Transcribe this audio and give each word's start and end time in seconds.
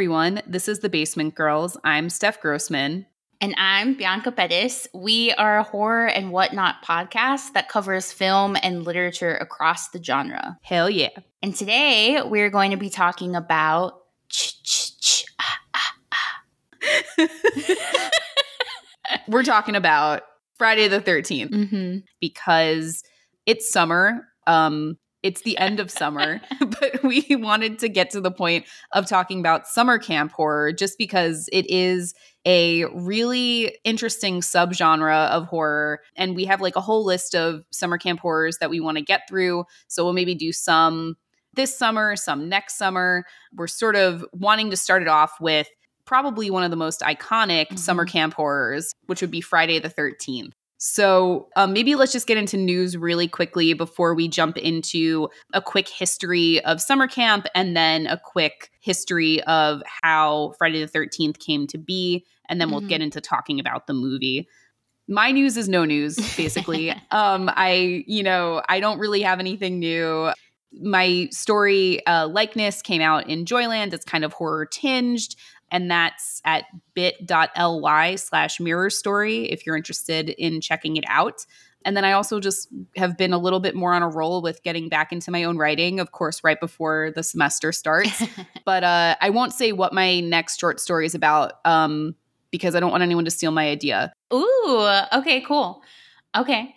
Everyone. 0.00 0.42
This 0.46 0.68
is 0.68 0.80
the 0.80 0.90
Basement 0.90 1.34
Girls. 1.34 1.78
I'm 1.82 2.10
Steph 2.10 2.42
Grossman. 2.42 3.06
And 3.40 3.54
I'm 3.56 3.94
Bianca 3.94 4.30
Bettis. 4.30 4.86
We 4.92 5.32
are 5.32 5.56
a 5.56 5.62
horror 5.62 6.06
and 6.06 6.32
whatnot 6.32 6.84
podcast 6.84 7.54
that 7.54 7.70
covers 7.70 8.12
film 8.12 8.58
and 8.62 8.84
literature 8.84 9.34
across 9.34 9.88
the 9.88 10.04
genre. 10.04 10.58
Hell 10.60 10.90
yeah. 10.90 11.08
And 11.42 11.56
today 11.56 12.20
we're 12.22 12.50
going 12.50 12.72
to 12.72 12.76
be 12.76 12.90
talking 12.90 13.34
about. 13.34 13.94
We're 19.28 19.44
talking 19.44 19.76
about 19.76 20.24
Friday 20.58 20.88
the 20.88 21.00
13th 21.00 21.50
Mm-hmm. 21.52 21.96
because 22.20 23.02
it's 23.46 23.70
summer. 23.70 24.26
Um, 24.46 24.98
it's 25.26 25.42
the 25.42 25.58
end 25.58 25.80
of 25.80 25.90
summer, 25.90 26.40
but 26.60 27.02
we 27.02 27.26
wanted 27.30 27.80
to 27.80 27.88
get 27.88 28.10
to 28.10 28.20
the 28.20 28.30
point 28.30 28.64
of 28.92 29.06
talking 29.06 29.40
about 29.40 29.66
summer 29.66 29.98
camp 29.98 30.30
horror 30.30 30.72
just 30.72 30.96
because 30.98 31.48
it 31.52 31.68
is 31.68 32.14
a 32.46 32.84
really 32.94 33.76
interesting 33.82 34.40
subgenre 34.40 35.28
of 35.30 35.46
horror. 35.46 35.98
And 36.16 36.36
we 36.36 36.44
have 36.44 36.60
like 36.60 36.76
a 36.76 36.80
whole 36.80 37.04
list 37.04 37.34
of 37.34 37.64
summer 37.72 37.98
camp 37.98 38.20
horrors 38.20 38.58
that 38.58 38.70
we 38.70 38.78
want 38.78 38.98
to 38.98 39.02
get 39.02 39.22
through. 39.28 39.64
So 39.88 40.04
we'll 40.04 40.12
maybe 40.12 40.36
do 40.36 40.52
some 40.52 41.16
this 41.54 41.76
summer, 41.76 42.14
some 42.14 42.48
next 42.48 42.78
summer. 42.78 43.24
We're 43.52 43.66
sort 43.66 43.96
of 43.96 44.24
wanting 44.32 44.70
to 44.70 44.76
start 44.76 45.02
it 45.02 45.08
off 45.08 45.32
with 45.40 45.66
probably 46.04 46.50
one 46.50 46.62
of 46.62 46.70
the 46.70 46.76
most 46.76 47.00
iconic 47.00 47.66
Mhm. 47.70 47.78
summer 47.80 48.04
camp 48.04 48.34
horrors, 48.34 48.92
which 49.06 49.20
would 49.22 49.30
be 49.32 49.40
Friday 49.40 49.80
the 49.80 49.90
13th. 49.90 50.52
So 50.78 51.48
um, 51.56 51.72
maybe 51.72 51.94
let's 51.94 52.12
just 52.12 52.26
get 52.26 52.36
into 52.36 52.56
news 52.56 52.96
really 52.96 53.28
quickly 53.28 53.72
before 53.72 54.14
we 54.14 54.28
jump 54.28 54.58
into 54.58 55.28
a 55.54 55.62
quick 55.62 55.88
history 55.88 56.62
of 56.64 56.82
summer 56.82 57.08
camp 57.08 57.46
and 57.54 57.76
then 57.76 58.06
a 58.06 58.20
quick 58.22 58.70
history 58.80 59.42
of 59.44 59.82
how 60.02 60.52
Friday 60.58 60.84
the 60.84 60.86
13th 60.90 61.38
came 61.38 61.66
to 61.68 61.78
be. 61.78 62.24
And 62.48 62.60
then 62.60 62.70
we'll 62.70 62.82
Mhm. 62.82 62.88
get 62.88 63.00
into 63.00 63.20
talking 63.20 63.58
about 63.58 63.86
the 63.86 63.94
movie. 63.94 64.46
My 65.08 65.30
news 65.32 65.56
is 65.56 65.68
no 65.68 65.84
news, 65.84 66.16
basically. 66.36 66.90
um, 67.10 67.50
I, 67.54 68.04
you 68.06 68.22
know, 68.22 68.62
I 68.68 68.80
don't 68.80 68.98
really 68.98 69.22
have 69.22 69.40
anything 69.40 69.78
new. 69.78 70.30
My 70.72 71.28
story 71.30 72.04
uh, 72.06 72.28
likeness 72.28 72.82
came 72.82 73.00
out 73.00 73.28
in 73.28 73.44
Joyland. 73.46 73.94
It's 73.94 74.04
kind 74.04 74.24
of 74.24 74.32
horror 74.34 74.66
tinged 74.66 75.36
and 75.70 75.90
that's 75.90 76.40
at 76.44 76.64
bit.ly 76.94 78.14
slash 78.16 78.60
mirror 78.60 78.90
story 78.90 79.46
if 79.46 79.66
you're 79.66 79.76
interested 79.76 80.30
in 80.30 80.60
checking 80.60 80.96
it 80.96 81.04
out. 81.08 81.44
And 81.84 81.96
then 81.96 82.04
I 82.04 82.12
also 82.12 82.40
just 82.40 82.68
have 82.96 83.16
been 83.16 83.32
a 83.32 83.38
little 83.38 83.60
bit 83.60 83.76
more 83.76 83.92
on 83.94 84.02
a 84.02 84.08
roll 84.08 84.42
with 84.42 84.62
getting 84.64 84.88
back 84.88 85.12
into 85.12 85.30
my 85.30 85.44
own 85.44 85.56
writing, 85.56 86.00
of 86.00 86.10
course, 86.10 86.42
right 86.42 86.58
before 86.58 87.12
the 87.14 87.22
semester 87.22 87.70
starts. 87.70 88.24
but 88.64 88.82
uh, 88.82 89.14
I 89.20 89.30
won't 89.30 89.52
say 89.52 89.70
what 89.70 89.92
my 89.92 90.18
next 90.20 90.58
short 90.58 90.80
story 90.80 91.06
is 91.06 91.14
about 91.14 91.54
um, 91.64 92.16
because 92.50 92.74
I 92.74 92.80
don't 92.80 92.90
want 92.90 93.04
anyone 93.04 93.24
to 93.24 93.30
steal 93.30 93.52
my 93.52 93.68
idea. 93.68 94.12
Ooh, 94.34 95.00
okay, 95.12 95.42
cool. 95.42 95.82
Okay. 96.36 96.74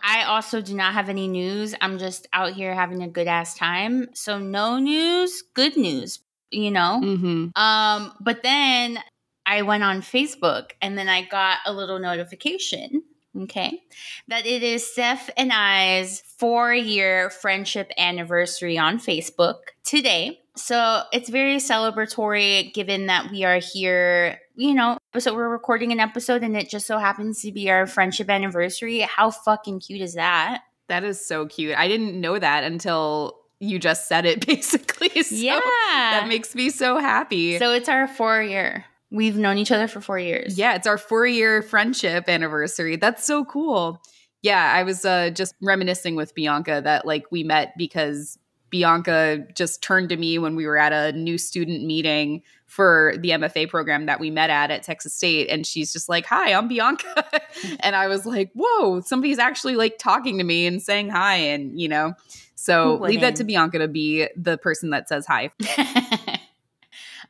I 0.00 0.24
also 0.24 0.60
do 0.60 0.74
not 0.74 0.94
have 0.94 1.08
any 1.08 1.26
news. 1.28 1.74
I'm 1.80 1.98
just 1.98 2.28
out 2.32 2.52
here 2.52 2.74
having 2.74 3.02
a 3.02 3.08
good 3.08 3.28
ass 3.28 3.54
time. 3.54 4.08
So 4.14 4.38
no 4.38 4.78
news, 4.78 5.42
good 5.54 5.76
news, 5.76 6.20
you 6.52 6.70
know? 6.70 7.00
hmm 7.00 7.48
Um, 7.56 8.12
but 8.20 8.42
then 8.42 8.98
I 9.44 9.62
went 9.62 9.82
on 9.82 10.02
Facebook 10.02 10.72
and 10.80 10.96
then 10.96 11.08
I 11.08 11.22
got 11.22 11.58
a 11.66 11.72
little 11.72 11.98
notification, 11.98 13.02
okay, 13.42 13.82
that 14.28 14.46
it 14.46 14.62
is 14.62 14.90
Steph 14.90 15.30
and 15.36 15.52
I's 15.52 16.22
four 16.38 16.72
year 16.72 17.30
friendship 17.30 17.90
anniversary 17.98 18.78
on 18.78 18.98
Facebook 18.98 19.56
today. 19.84 20.38
So 20.54 21.02
it's 21.12 21.30
very 21.30 21.56
celebratory 21.56 22.72
given 22.74 23.06
that 23.06 23.30
we 23.30 23.44
are 23.44 23.58
here, 23.58 24.38
you 24.54 24.74
know. 24.74 24.98
So 25.18 25.34
we're 25.34 25.48
recording 25.48 25.92
an 25.92 26.00
episode 26.00 26.42
and 26.42 26.56
it 26.56 26.68
just 26.68 26.86
so 26.86 26.98
happens 26.98 27.40
to 27.42 27.52
be 27.52 27.70
our 27.70 27.86
friendship 27.86 28.28
anniversary. 28.28 29.00
How 29.00 29.30
fucking 29.30 29.80
cute 29.80 30.02
is 30.02 30.14
that? 30.14 30.62
That 30.88 31.04
is 31.04 31.24
so 31.24 31.46
cute. 31.46 31.76
I 31.76 31.88
didn't 31.88 32.20
know 32.20 32.38
that 32.38 32.64
until 32.64 33.38
you 33.62 33.78
just 33.78 34.08
said 34.08 34.26
it, 34.26 34.44
basically. 34.46 35.22
So 35.22 35.34
yeah. 35.34 35.60
That 35.60 36.26
makes 36.28 36.54
me 36.54 36.70
so 36.70 36.98
happy. 36.98 37.58
so 37.58 37.72
it's 37.72 37.88
our 37.88 38.08
four 38.08 38.42
year. 38.42 38.84
We've 39.10 39.36
known 39.36 39.58
each 39.58 39.70
other 39.70 39.88
for 39.88 40.00
four 40.00 40.18
years. 40.18 40.58
Yeah, 40.58 40.74
it's 40.74 40.86
our 40.86 40.98
four 40.98 41.26
year 41.26 41.62
friendship 41.62 42.28
anniversary. 42.28 42.96
That's 42.96 43.24
so 43.24 43.44
cool. 43.44 44.00
Yeah, 44.42 44.72
I 44.74 44.82
was 44.82 45.04
uh, 45.04 45.30
just 45.30 45.54
reminiscing 45.62 46.16
with 46.16 46.34
Bianca 46.34 46.80
that 46.82 47.06
like 47.06 47.30
we 47.30 47.44
met 47.44 47.74
because 47.76 48.38
Bianca 48.70 49.46
just 49.54 49.82
turned 49.82 50.08
to 50.08 50.16
me 50.16 50.38
when 50.38 50.56
we 50.56 50.66
were 50.66 50.78
at 50.78 50.92
a 50.92 51.16
new 51.16 51.36
student 51.36 51.84
meeting 51.84 52.42
for 52.66 53.14
the 53.18 53.30
MFA 53.30 53.68
program 53.68 54.06
that 54.06 54.18
we 54.18 54.30
met 54.30 54.48
at 54.48 54.70
at 54.70 54.82
Texas 54.82 55.12
State. 55.12 55.50
And 55.50 55.66
she's 55.66 55.92
just 55.92 56.08
like, 56.08 56.24
Hi, 56.26 56.54
I'm 56.54 56.68
Bianca. 56.68 57.24
and 57.80 57.94
I 57.94 58.08
was 58.08 58.24
like, 58.24 58.50
Whoa, 58.54 59.00
somebody's 59.02 59.38
actually 59.38 59.76
like 59.76 59.98
talking 59.98 60.38
to 60.38 60.44
me 60.44 60.66
and 60.66 60.82
saying 60.82 61.10
hi. 61.10 61.36
And, 61.36 61.78
you 61.78 61.86
know, 61.88 62.14
so 62.62 62.98
leave 63.00 63.20
that 63.22 63.34
to? 63.36 63.44
Bianca 63.44 63.80
to 63.80 63.88
be 63.88 64.28
the 64.36 64.56
person 64.56 64.90
that 64.90 65.08
says 65.08 65.26
hi. 65.26 65.50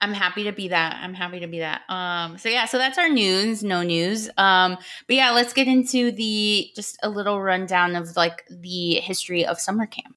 I'm 0.02 0.12
happy 0.12 0.44
to 0.44 0.52
be 0.52 0.68
that. 0.68 0.98
I'm 1.00 1.14
happy 1.14 1.40
to 1.40 1.46
be 1.46 1.60
that. 1.60 1.82
Um, 1.88 2.36
so 2.36 2.50
yeah, 2.50 2.66
so 2.66 2.76
that's 2.76 2.98
our 2.98 3.08
news, 3.08 3.64
no 3.64 3.82
news. 3.82 4.28
Um, 4.36 4.76
but 5.06 5.16
yeah, 5.16 5.30
let's 5.30 5.54
get 5.54 5.68
into 5.68 6.12
the 6.12 6.70
just 6.76 6.98
a 7.02 7.08
little 7.08 7.40
rundown 7.40 7.96
of 7.96 8.14
like 8.14 8.44
the 8.50 8.96
history 8.96 9.46
of 9.46 9.58
summer 9.58 9.86
camp. 9.86 10.16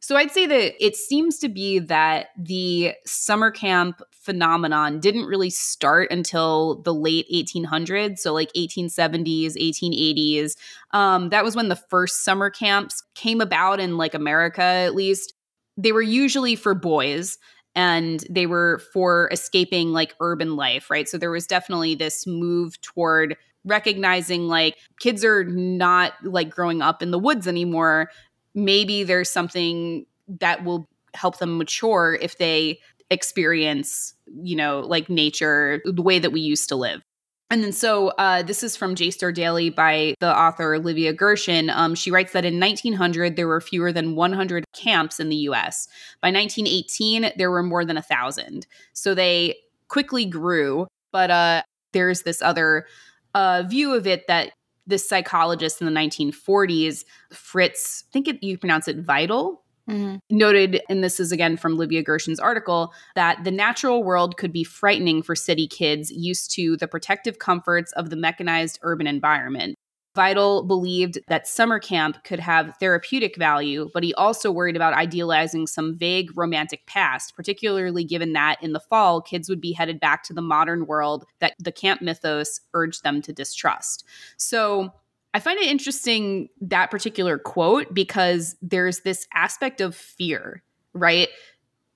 So 0.00 0.16
I'd 0.16 0.32
say 0.32 0.46
that 0.46 0.84
it 0.84 0.96
seems 0.96 1.38
to 1.38 1.48
be 1.48 1.78
that 1.78 2.30
the 2.36 2.94
summer 3.06 3.52
camp 3.52 4.02
phenomenon 4.22 5.00
didn't 5.00 5.26
really 5.26 5.50
start 5.50 6.10
until 6.10 6.80
the 6.82 6.94
late 6.94 7.26
1800s, 7.32 8.18
so 8.18 8.32
like 8.32 8.52
1870s, 8.56 9.56
1880s. 9.56 10.56
Um, 10.92 11.30
that 11.30 11.44
was 11.44 11.56
when 11.56 11.68
the 11.68 11.76
first 11.76 12.24
summer 12.24 12.50
camps 12.50 13.02
came 13.14 13.40
about 13.40 13.80
in 13.80 13.96
like 13.96 14.14
America, 14.14 14.62
at 14.62 14.94
least. 14.94 15.34
They 15.76 15.92
were 15.92 16.02
usually 16.02 16.54
for 16.54 16.74
boys 16.74 17.38
and 17.74 18.24
they 18.28 18.46
were 18.46 18.80
for 18.92 19.28
escaping 19.32 19.92
like 19.92 20.14
urban 20.20 20.56
life, 20.56 20.90
right? 20.90 21.08
So 21.08 21.16
there 21.16 21.30
was 21.30 21.46
definitely 21.46 21.94
this 21.94 22.26
move 22.26 22.80
toward 22.82 23.36
recognizing 23.64 24.48
like 24.48 24.76
kids 25.00 25.24
are 25.24 25.44
not 25.44 26.12
like 26.22 26.50
growing 26.50 26.82
up 26.82 27.00
in 27.02 27.10
the 27.10 27.18
woods 27.18 27.46
anymore 27.46 28.10
maybe 28.54 29.04
there's 29.04 29.30
something 29.30 30.06
that 30.40 30.64
will 30.64 30.88
help 31.14 31.38
them 31.38 31.58
mature 31.58 32.18
if 32.20 32.38
they 32.38 32.78
experience, 33.12 34.14
you 34.42 34.56
know, 34.56 34.80
like 34.80 35.08
nature 35.08 35.80
the 35.84 36.02
way 36.02 36.18
that 36.18 36.32
we 36.32 36.40
used 36.40 36.68
to 36.70 36.76
live. 36.76 37.02
And 37.50 37.62
then 37.62 37.72
so 37.72 38.08
uh, 38.08 38.42
this 38.42 38.62
is 38.62 38.76
from 38.76 38.94
JSTOR 38.94 39.34
Daily 39.34 39.68
by 39.68 40.14
the 40.20 40.34
author 40.34 40.78
Livia 40.78 41.12
Gershon. 41.12 41.68
Um, 41.68 41.94
she 41.94 42.10
writes 42.10 42.32
that 42.32 42.46
in 42.46 42.58
1900 42.58 43.36
there 43.36 43.46
were 43.46 43.60
fewer 43.60 43.92
than 43.92 44.16
100 44.16 44.64
camps 44.72 45.20
in 45.20 45.28
the 45.28 45.36
U.S. 45.36 45.86
By 46.22 46.28
1918 46.28 47.32
there 47.36 47.50
were 47.50 47.62
more 47.62 47.84
than 47.84 47.98
a 47.98 48.02
thousand. 48.02 48.66
So 48.94 49.14
they 49.14 49.56
quickly 49.88 50.24
grew. 50.24 50.86
But 51.12 51.30
uh, 51.30 51.62
there's 51.92 52.22
this 52.22 52.40
other 52.40 52.86
uh, 53.34 53.64
view 53.68 53.94
of 53.94 54.06
it 54.06 54.26
that 54.28 54.52
this 54.86 55.06
psychologist 55.06 55.80
in 55.80 55.86
the 55.86 55.92
1940s, 55.92 57.04
Fritz, 57.30 58.04
I 58.08 58.12
think 58.12 58.28
it, 58.28 58.42
you 58.42 58.58
pronounce 58.58 58.88
it 58.88 58.98
Vital, 58.98 59.62
Mm-hmm. 59.90 60.16
noted, 60.30 60.80
and 60.88 61.02
this 61.02 61.18
is 61.18 61.32
again 61.32 61.56
from 61.56 61.76
Livia 61.76 62.04
Gershon's 62.04 62.38
article, 62.38 62.94
that 63.16 63.42
the 63.42 63.50
natural 63.50 64.04
world 64.04 64.36
could 64.36 64.52
be 64.52 64.62
frightening 64.62 65.22
for 65.22 65.34
city 65.34 65.66
kids 65.66 66.10
used 66.10 66.54
to 66.54 66.76
the 66.76 66.86
protective 66.86 67.40
comforts 67.40 67.90
of 67.92 68.08
the 68.08 68.16
mechanized 68.16 68.78
urban 68.82 69.08
environment. 69.08 69.74
Vital 70.14 70.62
believed 70.62 71.18
that 71.28 71.48
summer 71.48 71.78
camp 71.78 72.22
could 72.22 72.38
have 72.38 72.76
therapeutic 72.78 73.34
value, 73.36 73.88
but 73.94 74.04
he 74.04 74.12
also 74.14 74.52
worried 74.52 74.76
about 74.76 74.92
idealizing 74.92 75.66
some 75.66 75.96
vague 75.96 76.30
romantic 76.36 76.86
past, 76.86 77.34
particularly 77.34 78.04
given 78.04 78.34
that 78.34 78.62
in 78.62 78.74
the 78.74 78.80
fall, 78.80 79.22
kids 79.22 79.48
would 79.48 79.60
be 79.60 79.72
headed 79.72 79.98
back 79.98 80.22
to 80.24 80.34
the 80.34 80.42
modern 80.42 80.86
world 80.86 81.24
that 81.40 81.54
the 81.58 81.72
camp 81.72 82.02
mythos 82.02 82.60
urged 82.74 83.02
them 83.02 83.22
to 83.22 83.32
distrust. 83.32 84.04
So 84.36 84.92
I 85.34 85.40
find 85.40 85.58
it 85.58 85.66
interesting 85.66 86.48
that 86.60 86.90
particular 86.90 87.38
quote 87.38 87.92
because 87.94 88.56
there's 88.60 89.00
this 89.00 89.26
aspect 89.34 89.80
of 89.80 89.94
fear, 89.94 90.62
right? 90.92 91.28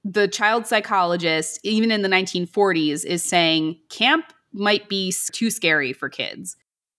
The 0.05 0.29
child 0.29 0.67
psychologist, 0.67 1.61
even 1.63 1.91
in 1.91 2.03
the 2.03 2.09
1940s, 2.09 3.05
is 3.05 3.23
saying 3.23 3.79
camp 3.91 4.33
might 4.53 4.89
be 4.89 5.13
too 5.33 5.51
scary 5.51 5.93
for 5.93 6.09
kids. 6.09 6.57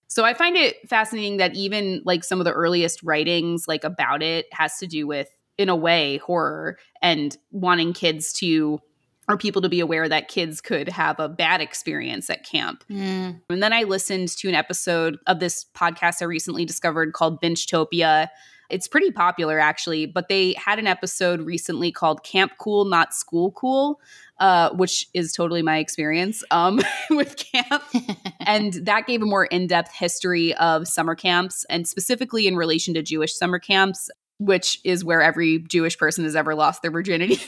So 0.08 0.24
I 0.26 0.34
find 0.34 0.56
it 0.56 0.78
fascinating 0.88 1.38
that 1.38 1.56
even 1.56 2.02
like 2.06 2.24
some 2.24 2.40
of 2.40 2.46
the 2.46 2.54
earliest 2.54 3.02
writings 3.04 3.68
like 3.68 3.84
about 3.84 4.22
it 4.22 4.46
has 4.52 4.78
to 4.78 4.88
do 4.88 5.08
with 5.08 5.30
in 5.58 5.70
a 5.70 5.76
way 5.76 6.18
horror 6.18 6.78
and 7.02 7.36
wanting 7.52 7.94
kids 7.94 8.32
to 8.34 8.80
or 9.28 9.38
people 9.38 9.62
to 9.62 9.70
be 9.70 9.80
aware 9.80 10.08
that 10.08 10.30
kids 10.30 10.62
could 10.62 10.88
have 10.88 11.20
a 11.20 11.28
bad 11.28 11.60
experience 11.62 12.30
at 12.30 12.46
camp. 12.46 12.84
Mm. 12.90 13.42
And 13.50 13.64
then 13.64 13.74
I 13.74 13.84
listened 13.84 14.30
to 14.38 14.48
an 14.48 14.56
episode 14.56 15.18
of 15.28 15.40
this 15.40 15.66
podcast 15.76 16.22
I 16.22 16.26
recently 16.26 16.66
discovered 16.66 17.14
called 17.14 17.42
Binchtopia. 17.42 18.30
It's 18.70 18.88
pretty 18.88 19.12
popular 19.12 19.60
actually, 19.60 20.06
but 20.06 20.30
they 20.30 20.54
had 20.54 20.80
an 20.80 20.88
episode 20.88 21.42
recently 21.42 21.92
called 21.92 22.24
Camp 22.24 22.54
Cool, 22.58 22.86
Not 22.86 23.14
School 23.14 23.52
Cool, 23.52 24.00
uh, 24.40 24.72
which 24.72 25.08
is 25.14 25.34
totally 25.34 25.62
my 25.62 25.78
experience 25.78 26.44
um, 26.52 26.80
with 27.10 27.36
camp. 27.38 27.84
and 28.40 28.74
that 28.74 29.08
gave 29.08 29.22
a 29.22 29.26
more 29.26 29.46
in 29.46 29.68
depth 29.68 29.94
history 29.94 30.54
of 30.56 30.88
summer 30.88 31.16
camps 31.16 31.66
and 31.70 31.88
specifically 31.88 32.48
in 32.48 32.56
relation 32.56 32.94
to 32.94 33.02
Jewish 33.02 33.36
summer 33.36 33.60
camps. 33.60 34.10
Which 34.40 34.80
is 34.84 35.04
where 35.04 35.22
every 35.22 35.60
Jewish 35.60 35.98
person 35.98 36.24
has 36.24 36.36
ever 36.36 36.54
lost 36.54 36.84
their 36.84 36.92
virginity. 36.92 37.40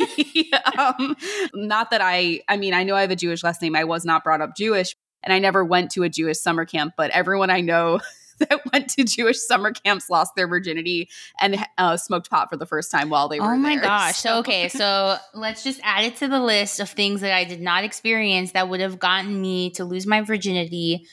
um, 0.78 1.16
not 1.54 1.92
that 1.92 2.02
I, 2.02 2.42
I 2.48 2.58
mean, 2.58 2.74
I 2.74 2.84
know 2.84 2.96
I 2.96 3.02
have 3.02 3.12
a 3.12 3.16
Jewish 3.16 3.44
last 3.44 3.62
name. 3.62 3.76
I 3.76 3.84
was 3.84 4.06
not 4.06 4.24
brought 4.24 4.42
up 4.42 4.56
Jewish, 4.56 4.96
and 5.22 5.32
I 5.32 5.38
never 5.38 5.64
went 5.64 5.92
to 5.92 6.04
a 6.04 6.10
Jewish 6.10 6.40
summer 6.40 6.66
camp, 6.66 6.94
but 6.98 7.12
everyone 7.12 7.52
I 7.52 7.62
know 7.62 8.00
that 8.40 8.62
went 8.72 8.90
to 8.90 9.04
Jewish 9.04 9.40
summer 9.40 9.72
camps 9.72 10.10
lost 10.10 10.36
their 10.36 10.48
virginity 10.48 11.10
and 11.40 11.58
uh, 11.78 11.98
smoked 11.98 12.30
pot 12.30 12.50
for 12.50 12.58
the 12.58 12.66
first 12.66 12.92
time 12.92 13.10
while 13.10 13.28
they 13.28 13.40
were. 13.40 13.54
Oh 13.54 13.58
my 13.58 13.76
there. 13.76 13.84
gosh! 13.84 14.18
So 14.18 14.40
okay, 14.40 14.70
so 14.70 15.18
let's 15.34 15.64
just 15.64 15.80
add 15.84 16.06
it 16.06 16.18
to 16.18 16.28
the 16.28 16.40
list 16.40 16.80
of 16.80 16.90
things 16.90 17.22
that 17.22 17.34
I 17.34 17.44
did 17.44 17.62
not 17.62 17.84
experience 17.84 18.52
that 18.54 18.70
would 18.70 18.80
have 18.80 19.00
gotten 19.00 19.40
me 19.40 19.72
to 19.72 19.86
lose 19.86 20.08
my 20.08 20.22
virginity 20.22 21.06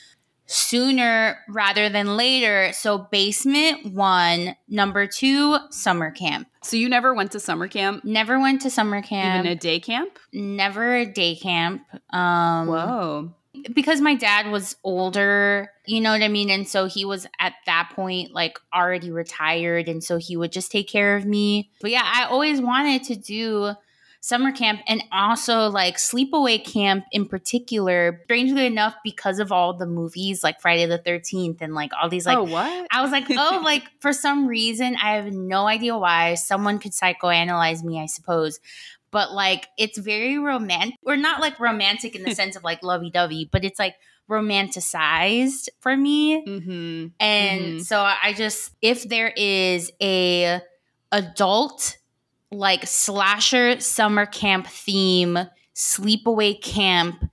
sooner 0.47 1.37
rather 1.47 1.89
than 1.89 2.17
later. 2.17 2.71
So 2.73 2.97
basement 2.97 3.93
one, 3.93 4.55
number 4.67 5.05
two, 5.05 5.57
summer 5.69 6.11
camp. 6.11 6.47
So 6.63 6.75
you 6.75 6.89
never 6.89 7.13
went 7.13 7.31
to 7.33 7.39
summer 7.39 7.67
camp? 7.67 8.03
Never 8.03 8.39
went 8.39 8.61
to 8.63 8.69
summer 8.69 9.01
camp. 9.01 9.45
Even 9.45 9.51
a 9.51 9.55
day 9.55 9.79
camp? 9.79 10.17
Never 10.33 10.95
a 10.95 11.05
day 11.05 11.35
camp. 11.35 11.83
Um, 12.13 12.67
Whoa 12.67 13.33
because 13.73 14.01
my 14.01 14.15
dad 14.15 14.51
was 14.51 14.75
older, 14.83 15.71
you 15.85 16.01
know 16.01 16.11
what 16.11 16.23
I 16.23 16.27
mean? 16.27 16.49
And 16.49 16.67
so 16.67 16.85
he 16.85 17.05
was 17.05 17.27
at 17.39 17.53
that 17.65 17.91
point 17.95 18.33
like 18.33 18.59
already 18.73 19.11
retired. 19.11 19.87
And 19.87 20.03
so 20.03 20.17
he 20.17 20.37
would 20.37 20.51
just 20.51 20.71
take 20.71 20.87
care 20.87 21.15
of 21.15 21.25
me. 21.25 21.71
But 21.81 21.91
yeah, 21.91 22.03
I 22.03 22.25
always 22.25 22.61
wanted 22.61 23.03
to 23.05 23.15
do 23.15 23.73
summer 24.21 24.51
camp 24.51 24.81
and 24.87 25.03
also 25.11 25.69
like 25.69 25.97
sleepaway 25.97 26.63
camp 26.63 27.05
in 27.11 27.25
particular. 27.27 28.21
Strangely 28.25 28.65
enough, 28.65 28.95
because 29.03 29.39
of 29.39 29.51
all 29.51 29.73
the 29.73 29.85
movies 29.85 30.43
like 30.43 30.61
Friday 30.61 30.85
the 30.85 30.99
13th 30.99 31.57
and 31.61 31.73
like 31.73 31.91
all 32.01 32.09
these 32.09 32.25
like, 32.25 32.37
oh, 32.37 32.43
what? 32.43 32.87
I 32.91 33.01
was 33.01 33.11
like, 33.11 33.25
oh, 33.29 33.61
like 33.63 33.83
for 33.99 34.13
some 34.13 34.47
reason, 34.47 34.95
I 34.95 35.15
have 35.15 35.31
no 35.31 35.67
idea 35.67 35.97
why 35.97 36.35
someone 36.35 36.79
could 36.79 36.91
psychoanalyze 36.91 37.83
me, 37.83 37.99
I 38.01 38.05
suppose 38.05 38.59
but 39.11 39.31
like 39.31 39.67
it's 39.77 39.97
very 39.97 40.37
romantic 40.37 40.95
or 41.03 41.17
not 41.17 41.39
like 41.39 41.59
romantic 41.59 42.15
in 42.15 42.23
the 42.23 42.35
sense 42.41 42.55
of 42.55 42.63
like 42.63 42.83
lovey-dovey 42.83 43.49
but 43.51 43.63
it's 43.63 43.79
like 43.79 43.95
romanticized 44.29 45.69
for 45.79 45.95
me 45.95 46.43
mm-hmm. 46.45 47.07
and 47.19 47.61
mm-hmm. 47.61 47.79
so 47.79 48.01
i 48.01 48.33
just 48.35 48.71
if 48.81 49.07
there 49.07 49.31
is 49.37 49.91
a 50.01 50.59
adult 51.11 51.97
like 52.51 52.85
slasher 52.87 53.79
summer 53.79 54.25
camp 54.25 54.67
theme 54.67 55.37
sleepaway 55.75 56.61
camp 56.61 57.29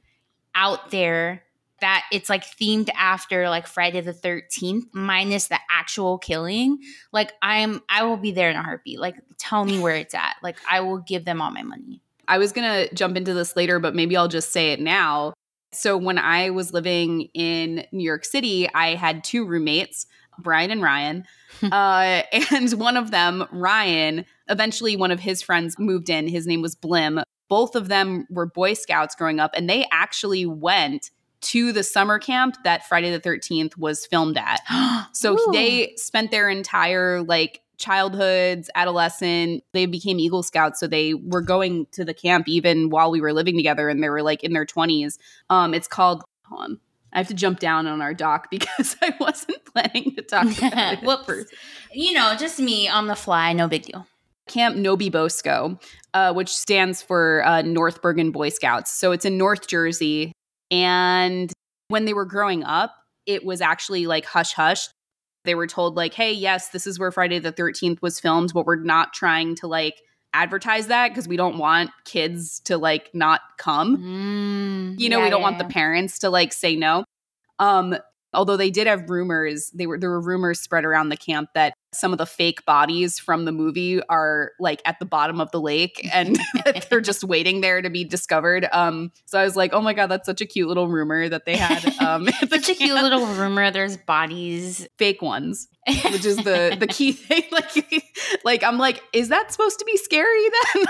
out 0.54 0.90
there 0.90 1.42
that 1.80 2.04
it's 2.12 2.30
like 2.30 2.44
themed 2.44 2.88
after 2.96 3.48
like 3.48 3.66
Friday 3.66 4.00
the 4.00 4.12
13th 4.12 4.84
minus 4.92 5.48
the 5.48 5.58
actual 5.70 6.18
killing, 6.18 6.78
like 7.12 7.32
I'm 7.42 7.82
I 7.88 8.04
will 8.04 8.16
be 8.16 8.32
there 8.32 8.48
in 8.48 8.56
a 8.56 8.62
heartbeat. 8.62 8.98
Like 8.98 9.16
tell 9.38 9.64
me 9.64 9.78
where 9.78 9.96
it's 9.96 10.14
at. 10.14 10.36
Like 10.42 10.56
I 10.70 10.80
will 10.80 10.98
give 10.98 11.24
them 11.24 11.42
all 11.42 11.50
my 11.50 11.62
money. 11.62 12.00
I 12.26 12.38
was 12.38 12.52
going 12.52 12.88
to 12.88 12.94
jump 12.94 13.18
into 13.18 13.34
this 13.34 13.54
later, 13.54 13.78
but 13.78 13.94
maybe 13.94 14.16
I'll 14.16 14.28
just 14.28 14.50
say 14.50 14.72
it 14.72 14.80
now. 14.80 15.34
So 15.72 15.98
when 15.98 16.16
I 16.16 16.50
was 16.50 16.72
living 16.72 17.28
in 17.34 17.84
New 17.92 18.04
York 18.04 18.24
City, 18.24 18.66
I 18.72 18.94
had 18.94 19.22
two 19.22 19.44
roommates, 19.44 20.06
Brian 20.38 20.70
and 20.70 20.82
Ryan. 20.82 21.26
uh, 21.62 22.22
and 22.50 22.72
one 22.74 22.96
of 22.96 23.10
them, 23.10 23.46
Ryan, 23.52 24.24
eventually 24.48 24.96
one 24.96 25.10
of 25.10 25.20
his 25.20 25.42
friends 25.42 25.78
moved 25.78 26.10
in. 26.10 26.28
His 26.28 26.46
name 26.46 26.62
was 26.62 26.74
Blim. 26.74 27.22
Both 27.48 27.74
of 27.74 27.88
them 27.88 28.26
were 28.30 28.46
Boy 28.46 28.74
Scouts 28.74 29.14
growing 29.14 29.40
up, 29.40 29.52
and 29.54 29.68
they 29.68 29.86
actually 29.92 30.46
went 30.46 31.10
to 31.42 31.72
the 31.72 31.82
summer 31.82 32.18
camp 32.18 32.56
that 32.64 32.86
Friday 32.86 33.10
the 33.10 33.20
13th 33.20 33.76
was 33.76 34.06
filmed 34.06 34.38
at. 34.38 34.60
so 35.12 35.34
Ooh. 35.34 35.52
they 35.52 35.94
spent 35.96 36.30
their 36.30 36.48
entire 36.48 37.22
like 37.22 37.60
childhoods, 37.76 38.70
adolescent, 38.74 39.62
they 39.72 39.86
became 39.86 40.18
Eagle 40.18 40.42
Scouts. 40.42 40.80
So 40.80 40.86
they 40.86 41.14
were 41.14 41.42
going 41.42 41.86
to 41.92 42.04
the 42.04 42.14
camp 42.14 42.48
even 42.48 42.88
while 42.88 43.10
we 43.10 43.20
were 43.20 43.32
living 43.32 43.56
together 43.56 43.88
and 43.88 44.02
they 44.02 44.08
were 44.08 44.22
like 44.22 44.42
in 44.42 44.52
their 44.52 44.64
20s. 44.64 45.18
Um, 45.50 45.74
it's 45.74 45.88
called, 45.88 46.24
hold 46.44 46.62
on. 46.62 46.80
I 47.12 47.18
have 47.18 47.28
to 47.28 47.34
jump 47.34 47.60
down 47.60 47.86
on 47.86 48.00
our 48.00 48.14
doc 48.14 48.48
because 48.50 48.96
I 49.02 49.14
wasn't 49.20 49.64
planning 49.66 50.14
to 50.16 50.22
talk 50.22 50.46
about 50.58 50.92
it. 50.94 51.02
Whoops. 51.02 51.50
You 51.92 52.12
know, 52.12 52.34
just 52.38 52.58
me 52.58 52.88
on 52.88 53.06
the 53.06 53.16
fly, 53.16 53.52
no 53.52 53.68
big 53.68 53.82
deal. 53.82 54.06
Camp 54.48 54.76
NoBeBoSco, 54.76 55.80
uh, 56.12 56.32
which 56.32 56.54
stands 56.54 57.02
for 57.02 57.44
uh, 57.44 57.62
North 57.62 58.02
Bergen 58.02 58.30
Boy 58.30 58.50
Scouts. 58.50 58.92
So 58.92 59.12
it's 59.12 59.24
in 59.24 59.38
North 59.38 59.68
Jersey. 59.68 60.32
And 60.70 61.52
when 61.88 62.04
they 62.04 62.14
were 62.14 62.24
growing 62.24 62.64
up, 62.64 62.94
it 63.26 63.44
was 63.44 63.60
actually 63.60 64.06
like 64.06 64.24
hush 64.24 64.52
hush. 64.52 64.88
They 65.44 65.54
were 65.54 65.66
told, 65.66 65.94
like, 65.94 66.14
hey, 66.14 66.32
yes, 66.32 66.70
this 66.70 66.86
is 66.86 66.98
where 66.98 67.12
Friday 67.12 67.38
the 67.38 67.52
13th 67.52 68.00
was 68.00 68.18
filmed, 68.18 68.52
but 68.54 68.64
we're 68.64 68.76
not 68.76 69.12
trying 69.12 69.54
to 69.56 69.66
like 69.66 70.00
advertise 70.32 70.88
that 70.88 71.08
because 71.08 71.28
we 71.28 71.36
don't 71.36 71.58
want 71.58 71.90
kids 72.04 72.60
to 72.60 72.76
like 72.76 73.10
not 73.14 73.40
come. 73.58 73.98
Mm, 73.98 75.00
you 75.00 75.08
know, 75.08 75.18
yeah, 75.18 75.24
we 75.24 75.30
don't 75.30 75.40
yeah, 75.40 75.44
want 75.44 75.56
yeah. 75.56 75.62
the 75.62 75.72
parents 75.72 76.18
to 76.20 76.30
like 76.30 76.52
say 76.52 76.76
no. 76.76 77.04
Um, 77.58 77.96
although 78.34 78.56
they 78.56 78.70
did 78.70 78.86
have 78.86 79.08
rumors, 79.08 79.70
they 79.70 79.86
were 79.86 79.98
there 79.98 80.10
were 80.10 80.20
rumors 80.20 80.60
spread 80.60 80.84
around 80.84 81.08
the 81.08 81.16
camp 81.16 81.50
that 81.54 81.74
some 81.94 82.12
of 82.12 82.18
the 82.18 82.26
fake 82.26 82.64
bodies 82.64 83.18
from 83.18 83.44
the 83.44 83.52
movie 83.52 84.02
are 84.08 84.52
like 84.58 84.82
at 84.84 84.98
the 84.98 85.04
bottom 85.04 85.40
of 85.40 85.50
the 85.50 85.60
lake 85.60 86.08
and 86.12 86.38
they're 86.90 87.00
just 87.00 87.24
waiting 87.24 87.60
there 87.60 87.82
to 87.82 87.90
be 87.90 88.04
discovered. 88.04 88.66
Um, 88.72 89.12
so 89.26 89.38
I 89.38 89.44
was 89.44 89.56
like, 89.56 89.72
oh 89.72 89.80
my 89.80 89.94
god, 89.94 90.08
that's 90.08 90.26
such 90.26 90.40
a 90.40 90.46
cute 90.46 90.68
little 90.68 90.88
rumor 90.88 91.28
that 91.28 91.44
they 91.44 91.56
had. 91.56 91.82
Um, 92.04 92.28
such 92.48 92.68
a 92.68 92.74
cute 92.74 92.92
little 92.92 93.24
rumor. 93.26 93.70
There's 93.70 93.96
bodies, 93.96 94.86
fake 94.98 95.22
ones, 95.22 95.68
which 95.86 96.24
is 96.24 96.36
the 96.36 96.76
the 96.78 96.86
key 96.86 97.12
thing. 97.12 97.44
Like, 97.50 98.04
like 98.44 98.64
I'm 98.64 98.78
like, 98.78 99.02
is 99.14 99.28
that 99.28 99.50
supposed 99.50 99.78
to 99.78 99.84
be 99.86 99.96
scary 99.96 100.48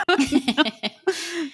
then? 0.09 0.73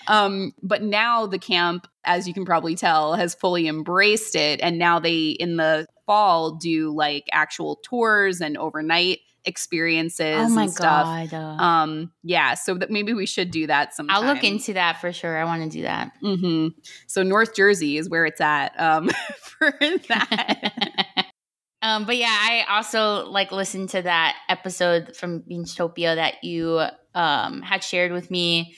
um, 0.06 0.54
but 0.62 0.82
now 0.82 1.26
the 1.26 1.38
camp, 1.38 1.88
as 2.04 2.26
you 2.26 2.32
can 2.32 2.46
probably 2.46 2.74
tell, 2.74 3.14
has 3.14 3.34
fully 3.34 3.68
embraced 3.68 4.34
it, 4.34 4.60
and 4.62 4.78
now 4.78 4.98
they 4.98 5.30
in 5.30 5.56
the 5.56 5.86
fall 6.06 6.56
do 6.56 6.90
like 6.92 7.28
actual 7.32 7.76
tours 7.84 8.40
and 8.40 8.56
overnight 8.56 9.20
experiences 9.44 10.46
oh 10.50 10.54
my 10.54 10.62
and 10.64 10.72
stuff. 10.72 11.30
God. 11.30 11.60
Um, 11.60 12.12
yeah, 12.22 12.54
so 12.54 12.74
that 12.74 12.90
maybe 12.90 13.12
we 13.12 13.26
should 13.26 13.50
do 13.50 13.66
that 13.66 13.94
sometime. 13.94 14.16
I'll 14.16 14.34
look 14.34 14.44
into 14.44 14.74
that 14.74 15.00
for 15.00 15.12
sure. 15.12 15.36
I 15.36 15.44
want 15.44 15.62
to 15.62 15.68
do 15.68 15.82
that. 15.82 16.12
Mm-hmm. 16.22 16.78
So 17.06 17.22
North 17.22 17.54
Jersey 17.54 17.96
is 17.96 18.08
where 18.08 18.26
it's 18.26 18.40
at 18.40 18.78
um, 18.78 19.08
for 19.38 19.72
that. 20.08 21.26
um, 21.82 22.04
but 22.04 22.16
yeah, 22.16 22.28
I 22.28 22.64
also 22.68 23.26
like 23.26 23.52
listened 23.52 23.90
to 23.90 24.02
that 24.02 24.36
episode 24.48 25.16
from 25.16 25.40
Binchtopia 25.42 26.16
that 26.16 26.44
you 26.44 26.82
um, 27.14 27.62
had 27.62 27.82
shared 27.82 28.12
with 28.12 28.30
me. 28.30 28.74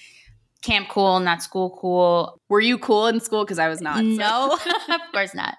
Camp 0.63 0.89
cool, 0.89 1.19
not 1.19 1.43
school 1.43 1.77
cool. 1.81 2.41
Were 2.49 2.61
you 2.61 2.79
cool 2.79 3.09
in 3.09 3.19
school? 3.19 3.45
Because 3.45 3.59
I 3.59 3.69
was 3.69 3.81
not. 3.81 4.05
No, 4.05 4.57
of 4.89 5.01
course 5.13 5.35
not. 5.35 5.57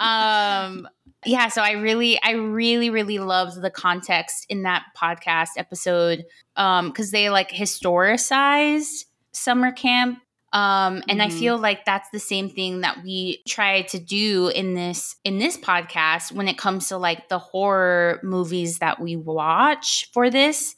um, 0.00 0.88
yeah 1.24 1.48
so 1.48 1.62
i 1.62 1.72
really 1.72 2.20
i 2.22 2.32
really 2.32 2.90
really 2.90 3.18
loved 3.18 3.60
the 3.60 3.70
context 3.70 4.46
in 4.48 4.62
that 4.62 4.84
podcast 4.96 5.50
episode 5.56 6.24
um 6.56 6.88
because 6.88 7.10
they 7.10 7.30
like 7.30 7.50
historicized 7.50 9.04
summer 9.32 9.72
camp 9.72 10.18
um 10.52 11.02
and 11.08 11.20
mm-hmm. 11.20 11.20
i 11.22 11.28
feel 11.30 11.56
like 11.56 11.84
that's 11.84 12.08
the 12.10 12.18
same 12.18 12.50
thing 12.50 12.80
that 12.80 13.02
we 13.04 13.42
try 13.46 13.82
to 13.82 13.98
do 13.98 14.48
in 14.48 14.74
this 14.74 15.16
in 15.24 15.38
this 15.38 15.56
podcast 15.56 16.32
when 16.32 16.48
it 16.48 16.58
comes 16.58 16.88
to 16.88 16.96
like 16.96 17.28
the 17.28 17.38
horror 17.38 18.20
movies 18.22 18.78
that 18.78 19.00
we 19.00 19.16
watch 19.16 20.10
for 20.12 20.28
this 20.28 20.74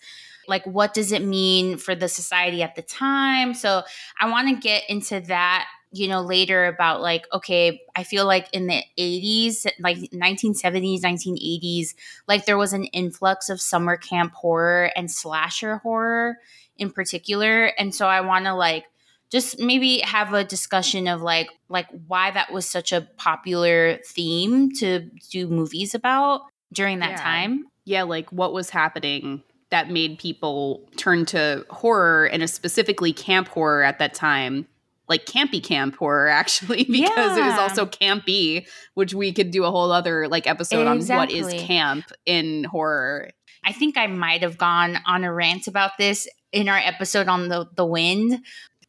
like 0.46 0.64
what 0.66 0.92
does 0.92 1.10
it 1.10 1.22
mean 1.22 1.78
for 1.78 1.94
the 1.94 2.08
society 2.08 2.62
at 2.62 2.74
the 2.74 2.82
time 2.82 3.54
so 3.54 3.82
i 4.20 4.30
want 4.30 4.48
to 4.48 4.54
get 4.54 4.82
into 4.88 5.20
that 5.20 5.66
you 5.94 6.08
know, 6.08 6.20
later 6.20 6.64
about 6.66 7.00
like, 7.00 7.24
okay, 7.32 7.80
I 7.94 8.02
feel 8.02 8.26
like 8.26 8.48
in 8.52 8.66
the 8.66 8.82
80s, 8.98 9.64
like 9.78 9.96
1970s, 9.96 11.02
1980s, 11.02 11.94
like 12.26 12.46
there 12.46 12.58
was 12.58 12.72
an 12.72 12.84
influx 12.86 13.48
of 13.48 13.60
summer 13.60 13.96
camp 13.96 14.34
horror 14.34 14.90
and 14.96 15.08
slasher 15.08 15.76
horror 15.78 16.38
in 16.76 16.90
particular. 16.90 17.66
And 17.78 17.94
so 17.94 18.08
I 18.08 18.22
want 18.22 18.46
to 18.46 18.54
like 18.54 18.86
just 19.30 19.60
maybe 19.60 20.00
have 20.00 20.34
a 20.34 20.42
discussion 20.42 21.06
of 21.06 21.22
like 21.22 21.48
like 21.68 21.86
why 22.08 22.32
that 22.32 22.52
was 22.52 22.66
such 22.66 22.92
a 22.92 23.02
popular 23.16 23.98
theme 24.04 24.72
to 24.72 25.08
do 25.30 25.46
movies 25.46 25.94
about 25.94 26.42
during 26.72 26.98
that 26.98 27.12
yeah. 27.12 27.22
time. 27.22 27.66
Yeah, 27.84 28.02
like 28.02 28.30
what 28.30 28.52
was 28.52 28.70
happening 28.70 29.44
that 29.70 29.90
made 29.90 30.18
people 30.18 30.88
turn 30.96 31.24
to 31.26 31.64
horror 31.70 32.26
and 32.26 32.48
specifically 32.50 33.12
camp 33.12 33.46
horror 33.48 33.84
at 33.84 34.00
that 34.00 34.14
time 34.14 34.66
like 35.08 35.26
campy 35.26 35.62
camp 35.62 35.96
horror 35.96 36.28
actually 36.28 36.84
because 36.90 37.37
yeah. 37.37 37.44
it 37.44 37.50
was 37.50 37.58
also 37.58 37.87
campy 37.87 38.66
which 38.94 39.14
we 39.14 39.32
could 39.32 39.50
do 39.50 39.64
a 39.64 39.70
whole 39.70 39.92
other 39.92 40.28
like 40.28 40.46
episode 40.46 40.90
exactly. 40.90 41.38
on 41.38 41.44
what 41.44 41.54
is 41.54 41.62
camp 41.62 42.06
in 42.26 42.64
horror 42.64 43.30
I 43.64 43.73
think 43.73 43.96
I 43.96 44.06
might 44.06 44.42
have 44.42 44.58
gone 44.58 44.99
on 45.06 45.25
a 45.25 45.32
rant 45.32 45.66
about 45.66 45.92
this 45.99 46.28
in 46.52 46.68
our 46.68 46.78
episode 46.78 47.28
on 47.28 47.49
the 47.49 47.66
the 47.75 47.87
wind. 47.87 48.34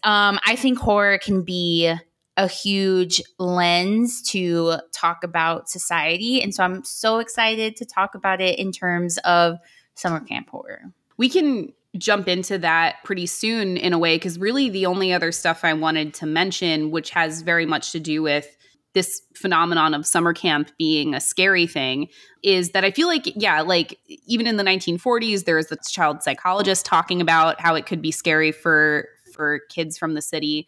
Um, 0.04 0.40
I 0.46 0.56
think 0.56 0.78
horror 0.78 1.18
can 1.18 1.44
be 1.44 1.94
a 2.38 2.48
huge 2.48 3.22
lens 3.40 4.22
to 4.30 4.78
talk 4.92 5.24
about 5.24 5.70
society, 5.70 6.42
and 6.42 6.54
so 6.54 6.64
I'm 6.64 6.84
so 6.84 7.20
excited 7.20 7.76
to 7.78 7.86
talk 7.86 8.16
about 8.16 8.42
it 8.42 8.60
in 8.60 8.72
terms 8.72 9.18
of 9.20 9.58
summer 9.96 10.20
camp 10.20 10.50
horror. 10.50 10.82
We 11.18 11.30
can 11.30 11.74
jump 11.98 12.28
into 12.28 12.58
that 12.58 12.98
pretty 13.04 13.26
soon 13.26 13.78
in 13.78 13.94
a 13.94 13.98
way 13.98 14.16
because 14.16 14.38
really 14.38 14.70
the 14.70 14.86
only 14.86 15.14
other 15.14 15.32
stuff 15.32 15.64
I 15.64 15.74
wanted 15.74 16.14
to 16.16 16.26
mention, 16.26 16.92
which 16.92 17.10
has 17.12 17.42
very 17.42 17.66
much 17.66 17.92
to 17.92 18.00
do 18.00 18.22
with 18.22 18.56
this 18.94 19.22
phenomenon 19.36 19.94
of 19.94 20.06
summer 20.06 20.34
camp 20.34 20.72
being 20.78 21.14
a 21.14 21.20
scary 21.20 21.68
thing 21.68 22.08
is 22.44 22.72
that 22.72 22.86
I 22.86 22.92
feel 22.92 23.08
like, 23.08 23.26
yeah, 23.36 23.62
like 23.62 24.00
even 24.26 24.48
in 24.48 24.56
the 24.56 24.64
1940s, 24.64 25.44
there 25.44 25.58
was 25.58 25.68
this 25.68 25.92
child 25.92 26.24
psychologist 26.24 26.86
talking 26.86 27.20
about 27.20 27.60
how 27.60 27.76
it 27.76 27.86
could 27.86 28.02
be 28.02 28.12
scary 28.12 28.52
for 28.52 29.08
for 29.34 29.60
kids 29.70 29.98
from 29.98 30.14
the 30.14 30.22
city. 30.22 30.66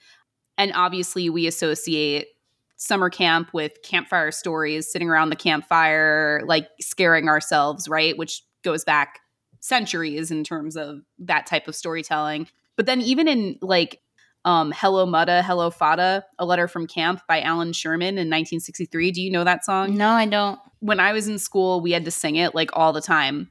And 0.58 0.74
obviously 0.76 1.30
we 1.30 1.48
associate 1.48 2.28
summer 2.76 3.10
camp 3.10 3.54
with 3.54 3.82
campfire 3.82 4.32
stories, 4.32 4.92
sitting 4.92 5.10
around 5.10 5.30
the 5.30 5.38
campfire, 5.38 6.44
like 6.46 6.68
scaring 6.82 7.30
ourselves, 7.30 7.88
right? 7.88 8.18
Which 8.18 8.44
goes 8.64 8.84
back 8.84 9.22
centuries 9.60 10.32
in 10.32 10.44
terms 10.44 10.76
of 10.76 11.00
that 11.20 11.46
type 11.46 11.68
of 11.68 11.76
storytelling. 11.76 12.48
But 12.76 12.86
then 12.86 13.02
even 13.02 13.28
in 13.28 13.58
like 13.62 14.02
um, 14.46 14.72
Hello 14.76 15.06
Muddah, 15.06 15.44
Hello 15.44 15.70
Fada, 15.70 16.24
A 16.40 16.46
Letter 16.46 16.68
from 16.68 16.88
Camp 16.88 17.22
by 17.28 17.42
Allan 17.42 17.74
Sherman 17.74 18.18
in 18.18 18.30
1963. 18.30 19.12
Do 19.12 19.22
you 19.22 19.30
know 19.30 19.44
that 19.44 19.66
song? 19.66 19.96
No, 19.96 20.10
I 20.10 20.26
don't. 20.26 20.58
When 20.80 21.00
I 21.00 21.12
was 21.12 21.28
in 21.28 21.38
school, 21.38 21.82
we 21.82 21.92
had 21.92 22.06
to 22.06 22.12
sing 22.12 22.38
it 22.38 22.56
like 22.56 22.70
all 22.74 22.94
the 22.94 23.02
time. 23.02 23.50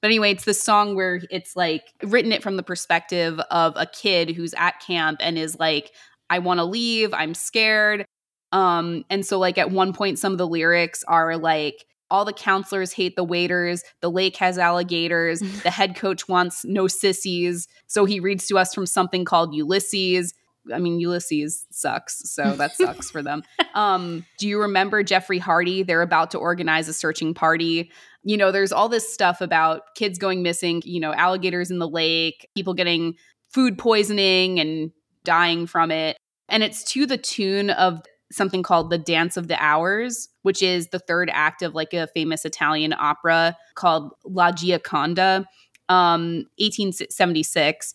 But 0.00 0.08
anyway, 0.08 0.30
it's 0.30 0.44
this 0.44 0.62
song 0.62 0.96
where 0.96 1.20
it's 1.30 1.56
like 1.56 1.82
written 2.02 2.32
it 2.32 2.42
from 2.42 2.56
the 2.56 2.62
perspective 2.62 3.38
of 3.50 3.74
a 3.76 3.84
kid 3.84 4.30
who's 4.30 4.54
at 4.54 4.80
camp 4.80 5.20
and 5.20 5.36
is 5.36 5.58
like, 5.58 5.92
I 6.30 6.38
want 6.38 6.58
to 6.58 6.64
leave, 6.64 7.12
I'm 7.12 7.34
scared. 7.34 8.06
Um, 8.50 9.04
and 9.10 9.26
so 9.26 9.38
like 9.38 9.58
at 9.58 9.70
one 9.70 9.92
point, 9.92 10.18
some 10.18 10.32
of 10.32 10.38
the 10.38 10.46
lyrics 10.46 11.04
are 11.06 11.36
like, 11.36 11.84
all 12.10 12.24
the 12.24 12.32
counselors 12.32 12.92
hate 12.92 13.16
the 13.16 13.24
waiters. 13.24 13.82
The 14.00 14.10
lake 14.10 14.36
has 14.36 14.58
alligators. 14.58 15.40
the 15.62 15.70
head 15.70 15.96
coach 15.96 16.28
wants 16.28 16.64
no 16.64 16.88
sissies. 16.88 17.68
So 17.86 18.04
he 18.04 18.20
reads 18.20 18.46
to 18.48 18.58
us 18.58 18.74
from 18.74 18.86
something 18.86 19.24
called 19.24 19.54
Ulysses. 19.54 20.34
I 20.72 20.78
mean, 20.78 21.00
Ulysses 21.00 21.66
sucks, 21.70 22.30
so 22.30 22.54
that 22.56 22.72
sucks 22.76 23.10
for 23.10 23.22
them. 23.22 23.42
Um, 23.72 24.26
do 24.38 24.48
you 24.48 24.60
remember 24.60 25.04
Jeffrey 25.04 25.38
Hardy? 25.38 25.84
They're 25.84 26.02
about 26.02 26.32
to 26.32 26.38
organize 26.38 26.88
a 26.88 26.92
searching 26.92 27.34
party. 27.34 27.92
You 28.24 28.36
know, 28.36 28.50
there's 28.50 28.72
all 28.72 28.88
this 28.88 29.14
stuff 29.14 29.40
about 29.40 29.94
kids 29.94 30.18
going 30.18 30.42
missing, 30.42 30.82
you 30.84 30.98
know, 30.98 31.14
alligators 31.14 31.70
in 31.70 31.78
the 31.78 31.88
lake, 31.88 32.50
people 32.56 32.74
getting 32.74 33.14
food 33.48 33.78
poisoning 33.78 34.58
and 34.58 34.90
dying 35.22 35.68
from 35.68 35.92
it. 35.92 36.16
And 36.48 36.64
it's 36.64 36.82
to 36.92 37.06
the 37.06 37.16
tune 37.16 37.70
of 37.70 38.02
something 38.32 38.62
called 38.62 38.90
The 38.90 38.98
Dance 38.98 39.36
of 39.36 39.48
the 39.48 39.62
Hours, 39.62 40.28
which 40.42 40.62
is 40.62 40.88
the 40.88 40.98
third 40.98 41.30
act 41.32 41.62
of 41.62 41.74
like 41.74 41.92
a 41.92 42.06
famous 42.08 42.44
Italian 42.44 42.94
opera 42.96 43.56
called 43.74 44.12
La 44.24 44.52
Gioconda, 44.52 45.44
um, 45.88 46.46
1876. 46.58 47.94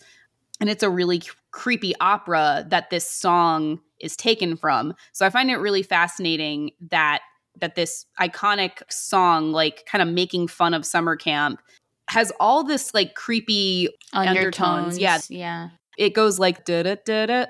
And 0.59 0.69
it's 0.69 0.83
a 0.83 0.89
really 0.89 1.21
creepy 1.51 1.93
opera 1.99 2.65
that 2.69 2.89
this 2.89 3.09
song 3.09 3.79
is 3.99 4.15
taken 4.15 4.57
from. 4.57 4.93
So 5.13 5.25
I 5.25 5.29
find 5.29 5.49
it 5.49 5.57
really 5.57 5.83
fascinating 5.83 6.71
that 6.89 7.21
that 7.61 7.75
this 7.75 8.05
iconic 8.19 8.81
song, 8.89 9.53
like 9.53 9.85
kind 9.85 10.01
of 10.01 10.13
making 10.13 10.49
fun 10.49 10.73
of 10.73 10.85
summer 10.85 11.15
camp, 11.15 11.61
has 12.09 12.31
all 12.37 12.65
this 12.65 12.93
like 12.93 13.15
creepy 13.15 13.87
undertones. 14.11 14.97
undertones. 14.97 14.99
Yeah. 14.99 15.19
Yeah. 15.29 15.69
It 15.97 16.13
goes 16.13 16.37
like 16.37 16.65
da 16.65 16.83
da 16.83 16.95
da 17.05 17.25
da 17.25 17.45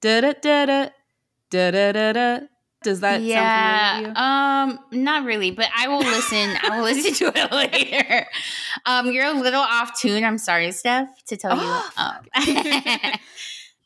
da 0.00 0.20
da 0.20 0.66
da 0.66 0.88
da 1.50 1.70
da 1.70 1.92
da 1.92 2.12
da. 2.12 2.38
Does 2.84 3.00
that 3.00 3.22
yeah, 3.22 3.90
sound 3.90 4.04
familiar 4.04 4.14
to 4.14 4.22
um, 4.22 5.02
not 5.04 5.24
really, 5.24 5.50
but 5.50 5.66
I 5.76 5.88
will 5.88 5.98
listen. 5.98 6.56
I 6.62 6.76
will 6.78 6.84
listen 6.84 7.12
to 7.14 7.32
it 7.36 7.52
later. 7.72 8.26
Um, 8.86 9.10
you're 9.10 9.26
a 9.26 9.32
little 9.32 9.60
off 9.60 9.98
tune. 10.00 10.22
I'm 10.22 10.38
sorry, 10.38 10.70
Steph, 10.70 11.08
to 11.26 11.36
tell 11.36 11.52
Oh, 11.54 11.90
you. 12.46 12.46
Um, 12.46 13.12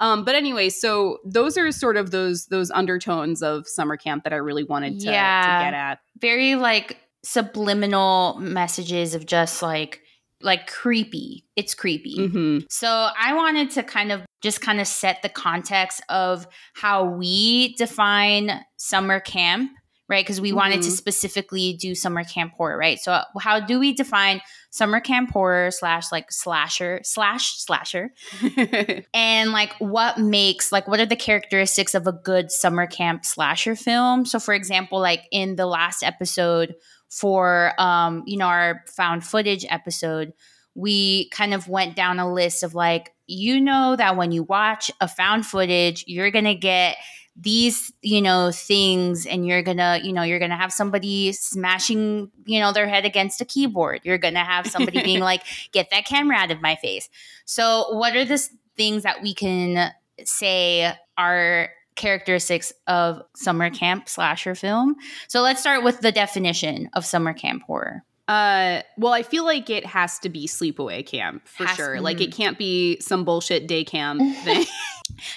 Um, 0.01 0.25
but 0.25 0.35
anyway, 0.35 0.69
so 0.69 1.19
those 1.25 1.57
are 1.57 1.71
sort 1.71 1.97
of 1.97 2.11
those 2.11 2.47
those 2.47 2.73
undertones 2.73 3.41
of 3.41 3.69
summer 3.69 3.97
camp 3.97 4.25
that 4.25 4.33
I 4.33 4.37
really 4.37 4.65
wanted 4.65 4.99
to, 5.01 5.07
Yeah. 5.07 5.59
to 5.61 5.65
get 5.65 5.75
at. 5.75 6.01
very 6.21 6.57
like 6.57 6.99
subliminal 7.25 8.37
messages 8.41 9.15
of 9.15 9.27
just 9.27 9.63
like 9.63 10.01
like 10.43 10.67
creepy. 10.67 11.45
It's 11.57 11.75
creepy. 11.75 12.27
hmm 12.29 12.59
So 12.69 12.89
I 12.89 13.35
wanted 13.35 13.71
to 13.73 13.83
kind 13.83 14.13
of 14.13 14.23
just 14.43 14.61
kind 14.61 14.81
of 14.81 14.87
set 14.87 15.23
the 15.23 15.29
context 15.29 16.03
of 16.09 16.47
how 16.75 17.05
we 17.05 17.75
define 17.77 18.65
summer 18.77 19.21
camp, 19.21 19.71
right? 20.09 20.25
Because 20.25 20.41
we 20.41 20.53
wanted 20.53 20.83
to 20.83 20.89
Mhm. 20.89 20.97
specifically 20.97 21.75
do 21.75 21.95
summer 21.95 22.25
camp 22.25 22.53
horror, 22.57 22.77
right? 22.77 22.99
So 22.99 23.23
how 23.41 23.61
do 23.61 23.79
we 23.79 23.93
define 23.95 24.41
summer 24.71 25.01
camp 25.01 25.31
horror 25.31 25.71
slash 25.71 26.11
like 26.11 26.33
slasher 26.33 27.01
slash 27.05 27.55
slasher? 27.59 28.11
and 29.15 29.53
like 29.53 29.75
what 29.79 30.19
makes 30.19 30.73
like 30.73 30.89
what 30.89 31.01
are 31.01 31.07
the 31.07 31.17
characteristics 31.17 31.95
of 31.95 32.07
a 32.07 32.13
good 32.13 32.51
summer 32.51 32.87
camp 32.87 33.25
slasher 33.25 33.77
film 33.77 34.25
so 34.25 34.39
for 34.41 34.55
example 34.55 34.99
like 35.01 35.23
in 35.31 35.57
the 35.57 35.67
last 35.67 36.03
episode 36.03 36.75
for 37.13 37.73
um 37.79 38.23
you 38.27 38.39
know 38.39 38.47
our 38.47 38.83
found 38.87 39.23
footage 39.23 39.67
episode 39.69 40.33
we 40.75 41.29
kind 41.29 41.53
of 41.53 41.69
went 41.69 41.95
down 41.95 42.19
a 42.19 42.33
list 42.33 42.63
of 42.63 42.75
like 42.75 43.13
you 43.27 43.61
know 43.61 43.95
that 43.97 44.17
when 44.17 44.33
you 44.33 44.43
watch 44.43 44.91
a 45.01 45.07
found 45.07 45.45
footage 45.45 46.05
you're 46.07 46.31
gonna 46.31 46.55
get 46.55 46.97
these 47.37 47.93
you 48.03 48.21
know 48.21 48.51
things 48.51 49.27
and 49.27 49.47
you're 49.47 49.63
gonna 49.63 50.01
you 50.03 50.13
know 50.13 50.23
you're 50.23 50.39
gonna 50.39 50.57
have 50.57 50.73
somebody 50.73 51.33
smashing 51.33 52.31
you 52.45 52.61
know 52.61 52.73
their 52.73 52.89
head 52.89 53.05
against 53.05 53.41
a 53.41 53.45
keyboard. 53.45 54.01
You're 54.05 54.19
gonna 54.19 54.45
have 54.45 54.67
somebody 54.67 55.03
being 55.03 55.21
like 55.33 55.43
get 55.73 55.89
that 55.91 56.05
camera 56.05 56.37
out 56.37 56.51
of 56.51 56.61
my 56.61 56.77
face. 56.77 57.09
So 57.47 57.95
what 57.95 58.17
are 58.17 58.25
the 58.25 58.47
things 58.77 59.03
that 59.05 59.23
we 59.23 59.35
can 59.35 59.93
say 60.25 60.95
are 61.17 61.71
characteristics 62.03 62.73
of 62.87 63.23
summer 63.35 63.71
camp 63.71 64.09
slasher 64.09 64.55
film 64.55 64.97
so 65.29 65.41
let's 65.41 65.61
start 65.61 65.83
with 65.85 66.01
the 66.01 66.13
definition 66.13 66.91
of 66.95 67.05
summer 67.07 67.33
camp 67.33 67.63
horror 67.67 68.03
Uh, 68.29 68.83
well, 68.97 69.13
I 69.13 69.23
feel 69.23 69.45
like 69.45 69.69
it 69.69 69.85
has 69.85 70.19
to 70.21 70.29
be 70.29 70.47
sleepaway 70.47 71.05
camp 71.05 71.47
for 71.47 71.67
Has- 71.67 71.77
sure. 71.77 72.01
Like 72.01 72.21
it 72.21 72.31
mm. 72.31 72.37
can't 72.37 72.57
be 72.57 72.99
some 73.01 73.25
bullshit 73.25 73.67
day 73.67 73.85
camp 73.85 74.21
thing. 74.45 74.65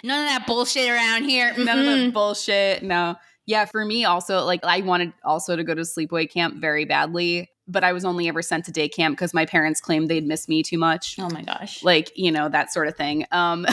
none 0.04 0.20
of 0.24 0.30
that 0.30 0.46
bullshit 0.48 0.88
around 0.90 1.24
here 1.26 1.52
None 1.58 1.80
of 1.80 1.86
the 1.86 2.12
bullshit. 2.12 2.84
No. 2.84 3.16
Yeah, 3.48 3.66
for 3.66 3.84
me 3.86 4.06
also, 4.06 4.46
like 4.46 4.64
I 4.64 4.82
wanted 4.82 5.14
also 5.24 5.56
to 5.56 5.64
go 5.64 5.74
to 5.74 5.82
sleepaway 5.82 6.32
camp 6.32 6.62
very 6.62 6.86
badly, 6.86 7.50
but 7.68 7.84
I 7.84 7.92
was 7.92 8.06
only 8.06 8.28
ever 8.28 8.42
sent 8.44 8.66
to 8.66 8.72
day 8.72 8.88
camp 8.88 9.18
because 9.18 9.34
my 9.34 9.46
parents 9.46 9.82
claimed 9.82 10.08
they'd 10.08 10.26
miss 10.26 10.48
me 10.48 10.62
too 10.64 10.78
much. 10.78 11.16
oh 11.20 11.30
my 11.30 11.42
gosh 11.42 11.84
Like, 11.84 12.12
you 12.16 12.32
know, 12.32 12.48
that 12.50 12.72
sort 12.72 12.88
of 12.88 12.96
thing. 12.96 13.26
Um 13.32 13.66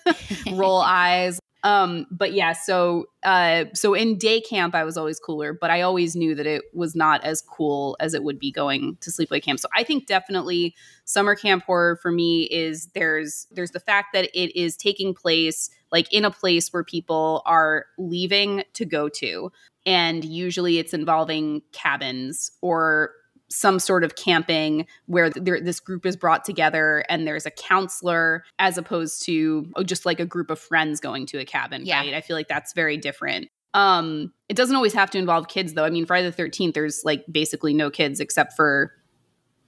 roll 0.52 0.80
eyes. 1.04 1.38
Um, 1.64 2.06
but 2.10 2.34
yeah, 2.34 2.52
so 2.52 3.06
uh 3.22 3.64
so 3.72 3.94
in 3.94 4.18
day 4.18 4.40
camp 4.42 4.74
I 4.74 4.84
was 4.84 4.98
always 4.98 5.18
cooler, 5.18 5.54
but 5.58 5.70
I 5.70 5.80
always 5.80 6.14
knew 6.14 6.34
that 6.34 6.46
it 6.46 6.62
was 6.74 6.94
not 6.94 7.24
as 7.24 7.40
cool 7.40 7.96
as 8.00 8.12
it 8.12 8.22
would 8.22 8.38
be 8.38 8.52
going 8.52 8.98
to 9.00 9.10
sleepaway 9.10 9.42
camp. 9.42 9.58
So 9.58 9.68
I 9.74 9.82
think 9.82 10.06
definitely 10.06 10.74
summer 11.06 11.34
camp 11.34 11.64
horror 11.64 11.96
for 11.96 12.12
me 12.12 12.42
is 12.44 12.88
there's 12.94 13.46
there's 13.50 13.70
the 13.70 13.80
fact 13.80 14.08
that 14.12 14.26
it 14.34 14.54
is 14.54 14.76
taking 14.76 15.14
place 15.14 15.70
like 15.90 16.12
in 16.12 16.26
a 16.26 16.30
place 16.30 16.70
where 16.70 16.84
people 16.84 17.42
are 17.46 17.86
leaving 17.98 18.64
to 18.74 18.84
go 18.84 19.08
to. 19.08 19.50
And 19.86 20.22
usually 20.24 20.78
it's 20.78 20.92
involving 20.92 21.62
cabins 21.72 22.50
or 22.60 23.12
some 23.48 23.78
sort 23.78 24.02
of 24.04 24.16
camping 24.16 24.86
where 25.06 25.30
there, 25.30 25.60
this 25.60 25.78
group 25.78 26.04
is 26.06 26.16
brought 26.16 26.44
together 26.44 27.04
and 27.08 27.26
there's 27.26 27.46
a 27.46 27.50
counselor 27.50 28.42
as 28.58 28.78
opposed 28.78 29.22
to 29.24 29.66
oh, 29.76 29.82
just 29.82 30.06
like 30.06 30.18
a 30.18 30.26
group 30.26 30.50
of 30.50 30.58
friends 30.58 30.98
going 30.98 31.26
to 31.26 31.38
a 31.38 31.44
cabin 31.44 31.84
Yeah. 31.84 32.00
right 32.00 32.14
i 32.14 32.20
feel 32.20 32.36
like 32.36 32.48
that's 32.48 32.72
very 32.72 32.96
different. 32.96 33.48
Um 33.74 34.32
it 34.48 34.56
doesn't 34.56 34.74
always 34.76 34.94
have 34.94 35.10
to 35.10 35.18
involve 35.18 35.48
kids 35.48 35.74
though. 35.74 35.84
I 35.84 35.90
mean 35.90 36.06
friday 36.06 36.28
the 36.30 36.42
13th 36.42 36.74
there's 36.74 37.02
like 37.04 37.24
basically 37.30 37.74
no 37.74 37.90
kids 37.90 38.18
except 38.20 38.54
for 38.54 38.92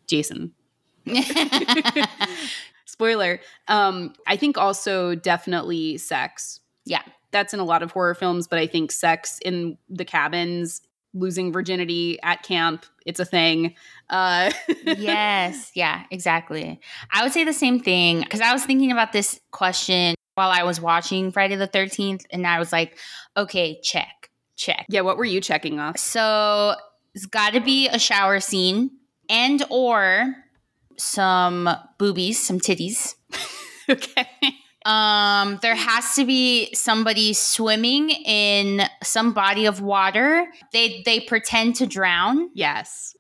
jason. 0.09 0.52
Spoiler. 2.87 3.40
Um 3.68 4.14
i 4.26 4.37
think 4.37 4.56
also 4.59 5.14
definitely 5.14 5.99
sex. 5.99 6.61
Yeah. 6.85 7.02
that's 7.33 7.52
in 7.52 7.61
a 7.61 7.64
lot 7.64 7.83
of 7.83 7.90
horror 7.90 8.14
films 8.14 8.47
but 8.47 8.59
i 8.59 8.66
think 8.66 8.92
sex 8.92 9.38
in 9.45 9.76
the 9.88 10.04
cabins 10.04 10.80
losing 11.16 11.52
virginity 11.52 12.18
at 12.23 12.42
camp 12.42 12.85
it's 13.06 13.20
a 13.20 13.25
thing. 13.25 13.75
Uh 14.11 14.50
yes. 14.85 15.70
Yeah 15.75 16.04
exactly. 16.11 16.80
I 17.12 17.23
would 17.23 17.32
say 17.32 17.44
the 17.44 17.52
same 17.52 17.80
thing 17.80 18.20
because 18.20 18.40
i 18.40 18.52
was 18.52 18.64
thinking 18.64 18.92
about 18.92 19.12
this 19.12 19.40
question 19.50 20.14
while 20.35 20.50
i 20.50 20.62
was 20.64 20.80
watching 20.80 21.32
friday 21.32 21.56
the 21.56 21.68
13th 21.68 22.26
and 22.30 22.46
i 22.46 22.58
was 22.58 22.73
like 22.73 22.99
okay 23.37 23.80
check 23.82 24.30
check. 24.56 24.87
Yeah 24.88 25.02
what 25.02 25.16
were 25.16 25.25
you 25.25 25.40
checking 25.40 25.78
off? 25.78 25.99
So 25.99 26.75
it's 27.14 27.26
got 27.26 27.52
to 27.54 27.61
be 27.61 27.88
a 27.88 27.99
shower 27.99 28.40
scene 28.40 28.90
and 29.28 29.62
or 29.70 30.35
some 30.96 31.68
boobies, 31.99 32.44
some 32.44 32.58
titties. 32.58 33.14
okay. 33.88 34.28
Um, 34.87 35.59
there 35.62 35.75
has 35.75 36.14
to 36.14 36.25
be 36.25 36.73
somebody 36.73 37.33
swimming 37.33 38.11
in 38.11 38.83
some 39.02 39.33
body 39.33 39.66
of 39.66 39.81
water. 39.81 40.47
They 40.73 41.02
they 41.05 41.19
pretend 41.19 41.75
to 41.76 41.87
drown. 41.87 42.50
Yes. 42.55 43.16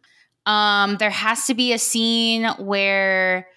Um, 0.46 0.96
there 0.98 1.10
has 1.10 1.46
to 1.46 1.54
be 1.54 1.72
a 1.72 1.78
scene 1.78 2.44
where 2.58 3.48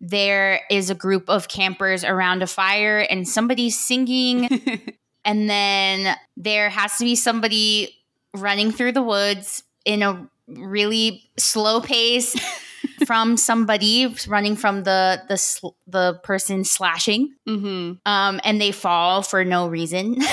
there 0.00 0.62
is 0.70 0.88
a 0.88 0.94
group 0.94 1.28
of 1.28 1.48
campers 1.48 2.04
around 2.04 2.42
a 2.42 2.46
fire 2.46 3.00
and 3.00 3.28
somebody's 3.28 3.78
singing, 3.78 4.48
and 5.26 5.50
then 5.50 6.16
there 6.38 6.70
has 6.70 6.96
to 6.96 7.04
be 7.04 7.16
somebody 7.16 7.94
running 8.34 8.72
through 8.72 8.92
the 8.92 9.02
woods 9.02 9.62
in 9.84 10.02
a 10.02 10.26
really 10.46 11.28
slow 11.36 11.82
pace 11.82 12.34
from 13.06 13.36
somebody 13.36 14.14
running 14.26 14.56
from 14.56 14.84
the 14.84 15.22
the 15.28 15.36
sl- 15.36 15.76
the 15.86 16.20
person 16.22 16.64
slashing, 16.64 17.34
mm-hmm. 17.48 17.92
um, 18.06 18.40
and 18.44 18.60
they 18.60 18.72
fall 18.72 19.22
for 19.22 19.44
no 19.44 19.68
reason. 19.68 20.16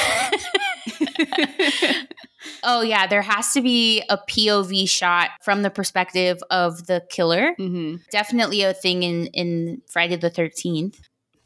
oh 2.64 2.82
yeah, 2.82 3.08
there 3.08 3.22
has 3.22 3.54
to 3.54 3.62
be 3.62 4.04
a 4.10 4.18
POV 4.18 4.90
shot 4.90 5.32
from 5.42 5.62
the 5.62 5.70
perspective 5.70 6.40
of 6.50 6.88
the 6.88 7.04
killer. 7.10 7.56
Mm-hmm. 7.60 7.98
Definitely 8.12 8.62
a 8.64 8.74
thing 8.74 9.04
in 9.04 9.28
in 9.28 9.82
Friday 9.88 10.16
the 10.16 10.30
Thirteenth. 10.30 11.00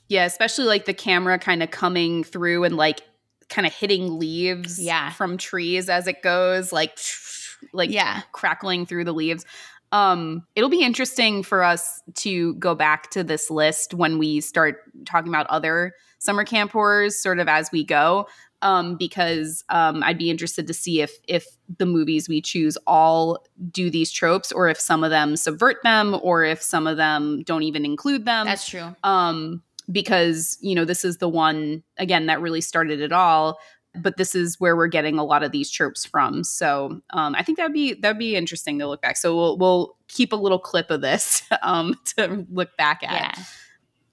Yeah, 0.07 0.25
especially 0.25 0.65
like 0.65 0.85
the 0.85 0.93
camera 0.93 1.37
kind 1.37 1.61
of 1.61 1.69
coming 1.69 2.23
through 2.23 2.63
and 2.63 2.75
like 2.75 3.01
kind 3.49 3.65
of 3.67 3.73
hitting 3.73 4.19
leaves 4.19 4.79
Yeah. 4.79 5.11
from 5.11 5.37
trees 5.37 5.89
as 5.89 6.07
it 6.07 6.21
goes, 6.23 6.71
like 6.71 6.97
like 7.73 7.91
Yeah, 7.91 8.21
crackling 8.31 8.85
through 8.85 9.03
the 9.05 9.13
leaves. 9.13 9.45
Um, 9.91 10.45
it'll 10.55 10.69
be 10.69 10.83
interesting 10.83 11.43
for 11.43 11.63
us 11.63 12.01
to 12.15 12.53
go 12.55 12.75
back 12.75 13.09
to 13.11 13.23
this 13.23 13.49
list 13.49 13.93
when 13.93 14.17
we 14.17 14.41
start 14.41 14.81
talking 15.05 15.29
about 15.29 15.47
other 15.47 15.93
summer 16.19 16.43
camp 16.43 16.71
horrors, 16.71 17.17
sort 17.19 17.39
of 17.39 17.47
as 17.47 17.71
we 17.71 17.83
go. 17.83 18.27
Um, 18.61 18.97
because 18.97 19.63
um, 19.69 20.03
I'd 20.03 20.17
be 20.17 20.29
interested 20.29 20.67
to 20.67 20.73
see 20.73 20.99
if 20.99 21.17
if 21.29 21.45
the 21.77 21.85
movies 21.85 22.27
we 22.27 22.41
choose 22.41 22.77
all 22.85 23.45
do 23.71 23.89
these 23.89 24.11
tropes, 24.11 24.51
or 24.51 24.67
if 24.67 24.77
some 24.77 25.01
of 25.01 25.11
them 25.11 25.37
subvert 25.37 25.77
them, 25.83 26.19
or 26.21 26.43
if 26.43 26.61
some 26.61 26.85
of 26.85 26.97
them 26.97 27.41
don't 27.43 27.63
even 27.63 27.85
include 27.85 28.25
them 28.25 28.45
that's 28.45 28.67
true. 28.67 28.93
um 29.05 29.63
because 29.89 30.57
you 30.61 30.75
know 30.75 30.85
this 30.85 31.05
is 31.05 31.17
the 31.17 31.29
one 31.29 31.83
again 31.97 32.25
that 32.25 32.41
really 32.41 32.61
started 32.61 32.99
it 32.99 33.11
all 33.13 33.59
but 33.95 34.17
this 34.17 34.35
is 34.35 34.59
where 34.59 34.75
we're 34.75 34.87
getting 34.87 35.17
a 35.17 35.23
lot 35.23 35.41
of 35.43 35.51
these 35.51 35.69
tropes 35.71 36.05
from 36.05 36.43
so 36.43 37.01
um 37.09 37.33
i 37.35 37.43
think 37.43 37.57
that'd 37.57 37.73
be 37.73 37.93
that'd 37.95 38.19
be 38.19 38.35
interesting 38.35 38.77
to 38.79 38.87
look 38.87 39.01
back 39.01 39.17
so 39.17 39.35
we'll 39.35 39.57
we'll 39.57 39.95
keep 40.07 40.31
a 40.31 40.35
little 40.35 40.59
clip 40.59 40.91
of 40.91 41.01
this 41.01 41.41
um 41.63 41.95
to 42.05 42.45
look 42.51 42.75
back 42.77 43.01
at 43.03 43.35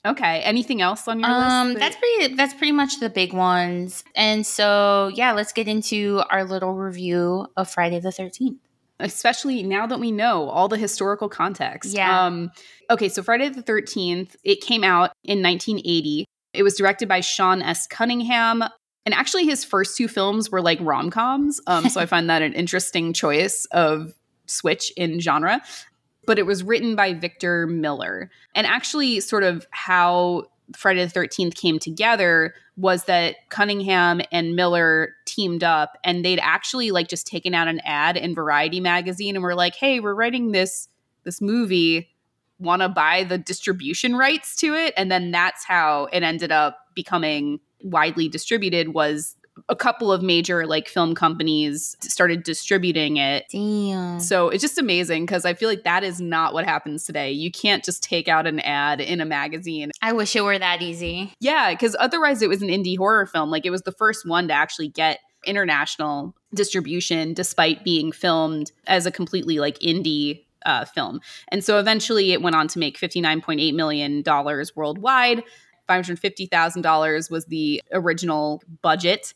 Yeah. 0.04 0.10
okay 0.12 0.40
anything 0.42 0.80
else 0.80 1.06
on 1.08 1.20
your 1.20 1.28
Um, 1.28 1.68
list 1.68 1.78
that- 1.78 1.80
that's 1.80 1.96
pretty. 1.96 2.34
That's 2.34 2.54
pretty 2.54 2.72
much 2.72 3.00
the 3.00 3.10
big 3.10 3.32
ones. 3.32 4.02
And 4.14 4.46
so, 4.46 5.10
yeah, 5.14 5.32
let's 5.32 5.52
get 5.52 5.68
into 5.68 6.22
our 6.30 6.44
little 6.44 6.72
review 6.72 7.46
of 7.56 7.68
Friday 7.70 8.00
the 8.00 8.10
Thirteenth. 8.12 8.58
especially 8.98 9.62
now 9.62 9.86
that 9.86 10.00
we 10.00 10.10
know 10.10 10.48
all 10.48 10.68
the 10.68 10.78
historical 10.78 11.28
context. 11.28 11.92
Yeah. 11.92 12.24
Um, 12.26 12.50
okay, 12.90 13.08
so 13.10 13.22
Friday 13.22 13.48
the 13.50 13.62
13th, 13.62 14.36
it 14.42 14.60
came 14.62 14.82
out 14.82 15.12
in 15.22 15.42
1980. 15.42 16.24
It 16.54 16.62
was 16.62 16.76
directed 16.76 17.06
by 17.08 17.20
Sean 17.20 17.60
S. 17.60 17.86
Cunningham. 17.86 18.64
And 19.06 19.14
actually, 19.14 19.46
his 19.46 19.64
first 19.64 19.96
two 19.96 20.08
films 20.08 20.50
were 20.50 20.60
like 20.60 20.78
rom 20.82 21.10
coms. 21.10 21.60
Um, 21.66 21.88
so 21.88 22.00
I 22.00 22.06
find 22.14 22.28
that 22.28 22.42
an 22.42 22.52
interesting 22.52 23.12
choice 23.12 23.64
of 23.66 24.12
switch 24.46 24.92
in 24.96 25.20
genre. 25.20 25.62
But 26.26 26.38
it 26.40 26.44
was 26.44 26.64
written 26.64 26.96
by 26.96 27.14
Victor 27.14 27.68
Miller. 27.68 28.30
And 28.54 28.66
actually, 28.66 29.20
sort 29.20 29.44
of 29.44 29.64
how 29.70 30.46
Friday 30.74 31.04
the 31.04 31.12
13th 31.12 31.54
came 31.54 31.78
together 31.78 32.54
was 32.76 33.04
that 33.04 33.36
Cunningham 33.48 34.20
and 34.32 34.56
Miller 34.56 35.14
teamed 35.24 35.62
up 35.62 35.96
and 36.04 36.24
they'd 36.24 36.40
actually 36.40 36.90
like 36.90 37.08
just 37.08 37.26
taken 37.26 37.54
out 37.54 37.68
an 37.68 37.80
ad 37.84 38.16
in 38.16 38.34
Variety 38.34 38.80
magazine 38.80 39.36
and 39.36 39.42
were 39.42 39.54
like, 39.54 39.76
"Hey, 39.76 40.00
we're 40.00 40.14
writing 40.14 40.52
this 40.52 40.88
this 41.24 41.40
movie, 41.40 42.08
want 42.58 42.82
to 42.82 42.88
buy 42.88 43.24
the 43.24 43.38
distribution 43.38 44.16
rights 44.16 44.56
to 44.56 44.74
it?" 44.74 44.92
And 44.96 45.10
then 45.10 45.30
that's 45.30 45.64
how 45.64 46.08
it 46.12 46.22
ended 46.22 46.50
up 46.50 46.78
becoming 46.94 47.60
widely 47.82 48.28
distributed 48.28 48.94
was 48.94 49.36
a 49.68 49.76
couple 49.76 50.12
of 50.12 50.22
major 50.22 50.66
like 50.66 50.86
film 50.86 51.14
companies 51.14 51.96
started 52.02 52.42
distributing 52.42 53.16
it 53.16 53.46
Damn. 53.50 54.20
so 54.20 54.50
it's 54.50 54.60
just 54.60 54.78
amazing 54.78 55.24
because 55.24 55.44
I 55.44 55.54
feel 55.54 55.68
like 55.68 55.84
that 55.84 56.04
is 56.04 56.20
not 56.20 56.52
what 56.52 56.66
happens 56.66 57.04
today. 57.04 57.32
You 57.32 57.50
can't 57.50 57.84
just 57.84 58.02
take 58.02 58.28
out 58.28 58.46
an 58.46 58.60
ad 58.60 59.00
in 59.00 59.20
a 59.20 59.24
magazine. 59.24 59.90
I 60.02 60.12
wish 60.12 60.36
it 60.36 60.42
were 60.42 60.58
that 60.58 60.82
easy. 60.82 61.32
Yeah, 61.40 61.70
because 61.70 61.96
otherwise 61.98 62.42
it 62.42 62.48
was 62.48 62.62
an 62.62 62.68
indie 62.68 62.98
horror 62.98 63.26
film. 63.26 63.50
Like 63.50 63.64
it 63.64 63.70
was 63.70 63.82
the 63.82 63.92
first 63.92 64.28
one 64.28 64.48
to 64.48 64.54
actually 64.54 64.88
get 64.88 65.20
international 65.44 66.34
distribution 66.54 67.32
despite 67.32 67.84
being 67.84 68.12
filmed 68.12 68.72
as 68.86 69.06
a 69.06 69.10
completely 69.10 69.58
like 69.58 69.78
indie 69.78 70.42
uh, 70.66 70.84
film. 70.84 71.20
And 71.48 71.64
so 71.64 71.78
eventually 71.78 72.32
it 72.32 72.42
went 72.42 72.56
on 72.56 72.68
to 72.68 72.78
make 72.78 72.98
$59.8 72.98 73.74
million 73.74 74.22
worldwide. 74.74 75.44
$550,000 75.88 77.30
was 77.30 77.46
the 77.46 77.82
original 77.92 78.62
budget. 78.82 79.34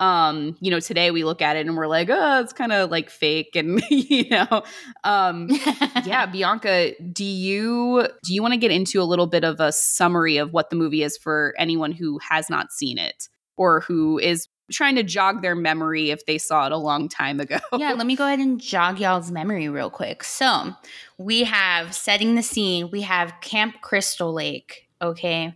Um, 0.00 0.56
you 0.60 0.70
know, 0.70 0.80
today 0.80 1.12
we 1.12 1.22
look 1.22 1.40
at 1.40 1.56
it 1.56 1.66
and 1.66 1.76
we're 1.76 1.86
like, 1.86 2.08
oh, 2.10 2.40
it's 2.40 2.52
kind 2.52 2.72
of 2.72 2.90
like 2.90 3.08
fake 3.08 3.54
and 3.54 3.80
you 3.90 4.28
know, 4.30 4.62
um 5.04 5.48
yeah, 6.04 6.26
Bianca, 6.26 6.92
do 7.12 7.24
you 7.24 8.08
do 8.24 8.34
you 8.34 8.42
want 8.42 8.52
to 8.52 8.58
get 8.58 8.72
into 8.72 9.00
a 9.00 9.04
little 9.04 9.28
bit 9.28 9.44
of 9.44 9.60
a 9.60 9.70
summary 9.70 10.38
of 10.38 10.52
what 10.52 10.70
the 10.70 10.76
movie 10.76 11.04
is 11.04 11.16
for 11.16 11.54
anyone 11.56 11.92
who 11.92 12.18
has 12.18 12.50
not 12.50 12.72
seen 12.72 12.98
it 12.98 13.28
or 13.56 13.82
who 13.82 14.18
is 14.18 14.48
trying 14.72 14.96
to 14.96 15.02
jog 15.02 15.42
their 15.42 15.54
memory 15.54 16.10
if 16.10 16.26
they 16.26 16.38
saw 16.38 16.66
it 16.66 16.72
a 16.72 16.76
long 16.76 17.08
time 17.08 17.38
ago? 17.38 17.58
yeah, 17.76 17.92
let 17.92 18.06
me 18.06 18.16
go 18.16 18.26
ahead 18.26 18.38
and 18.38 18.60
jog 18.60 18.98
y'all's 18.98 19.30
memory 19.30 19.68
real 19.68 19.90
quick. 19.90 20.24
So, 20.24 20.72
we 21.18 21.44
have 21.44 21.94
setting 21.94 22.34
the 22.34 22.42
scene, 22.42 22.90
we 22.90 23.02
have 23.02 23.34
Camp 23.40 23.80
Crystal 23.82 24.32
Lake, 24.32 24.88
okay? 25.00 25.54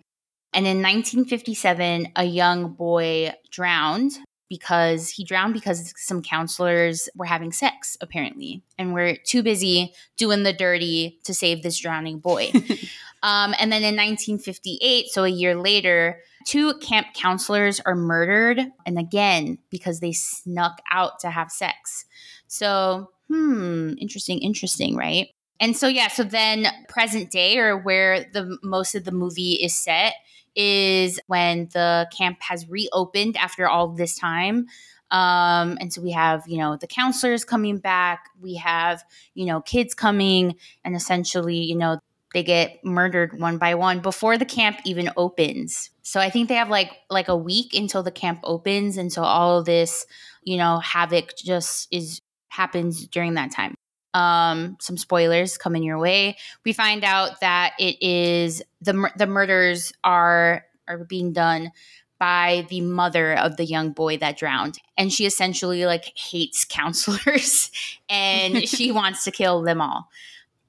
And 0.57 0.67
in 0.67 0.79
1957, 0.79 2.13
a 2.17 2.25
young 2.25 2.73
boy 2.73 3.35
drowned 3.51 4.13
because 4.49 5.11
he 5.11 5.23
drowned 5.23 5.53
because 5.53 5.93
some 5.99 6.23
counselors 6.23 7.11
were 7.15 7.27
having 7.27 7.53
sex, 7.53 7.99
apparently, 8.01 8.63
and 8.79 8.95
were 8.95 9.17
too 9.17 9.43
busy 9.43 9.93
doing 10.17 10.45
the 10.45 10.55
dirty 10.55 11.19
to 11.25 11.35
save 11.35 11.63
this 11.63 11.79
drowning 11.79 12.21
boy. 12.21 12.51
um, 13.23 13.55
and 13.61 13.71
then 13.71 13.83
in 13.83 13.97
1958, 13.97 15.09
so 15.09 15.25
a 15.25 15.29
year 15.29 15.55
later, 15.55 16.21
two 16.47 16.73
camp 16.79 17.09
counselors 17.13 17.79
are 17.81 17.95
murdered, 17.95 18.61
and 18.87 18.99
again, 18.99 19.59
because 19.69 20.01
they 20.01 20.13
snuck 20.13 20.81
out 20.91 21.19
to 21.21 21.29
have 21.29 21.53
sex. 21.53 22.07
So, 22.47 23.11
hmm, 23.29 23.93
interesting, 23.99 24.39
interesting, 24.39 24.97
right? 24.97 25.29
And 25.61 25.77
so, 25.77 25.87
yeah, 25.87 26.09
so 26.09 26.23
then 26.23 26.67
present 26.89 27.31
day, 27.31 27.59
or 27.59 27.77
where 27.77 28.25
the 28.33 28.57
most 28.63 28.95
of 28.95 29.05
the 29.05 29.13
movie 29.13 29.55
is 29.55 29.77
set, 29.77 30.15
is 30.57 31.21
when 31.27 31.69
the 31.73 32.09
camp 32.17 32.39
has 32.41 32.69
reopened 32.69 33.37
after 33.37 33.69
all 33.69 33.89
this 33.89 34.19
time. 34.19 34.67
Um, 35.11 35.79
and 35.81 35.93
so 35.93 36.03
we 36.03 36.11
have, 36.13 36.43
you 36.49 36.59
know, 36.59 36.77
the 36.77 36.89
counselors 36.89 37.45
coming 37.45 37.79
back, 37.79 38.29
we 38.41 38.57
have, 38.57 39.05
you 39.35 39.47
know, 39.47 39.61
kids 39.61 39.95
coming, 39.95 40.57
and 40.85 40.97
essentially, 40.97 41.59
you 41.59 41.77
know, 41.77 42.01
they 42.35 42.43
get 42.43 42.85
murdered 42.85 43.39
one 43.41 43.57
by 43.59 43.77
one 43.77 44.01
before 44.01 44.37
the 44.37 44.45
camp 44.45 44.79
even 44.85 45.11
opens. 45.17 45.91
So 46.03 46.21
I 46.21 46.29
think 46.29 46.49
they 46.49 46.57
have 46.57 46.71
like 46.71 46.91
like 47.09 47.29
a 47.29 47.37
week 47.37 47.73
until 47.73 48.03
the 48.03 48.11
camp 48.11 48.41
opens, 48.43 48.97
and 48.97 49.13
so 49.13 49.23
all 49.23 49.63
this, 49.63 50.07
you 50.43 50.57
know, 50.57 50.79
havoc 50.81 51.37
just 51.37 51.87
is 51.93 52.21
happens 52.49 53.07
during 53.07 53.35
that 53.35 53.53
time. 53.53 53.76
Um, 54.17 54.79
some 54.81 54.97
spoilers 54.97 55.59
coming 55.59 55.83
your 55.83 55.99
way. 55.99 56.39
We 56.65 56.73
find 56.73 57.05
out 57.05 57.41
that 57.41 57.75
it 57.79 58.03
is 58.03 58.63
the 58.81 59.11
the 59.15 59.27
murders 59.27 59.93
are 60.05 60.65
are 60.89 61.05
being 61.05 61.35
done 61.35 61.71
by 62.19 62.65
the 62.71 62.81
mother 62.81 63.35
of 63.35 63.59
the 63.59 63.67
young 63.67 63.93
boy 63.93 64.17
that 64.19 64.39
drowned, 64.39 64.79
and 64.97 65.13
she 65.13 65.27
essentially 65.27 65.85
like 65.85 66.17
hates 66.17 66.65
counselors, 66.65 67.71
and 68.09 68.67
she 68.69 68.91
wants 68.91 69.25
to 69.25 69.31
kill 69.31 69.61
them 69.63 69.83
all. 69.83 70.09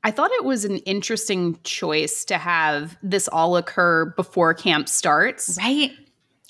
I 0.03 0.12
thought 0.12 0.31
it 0.31 0.43
was 0.43 0.65
an 0.65 0.77
interesting 0.79 1.57
choice 1.63 2.25
to 2.25 2.38
have 2.38 2.97
this 3.01 3.29
all 3.29 3.55
occur 3.55 4.13
before 4.17 4.53
camp 4.55 4.89
starts. 4.89 5.57
Right? 5.57 5.91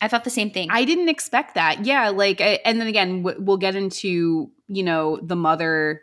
I 0.02 0.08
thought 0.08 0.24
the 0.24 0.30
same 0.32 0.52
thing. 0.52 0.70
I 0.72 0.84
didn't 0.84 1.10
expect 1.10 1.56
that. 1.56 1.86
Yeah, 1.86 2.10
like, 2.10 2.42
I, 2.42 2.60
and 2.66 2.80
then 2.80 2.88
again, 2.88 3.24
w- 3.24 3.44
we'll 3.44 3.58
get 3.58 3.76
into 3.76 4.50
you 4.68 4.84
know 4.84 5.20
the 5.22 5.36
mother 5.36 6.02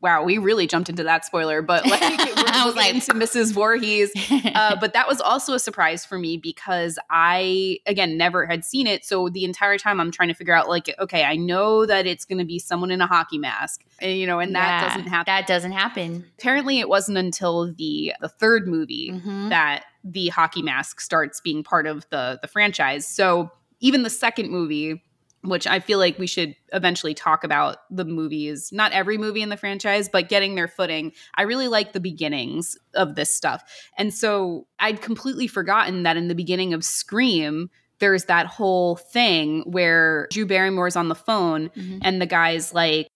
wow, 0.00 0.22
we 0.24 0.38
really 0.38 0.66
jumped 0.66 0.88
into 0.88 1.02
that 1.04 1.24
spoiler, 1.24 1.62
but 1.62 1.84
like 1.86 2.00
we're 2.36 2.64
was 2.64 2.74
like- 2.76 2.94
into 2.94 3.12
Mrs. 3.14 3.52
Voorhees. 3.52 4.10
Uh, 4.58 4.74
but 4.80 4.92
that 4.92 5.06
was 5.06 5.20
also 5.20 5.52
a 5.52 5.58
surprise 5.58 6.04
for 6.04 6.18
me 6.18 6.36
because 6.36 6.98
I, 7.10 7.78
again, 7.86 8.16
never 8.16 8.44
had 8.46 8.64
seen 8.64 8.86
it. 8.88 9.04
So 9.04 9.28
the 9.28 9.44
entire 9.44 9.78
time 9.78 10.00
I'm 10.00 10.10
trying 10.10 10.28
to 10.28 10.34
figure 10.34 10.54
out, 10.54 10.68
like, 10.68 10.92
okay, 10.98 11.22
I 11.22 11.36
know 11.36 11.86
that 11.86 12.06
it's 12.06 12.24
going 12.24 12.38
to 12.38 12.44
be 12.44 12.58
someone 12.58 12.90
in 12.90 13.00
a 13.00 13.06
hockey 13.06 13.38
mask, 13.38 13.84
and, 14.00 14.18
you 14.18 14.26
know, 14.26 14.40
and 14.40 14.54
that 14.56 14.82
Yeah, 14.82 14.88
doesn't 14.88 15.08
happen. 15.10 15.24
That 15.32 15.46
doesn't 15.46 15.72
happen. 15.72 16.24
Apparently, 16.38 16.80
it 16.80 16.88
wasn't 16.88 17.18
until 17.18 17.72
the 17.72 18.14
the 18.20 18.28
third 18.28 18.66
movie 18.66 19.12
Mhm. 19.14 19.50
that 19.50 19.84
the 20.02 20.28
hockey 20.28 20.62
mask 20.62 21.00
starts 21.00 21.40
being 21.40 21.62
part 21.62 21.86
of 21.86 22.08
the 22.10 22.38
the 22.42 22.48
franchise. 22.48 23.06
So 23.06 23.50
even 23.80 24.02
the 24.02 24.10
second 24.10 24.50
movie, 24.50 25.02
which 25.42 25.66
I 25.66 25.80
feel 25.80 25.98
like 25.98 26.18
we 26.18 26.26
should 26.26 26.54
eventually 26.72 27.14
talk 27.14 27.44
about 27.44 27.78
the 27.90 28.04
movies, 28.04 28.70
not 28.72 28.92
every 28.92 29.18
movie 29.18 29.42
in 29.42 29.48
the 29.48 29.56
franchise, 29.56 30.08
but 30.08 30.28
getting 30.28 30.54
their 30.54 30.68
footing. 30.68 31.12
I 31.36 31.42
really 31.42 31.68
like 31.68 31.92
the 31.92 32.00
beginnings 32.00 32.76
of 32.94 33.14
this 33.14 33.34
stuff. 33.34 33.62
And 33.96 34.12
so 34.12 34.66
I'd 34.80 35.00
completely 35.00 35.46
forgotten 35.46 36.02
that 36.02 36.16
in 36.16 36.28
the 36.28 36.34
beginning 36.34 36.74
of 36.74 36.84
Scream, 36.84 37.70
there's 38.00 38.24
that 38.24 38.46
whole 38.46 38.96
thing 38.96 39.62
where 39.66 40.28
Drew 40.30 40.46
Barrymore's 40.46 40.96
on 40.96 41.08
the 41.08 41.14
phone 41.14 41.68
Mhm. 41.70 41.98
and 42.02 42.20
the 42.20 42.26
guy's 42.26 42.72
like, 42.74 43.08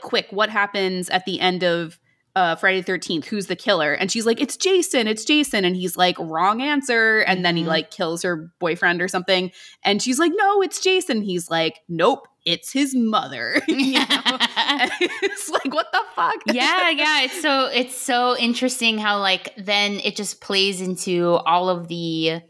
quick, 0.00 0.26
what 0.30 0.50
happens 0.50 1.08
at 1.10 1.24
the 1.26 1.40
end 1.40 1.62
of 1.62 1.98
uh, 2.34 2.56
Friday 2.56 2.80
the 2.80 2.92
13th? 2.92 3.26
Who's 3.26 3.46
the 3.46 3.56
killer? 3.56 3.92
And 3.92 4.10
she's 4.10 4.24
like, 4.26 4.40
it's 4.40 4.56
Jason, 4.56 5.06
it's 5.06 5.24
Jason. 5.24 5.64
And 5.64 5.76
he's 5.76 5.96
like, 5.96 6.18
wrong 6.18 6.62
answer. 6.62 7.20
And 7.20 7.44
then 7.44 7.56
he 7.56 7.62
Mhm. 7.64 7.68
like 7.68 7.90
kills 7.90 8.22
her 8.22 8.50
boyfriend 8.58 9.02
or 9.02 9.08
something. 9.08 9.50
And 9.84 10.00
she's 10.02 10.18
like, 10.18 10.32
no, 10.34 10.62
it's 10.62 10.80
Jason. 10.80 11.22
He's 11.22 11.50
like, 11.50 11.80
nope, 11.88 12.26
it's 12.46 12.72
his 12.72 12.94
mother. 12.94 13.60
It's 13.68 15.48
like, 15.50 15.72
what 15.74 15.90
the 15.92 16.00
fuck? 16.14 16.36
yeah, 16.46 16.90
yeah. 16.90 17.22
It's 17.22 17.40
so 17.40 17.66
it's 17.66 17.96
so 17.96 18.36
interesting 18.38 18.98
how 18.98 19.18
like 19.18 19.52
then 19.56 19.92
it 20.04 20.16
just 20.16 20.40
plays 20.40 20.80
into 20.80 21.34
all 21.46 21.68
of 21.68 21.88
the 21.88 22.40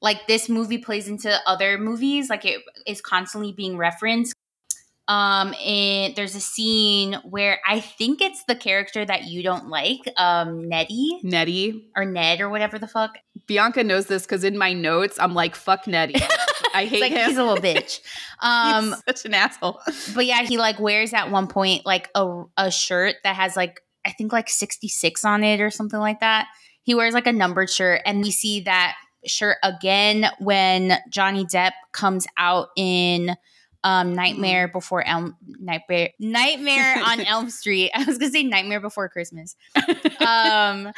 like 0.00 0.26
this 0.26 0.48
movie 0.48 0.78
plays 0.78 1.08
into 1.08 1.34
other 1.46 1.78
movies. 1.78 2.30
Like 2.30 2.44
it 2.44 2.60
is 2.86 3.00
constantly 3.00 3.52
being 3.52 3.76
referenced. 3.76 4.34
Um, 5.12 5.54
and 5.64 6.16
there's 6.16 6.34
a 6.34 6.40
scene 6.40 7.14
where 7.28 7.60
I 7.66 7.80
think 7.80 8.22
it's 8.22 8.44
the 8.44 8.54
character 8.54 9.04
that 9.04 9.24
you 9.24 9.42
don't 9.42 9.68
like, 9.68 10.00
um, 10.16 10.68
Neddy 10.68 11.20
Neddy. 11.22 11.90
or 11.94 12.06
Ned 12.06 12.40
or 12.40 12.48
whatever 12.48 12.78
the 12.78 12.86
fuck. 12.86 13.18
Bianca 13.46 13.84
knows 13.84 14.06
this 14.06 14.22
because 14.22 14.42
in 14.42 14.56
my 14.56 14.72
notes, 14.72 15.18
I'm 15.20 15.34
like, 15.34 15.54
fuck 15.54 15.86
Neddy. 15.86 16.14
I 16.74 16.86
hate 16.86 17.02
like 17.02 17.12
him. 17.12 17.28
he's 17.28 17.36
a 17.36 17.44
little 17.44 17.62
bitch. 17.62 18.00
Um, 18.44 18.86
He's 18.86 19.02
such 19.06 19.24
an 19.26 19.34
asshole. 19.34 19.80
but 20.16 20.26
yeah, 20.26 20.42
he 20.42 20.58
like 20.58 20.80
wears 20.80 21.12
at 21.12 21.30
one 21.30 21.46
point 21.46 21.86
like 21.86 22.08
a 22.16 22.42
a 22.56 22.72
shirt 22.72 23.14
that 23.22 23.36
has 23.36 23.54
like 23.54 23.80
I 24.04 24.10
think 24.10 24.32
like 24.32 24.48
66 24.50 25.24
on 25.24 25.44
it 25.44 25.60
or 25.60 25.70
something 25.70 26.00
like 26.00 26.18
that. 26.20 26.48
He 26.82 26.96
wears 26.96 27.14
like 27.14 27.28
a 27.28 27.32
numbered 27.32 27.70
shirt 27.70 28.00
and 28.04 28.20
we 28.20 28.32
see 28.32 28.62
that 28.62 28.96
shirt 29.26 29.58
again 29.62 30.26
when 30.40 30.98
Johnny 31.08 31.44
Depp 31.44 31.70
comes 31.92 32.26
out 32.36 32.70
in 32.76 33.36
um 33.84 34.14
Nightmare 34.14 34.68
Before 34.68 35.06
Elm 35.06 35.36
Nightmare 35.46 36.10
Nightmare 36.18 37.02
on 37.04 37.20
Elm 37.20 37.50
Street. 37.50 37.90
I 37.94 38.04
was 38.04 38.18
to 38.18 38.30
say 38.30 38.42
Nightmare 38.42 38.80
Before 38.80 39.08
Christmas. 39.08 39.56
Um 40.20 40.92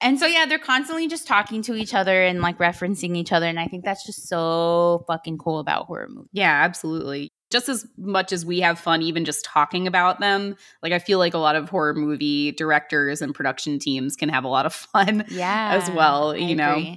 and 0.00 0.18
so 0.18 0.26
yeah, 0.26 0.44
they're 0.46 0.58
constantly 0.58 1.08
just 1.08 1.26
talking 1.26 1.62
to 1.62 1.74
each 1.74 1.94
other 1.94 2.22
and 2.24 2.40
like 2.40 2.58
referencing 2.58 3.16
each 3.16 3.32
other 3.32 3.46
and 3.46 3.58
I 3.58 3.66
think 3.66 3.84
that's 3.84 4.04
just 4.04 4.28
so 4.28 5.04
fucking 5.06 5.38
cool 5.38 5.58
about 5.58 5.86
horror 5.86 6.08
movies. 6.08 6.30
Yeah, 6.32 6.62
absolutely. 6.64 7.30
Just 7.50 7.68
as 7.68 7.86
much 7.96 8.32
as 8.32 8.44
we 8.44 8.60
have 8.60 8.80
fun 8.80 9.00
even 9.02 9.24
just 9.24 9.44
talking 9.44 9.86
about 9.86 10.18
them, 10.18 10.56
like 10.82 10.92
I 10.92 10.98
feel 10.98 11.18
like 11.18 11.34
a 11.34 11.38
lot 11.38 11.54
of 11.56 11.68
horror 11.68 11.94
movie 11.94 12.52
directors 12.52 13.22
and 13.22 13.34
production 13.34 13.78
teams 13.78 14.16
can 14.16 14.28
have 14.28 14.44
a 14.44 14.48
lot 14.48 14.66
of 14.66 14.74
fun. 14.74 15.24
Yeah. 15.30 15.80
As 15.80 15.90
well, 15.90 16.32
I 16.32 16.36
you 16.36 16.56
know. 16.56 16.96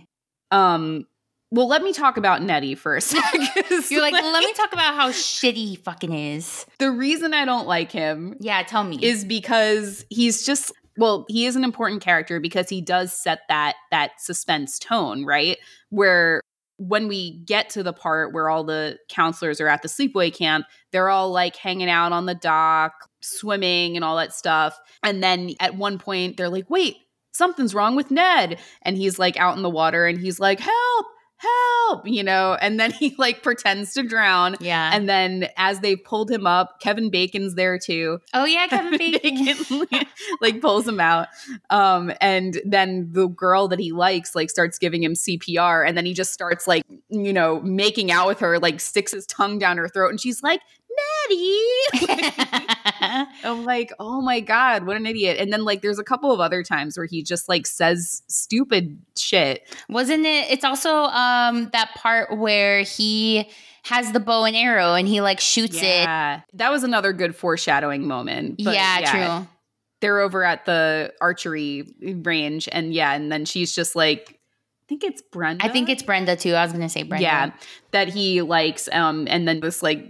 Um 0.51 1.05
well, 1.51 1.67
let 1.67 1.81
me 1.81 1.93
talk 1.93 2.17
about 2.17 2.41
Neddy 2.41 2.75
first. 2.75 3.13
You're 3.89 4.01
like, 4.01 4.13
let 4.13 4.43
me 4.43 4.53
talk 4.55 4.73
about 4.73 4.95
how 4.95 5.09
shitty 5.09 5.55
he 5.55 5.75
fucking 5.75 6.11
is. 6.13 6.65
the 6.79 6.91
reason 6.91 7.33
I 7.33 7.45
don't 7.45 7.67
like 7.67 7.91
him 7.91 8.35
Yeah, 8.39 8.61
tell 8.63 8.83
me. 8.83 8.99
is 9.01 9.23
because 9.25 10.05
he's 10.09 10.45
just 10.45 10.71
well, 10.99 11.25
he 11.29 11.45
is 11.45 11.55
an 11.55 11.63
important 11.63 12.01
character 12.01 12.39
because 12.39 12.69
he 12.69 12.81
does 12.81 13.13
set 13.13 13.41
that 13.49 13.75
that 13.91 14.19
suspense 14.19 14.79
tone, 14.79 15.25
right? 15.25 15.57
Where 15.89 16.41
when 16.79 17.07
we 17.07 17.39
get 17.45 17.69
to 17.71 17.81
the 17.83 17.93
part 17.93 18.33
where 18.33 18.49
all 18.49 18.63
the 18.63 18.97
counselors 19.09 19.59
are 19.61 19.67
at 19.67 19.81
the 19.83 19.87
sleepaway 19.87 20.33
camp, 20.33 20.65
they're 20.91 21.09
all 21.09 21.31
like 21.31 21.55
hanging 21.55 21.89
out 21.89 22.11
on 22.13 22.25
the 22.25 22.35
dock, 22.35 22.93
swimming 23.21 23.95
and 23.95 24.03
all 24.03 24.15
that 24.17 24.33
stuff. 24.33 24.79
And 25.03 25.23
then 25.23 25.51
at 25.59 25.75
one 25.75 25.97
point 25.99 26.35
they're 26.37 26.49
like, 26.49 26.69
"Wait, 26.69 26.97
something's 27.31 27.73
wrong 27.75 27.95
with 27.95 28.09
Ned." 28.11 28.59
And 28.81 28.97
he's 28.97 29.17
like 29.19 29.37
out 29.37 29.55
in 29.55 29.63
the 29.63 29.69
water 29.69 30.05
and 30.07 30.19
he's 30.19 30.39
like, 30.39 30.59
"Help! 30.59 31.05
Help!" 31.37 32.07
you 32.07 32.23
know, 32.23 32.57
and 32.59 32.79
then 32.79 32.91
he 32.91 33.15
like 33.17 33.43
pretends 33.43 33.93
to 33.93 34.03
drown. 34.03 34.55
yeah. 34.59 34.91
And 34.93 35.07
then 35.07 35.49
as 35.57 35.79
they 35.79 35.95
pulled 35.95 36.29
him 36.31 36.45
up, 36.47 36.79
Kevin 36.79 37.09
Bacon's 37.09 37.55
there 37.55 37.77
too. 37.79 38.19
oh 38.33 38.45
yeah, 38.45 38.67
Kevin 38.69 38.97
Bacon. 38.97 40.05
like 40.41 40.61
pulls 40.61 40.87
him 40.87 40.99
out. 40.99 41.27
Um, 41.69 42.11
and 42.21 42.59
then 42.65 43.09
the 43.11 43.27
girl 43.27 43.67
that 43.69 43.79
he 43.79 43.91
likes 43.91 44.35
like 44.35 44.49
starts 44.49 44.77
giving 44.77 45.03
him 45.03 45.13
CPR, 45.13 45.87
and 45.87 45.97
then 45.97 46.05
he 46.05 46.13
just 46.13 46.33
starts 46.33 46.67
like, 46.67 46.83
you 47.09 47.33
know, 47.33 47.61
making 47.61 48.11
out 48.11 48.27
with 48.27 48.39
her, 48.39 48.59
like 48.59 48.79
sticks 48.79 49.11
his 49.11 49.25
tongue 49.25 49.59
down 49.59 49.77
her 49.77 49.87
throat, 49.87 50.09
and 50.09 50.19
she's 50.19 50.41
like, 50.43 50.61
Neddy. 51.29 51.61
I'm 53.43 53.65
like, 53.65 53.91
oh 53.99 54.21
my 54.21 54.39
God, 54.39 54.85
what 54.85 54.97
an 54.97 55.05
idiot. 55.05 55.37
And 55.39 55.51
then 55.51 55.63
like 55.63 55.81
there's 55.81 55.99
a 55.99 56.03
couple 56.03 56.31
of 56.31 56.39
other 56.39 56.63
times 56.63 56.97
where 56.97 57.05
he 57.05 57.23
just 57.23 57.47
like 57.49 57.67
says 57.67 58.23
stupid 58.27 58.99
shit. 59.17 59.67
Wasn't 59.89 60.25
it? 60.25 60.51
It's 60.51 60.63
also 60.63 60.89
um 60.89 61.69
that 61.73 61.95
part 61.95 62.37
where 62.37 62.81
he 62.81 63.49
has 63.83 64.11
the 64.11 64.19
bow 64.19 64.45
and 64.45 64.55
arrow 64.55 64.95
and 64.95 65.07
he 65.07 65.21
like 65.21 65.39
shoots 65.39 65.77
it. 65.77 66.05
That 66.05 66.69
was 66.69 66.83
another 66.83 67.13
good 67.13 67.35
foreshadowing 67.35 68.07
moment. 68.07 68.61
But 68.63 68.73
yeah, 68.73 69.37
true. 69.39 69.47
they're 70.01 70.19
over 70.19 70.43
at 70.43 70.65
the 70.65 71.13
archery 71.21 71.87
range 72.01 72.67
and 72.71 72.93
yeah 72.93 73.13
and 73.13 73.31
then 73.31 73.45
she's 73.45 73.73
just 73.73 73.95
like 73.95 74.29
i 74.29 74.85
think 74.87 75.03
it's 75.03 75.21
brenda 75.31 75.65
I 75.65 75.69
think 75.69 75.89
it's 75.89 76.03
Brenda 76.03 76.35
too. 76.35 76.53
I 76.53 76.63
was 76.63 76.71
gonna 76.71 76.89
say 76.89 77.03
Brenda. 77.03 77.23
yeah 77.23 77.51
that 77.91 78.09
he 78.09 78.41
likes 78.41 78.87
um 78.91 79.27
and 79.29 79.47
then 79.47 79.59
this 79.59 79.81
like 79.81 80.07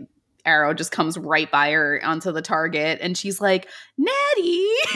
arrow 0.47 0.73
just 0.73 0.91
comes 0.91 1.17
right 1.17 1.51
by 1.51 1.71
her 1.71 1.99
onto 2.03 2.31
the 2.31 2.41
target 2.41 2.97
and 3.01 3.17
she's 3.17 3.39
like 3.39 3.67
neddy 3.97 4.67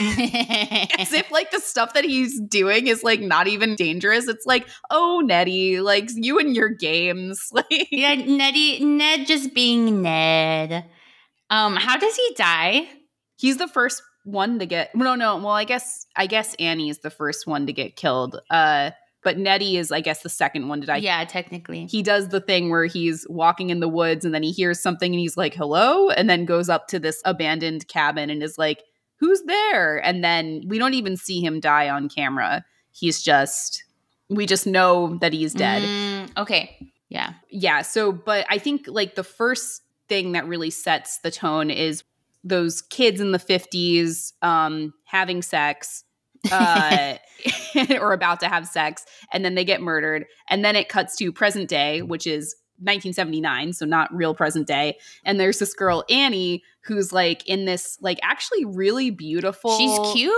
as 0.98 1.12
if 1.12 1.30
like 1.30 1.50
the 1.52 1.60
stuff 1.60 1.94
that 1.94 2.04
he's 2.04 2.40
doing 2.40 2.88
is 2.88 3.04
like 3.04 3.20
not 3.20 3.46
even 3.46 3.76
dangerous 3.76 4.26
it's 4.26 4.46
like 4.46 4.66
oh 4.90 5.22
neddy 5.24 5.80
like 5.80 6.08
you 6.14 6.38
and 6.38 6.56
your 6.56 6.68
games 6.68 7.48
like 7.52 7.88
yeah, 7.90 8.14
Neddy 8.14 8.84
Ned 8.84 9.26
just 9.26 9.54
being 9.54 10.02
Ned. 10.02 10.84
Um, 11.50 11.76
how 11.76 11.98
does 11.98 12.16
he 12.16 12.34
die? 12.34 12.88
he's 13.42 13.56
the 13.56 13.68
first 13.68 14.02
one 14.24 14.60
to 14.60 14.66
get 14.66 14.94
no 14.94 15.16
no 15.16 15.36
well 15.36 15.48
i 15.48 15.64
guess 15.64 16.06
i 16.16 16.26
guess 16.26 16.54
annie 16.60 16.88
is 16.88 17.00
the 17.00 17.10
first 17.10 17.46
one 17.46 17.66
to 17.66 17.72
get 17.72 17.96
killed 17.96 18.40
uh 18.50 18.90
but 19.22 19.38
neddy 19.38 19.76
is 19.76 19.90
i 19.92 20.00
guess 20.00 20.22
the 20.22 20.28
second 20.28 20.68
one 20.68 20.80
to 20.80 20.86
die 20.86 20.96
yeah, 20.96 21.24
technically. 21.24 21.86
he 21.86 22.02
does 22.02 22.28
the 22.28 22.40
thing 22.40 22.70
where 22.70 22.84
he's 22.86 23.26
walking 23.28 23.70
in 23.70 23.80
the 23.80 23.88
woods 23.88 24.24
and 24.24 24.34
then 24.34 24.42
he 24.42 24.50
hears 24.52 24.80
something 24.80 25.12
and 25.12 25.20
he's 25.20 25.36
like 25.36 25.54
hello 25.54 26.10
and 26.10 26.28
then 26.28 26.44
goes 26.44 26.68
up 26.68 26.88
to 26.88 26.98
this 26.98 27.20
abandoned 27.24 27.86
cabin 27.88 28.30
and 28.30 28.42
is 28.42 28.58
like 28.58 28.82
who's 29.16 29.42
there 29.42 29.98
and 30.04 30.22
then 30.24 30.62
we 30.66 30.78
don't 30.78 30.94
even 30.94 31.16
see 31.16 31.40
him 31.40 31.60
die 31.60 31.88
on 31.88 32.08
camera 32.08 32.64
he's 32.90 33.22
just 33.22 33.84
we 34.28 34.46
just 34.46 34.66
know 34.66 35.16
that 35.20 35.32
he's 35.32 35.54
dead 35.54 35.82
Mm, 35.82 36.36
okay. 36.38 36.76
Yeah. 37.08 37.34
yeah 37.50 37.82
so 37.82 38.10
but 38.12 38.46
i 38.48 38.58
think 38.58 38.86
like 38.88 39.14
the 39.14 39.24
first 39.24 39.82
thing 40.08 40.32
that 40.32 40.46
really 40.48 40.70
sets 40.70 41.18
the 41.18 41.30
tone 41.30 41.70
is 41.70 42.02
those 42.42 42.82
kids 42.82 43.20
in 43.20 43.32
the 43.32 43.38
50s 43.38 44.32
um 44.42 44.92
having 45.04 45.42
sex 45.42 46.04
uh 46.50 47.14
or 48.00 48.12
about 48.12 48.40
to 48.40 48.48
have 48.48 48.66
sex 48.66 49.04
and 49.32 49.44
then 49.44 49.54
they 49.54 49.64
get 49.64 49.80
murdered 49.80 50.26
and 50.48 50.64
then 50.64 50.74
it 50.76 50.88
cuts 50.88 51.16
to 51.16 51.30
present 51.32 51.68
day 51.68 52.02
which 52.02 52.26
is 52.26 52.56
1979 52.78 53.72
so 53.72 53.84
not 53.86 54.12
real 54.12 54.34
present 54.34 54.66
day 54.66 54.98
and 55.24 55.38
there's 55.38 55.58
this 55.60 55.72
girl 55.74 56.04
annie 56.10 56.62
who's 56.84 57.12
like 57.12 57.46
in 57.48 57.64
this 57.64 57.96
like 58.00 58.18
actually 58.24 58.64
really 58.64 59.10
beautiful 59.10 59.76
She's 59.78 59.96
cute. 60.12 60.32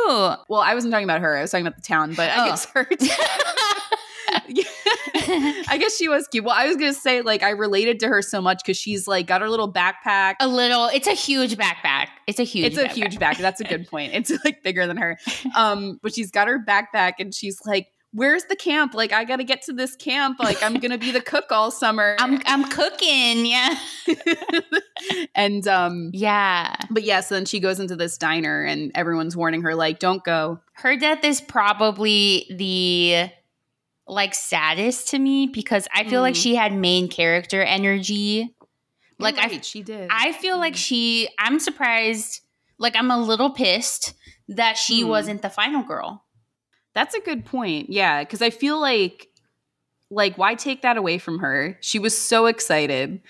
well 0.51 0.61
i 0.61 0.75
wasn't 0.75 0.93
talking 0.93 1.05
about 1.05 1.21
her 1.23 1.39
i 1.39 1.41
was 1.41 1.51
talking 1.51 1.67
about 1.67 1.77
the 1.77 1.83
town 1.87 2.13
but 2.15 2.29
i 2.31 2.45
Oh. 2.45 2.49
guess 2.51 2.67
her 2.67 2.87
I 5.69 5.77
guess 5.79 5.97
she 5.97 6.09
was 6.09 6.29
cute. 6.29 6.45
Well, 6.45 6.55
I 6.57 6.67
was 6.67 6.77
gonna 6.77 6.93
say 6.95 7.23
like 7.23 7.43
I 7.43 7.51
related 7.51 8.01
to 8.01 8.09
her 8.09 8.23
so 8.23 8.41
much 8.41 8.63
because 8.65 8.77
she's 8.77 9.07
like 9.07 9.27
got 9.27 9.41
her 9.41 9.49
little 9.49 9.73
backpack. 9.73 10.35
a 10.41 10.49
little. 10.49 10.87
It's 10.87 11.07
a 11.07 11.13
huge 11.13 11.57
backpack. 11.57 12.09
It's 12.27 12.39
a 12.39 12.45
huge. 12.45 12.67
it's 12.67 12.79
a 12.79 12.85
backpack. 12.85 12.93
huge 12.93 13.19
back. 13.19 13.39
That's 13.39 13.61
a 13.61 13.65
good 13.65 13.89
point. 13.89 14.13
It's 14.15 14.33
like 14.45 14.63
bigger 14.63 14.87
than 14.87 14.97
her. 14.97 15.19
Um, 15.55 16.01
but 16.03 16.15
she's 16.15 16.31
got 16.31 16.49
her 16.49 16.59
backpack 16.59 17.15
and 17.21 17.33
she's 17.33 17.61
like, 17.65 17.89
where's 18.15 18.45
the 18.45 18.57
camp? 18.57 18.95
Like, 18.95 19.13
I 19.13 19.25
got 19.25 19.37
to 19.37 19.45
get 19.45 19.63
to 19.63 19.73
this 19.73 19.95
camp. 19.97 20.39
Like, 20.39 20.63
I'm 20.63 20.75
going 20.75 20.91
to 20.91 20.99
be 20.99 21.11
the 21.11 21.21
cook 21.33 21.47
all 21.51 21.71
summer. 21.71 22.17
I'm 22.19 22.41
I'm 22.47 22.65
cooking, 22.65 23.45
yeah. 23.45 23.77
and 25.35 25.67
um 25.69 26.11
yeah. 26.13 26.75
but 26.91 27.03
yes, 27.03 27.07
yeah, 27.07 27.21
so 27.21 27.35
then 27.35 27.45
she 27.45 27.61
goes 27.61 27.81
into 27.81 27.97
this 27.97 28.17
diner 28.17 28.63
and 28.63 28.93
everyone's 28.95 29.37
warning 29.37 29.63
her 29.63 29.75
like, 29.75 29.99
don't 29.99 30.25
go. 30.25 30.61
Her 30.73 30.97
death 30.97 31.25
is 31.25 31.41
probably 31.41 32.47
the 32.51 33.31
like 34.07 34.35
saddest 34.35 35.09
to 35.09 35.19
me 35.19 35.47
because 35.47 35.89
I 35.95 36.05
feel 36.05 36.21
mm. 36.21 36.25
like 36.25 36.35
she 36.35 36.55
had 36.55 36.73
main 36.73 37.09
character 37.09 37.63
energy. 37.63 38.55
You're 39.19 39.19
like 39.19 39.37
right, 39.37 39.53
I 39.53 39.61
she 39.61 39.83
did. 39.83 40.09
I 40.11 40.33
feel 40.33 40.57
mm. 40.57 40.61
like 40.61 40.77
she 40.77 41.29
I'm 41.39 41.59
surprised 41.59 42.41
like 42.79 42.97
I'm 42.97 43.11
a 43.11 43.19
little 43.19 43.51
pissed 43.51 44.15
that 44.49 44.77
she 44.77 45.05
mm. 45.05 45.09
wasn't 45.09 45.43
the 45.43 45.51
final 45.51 45.83
girl. 45.83 46.25
That's 46.95 47.15
a 47.15 47.21
good 47.21 47.45
point. 47.45 47.91
Yeah, 47.91 48.23
because 48.23 48.43
I 48.43 48.51
feel 48.51 48.81
like 48.81 49.29
like 50.11 50.37
why 50.37 50.55
take 50.55 50.83
that 50.83 50.97
away 50.97 51.19
from 51.19 51.39
her? 51.41 51.79
She 51.81 51.99
was 51.99 52.17
so 52.17 52.47
excited. 52.47 53.21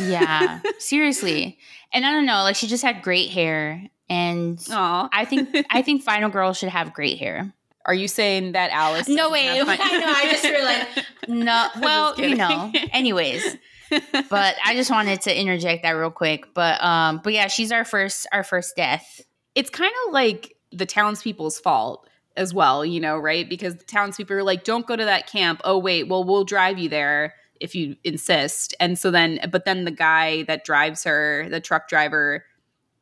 yeah, 0.00 0.60
seriously. 0.78 1.58
And 1.92 2.06
I 2.06 2.12
don't 2.12 2.26
know, 2.26 2.42
like 2.42 2.56
she 2.56 2.66
just 2.66 2.82
had 2.82 3.02
great 3.02 3.30
hair 3.30 3.90
and 4.08 4.58
Aww. 4.58 5.08
I 5.12 5.24
think 5.24 5.56
I 5.70 5.82
think 5.86 6.02
final 6.02 6.30
girl 6.30 6.52
should 6.52 6.68
have 6.68 6.92
great 6.92 7.18
hair. 7.18 7.52
Are 7.84 7.94
you 7.94 8.08
saying 8.08 8.52
that 8.52 8.70
Alice? 8.70 9.08
No 9.08 9.30
way. 9.30 9.48
I 9.60 9.64
know. 9.64 9.66
I 9.66 10.28
just 10.30 10.44
realized. 10.44 10.88
No. 11.28 11.68
Well, 11.80 12.18
you 12.20 12.36
know. 12.36 12.72
Anyways, 12.92 13.56
but 13.90 14.56
I 14.64 14.74
just 14.74 14.90
wanted 14.90 15.22
to 15.22 15.38
interject 15.38 15.82
that 15.82 15.92
real 15.92 16.10
quick. 16.10 16.54
But 16.54 16.82
um, 16.82 17.20
but 17.22 17.32
yeah, 17.32 17.48
she's 17.48 17.72
our 17.72 17.84
first 17.84 18.26
our 18.32 18.44
first 18.44 18.76
death. 18.76 19.20
It's 19.54 19.70
kind 19.70 19.92
of 20.06 20.12
like 20.12 20.56
the 20.72 20.86
townspeople's 20.86 21.58
fault 21.58 22.08
as 22.36 22.54
well, 22.54 22.84
you 22.84 23.00
know, 23.00 23.16
right? 23.18 23.48
Because 23.48 23.76
the 23.76 23.84
townspeople 23.84 24.36
are 24.36 24.42
like, 24.42 24.64
don't 24.64 24.86
go 24.86 24.96
to 24.96 25.04
that 25.04 25.26
camp. 25.26 25.60
Oh, 25.64 25.78
wait, 25.78 26.08
well, 26.08 26.24
we'll 26.24 26.44
drive 26.44 26.78
you 26.78 26.88
there 26.88 27.34
if 27.60 27.74
you 27.74 27.96
insist. 28.04 28.74
And 28.80 28.98
so 28.98 29.10
then, 29.10 29.38
but 29.50 29.64
then 29.64 29.84
the 29.84 29.90
guy 29.90 30.42
that 30.44 30.64
drives 30.64 31.04
her, 31.04 31.46
the 31.48 31.60
truck 31.60 31.88
driver, 31.88 32.44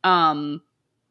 um, 0.05 0.63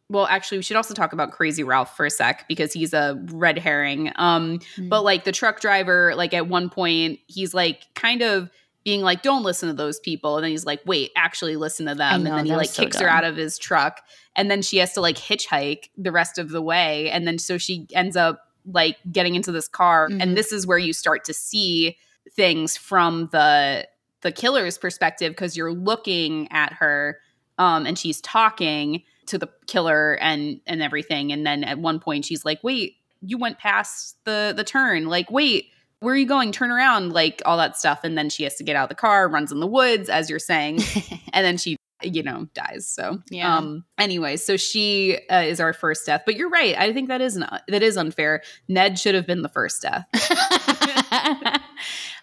well, 0.10 0.26
actually, 0.26 0.58
we 0.58 0.63
should 0.63 0.78
also 0.78 0.95
talk 0.95 1.13
about 1.13 1.32
Crazy 1.32 1.63
Ralph 1.63 1.95
for 1.95 2.06
a 2.06 2.10
sec 2.10 2.48
because 2.48 2.74
he's 2.74 2.93
a 2.93 3.24
red 3.32 3.60
herring. 3.60 4.12
Um, 4.15 4.58
mm-hmm. 4.60 4.89
but 4.89 5.04
like 5.04 5.24
the 5.24 5.32
truck 5.32 5.60
driver, 5.60 6.13
like 6.15 6.34
at 6.34 6.48
one 6.48 6.69
point, 6.69 7.19
he's 7.28 7.54
like 7.54 7.84
kind 7.93 8.24
of 8.24 8.50
being 8.84 9.02
like, 9.02 9.22
"Don't 9.22 9.43
listen 9.43 9.69
to 9.69 9.76
those 9.76 10.00
people," 10.00 10.38
and 10.38 10.43
then 10.43 10.50
he's 10.50 10.65
like, 10.65 10.82
"Wait, 10.86 11.12
actually 11.15 11.58
listen 11.58 11.86
to 11.86 11.93
them," 11.93 12.24
know, 12.24 12.32
and 12.32 12.39
then 12.39 12.45
he 12.48 12.56
like 12.56 12.69
so 12.69 12.84
kicks 12.84 12.98
dumb. 12.98 13.04
her 13.06 13.10
out 13.10 13.24
of 13.24 13.36
his 13.36 13.60
truck, 13.60 14.02
and 14.36 14.50
then 14.50 14.63
she 14.63 14.78
has 14.78 14.93
to 14.93 15.02
like 15.02 15.15
hitchhike 15.15 15.89
the 15.95 16.12
rest 16.12 16.39
of 16.39 16.50
the 16.50 16.62
way, 16.62 17.12
and 17.12 17.28
then 17.28 17.38
so 17.38 17.60
she 17.60 17.88
ends 17.93 18.15
up 18.17 18.41
like 18.65 18.98
getting 19.12 19.36
into 19.36 19.52
this 19.52 19.67
car, 19.67 20.10
mm-hmm. 20.10 20.22
and 20.22 20.36
this 20.36 20.52
is 20.52 20.65
where 20.65 20.80
you 20.80 20.91
start 20.91 21.24
to 21.26 21.34
see 21.36 21.98
things 22.34 22.76
from 22.76 23.30
the 23.32 23.88
the 24.22 24.32
killer's 24.32 24.80
perspective 24.80 25.34
because 25.34 25.56
you're 25.56 25.72
looking 25.72 26.52
at 26.52 26.74
her, 26.74 27.19
um, 27.60 27.86
and 27.86 28.00
she's 28.00 28.19
talking 28.22 29.04
to 29.30 29.38
the 29.38 29.50
killer 29.68 30.13
and 30.22 30.62
and 30.68 30.82
everything, 30.82 31.32
and 31.32 31.46
then 31.46 31.63
at 31.63 31.80
one 31.80 32.00
point 32.00 32.26
she's 32.26 32.46
like, 32.46 32.60
"Wait." 32.63 32.96
You 33.22 33.38
went 33.38 33.60
past 33.60 34.15
the 34.24 34.54
the 34.56 34.63
turn. 34.63 35.08
Like, 35.08 35.30
wait, 35.30 35.65
where 36.00 36.13
are 36.13 36.18
you 36.18 36.26
going? 36.26 36.52
Turn 36.52 36.72
around, 36.72 37.12
like 37.13 37.42
all 37.46 37.58
that 37.58 37.78
stuff. 37.78 38.02
And 38.04 38.18
then 38.18 38.30
she 38.30 38.44
has 38.44 38.56
to 38.56 38.63
get 38.63 38.76
out 38.76 38.84
of 38.84 38.89
the 38.89 38.96
car, 38.96 39.28
runs 39.28 39.52
in 39.52 39.60
the 39.60 39.68
woods, 39.68 40.10
as 40.10 40.30
you're 40.30 40.39
saying. 40.39 40.80
and 41.34 41.46
then 41.46 41.58
she, 41.58 41.76
you 42.02 42.24
know, 42.24 42.48
dies. 42.54 42.88
So, 42.88 43.20
yeah. 43.30 43.58
Um, 43.58 43.84
anyway, 43.98 44.38
so 44.38 44.56
she 44.56 45.20
uh, 45.30 45.42
is 45.42 45.60
our 45.60 45.74
first 45.74 46.06
death. 46.06 46.24
But 46.26 46.36
you're 46.36 46.50
right. 46.50 46.78
I 46.78 46.94
think 46.94 47.10
that 47.10 47.20
is 47.20 47.36
not, 47.36 47.63
that 47.68 47.84
is 47.84 47.98
unfair. 47.98 48.42
Ned 48.70 48.98
should 48.98 49.15
have 49.15 49.28
been 49.28 49.42
the 49.42 49.50
first 49.50 49.82
death. 49.82 50.06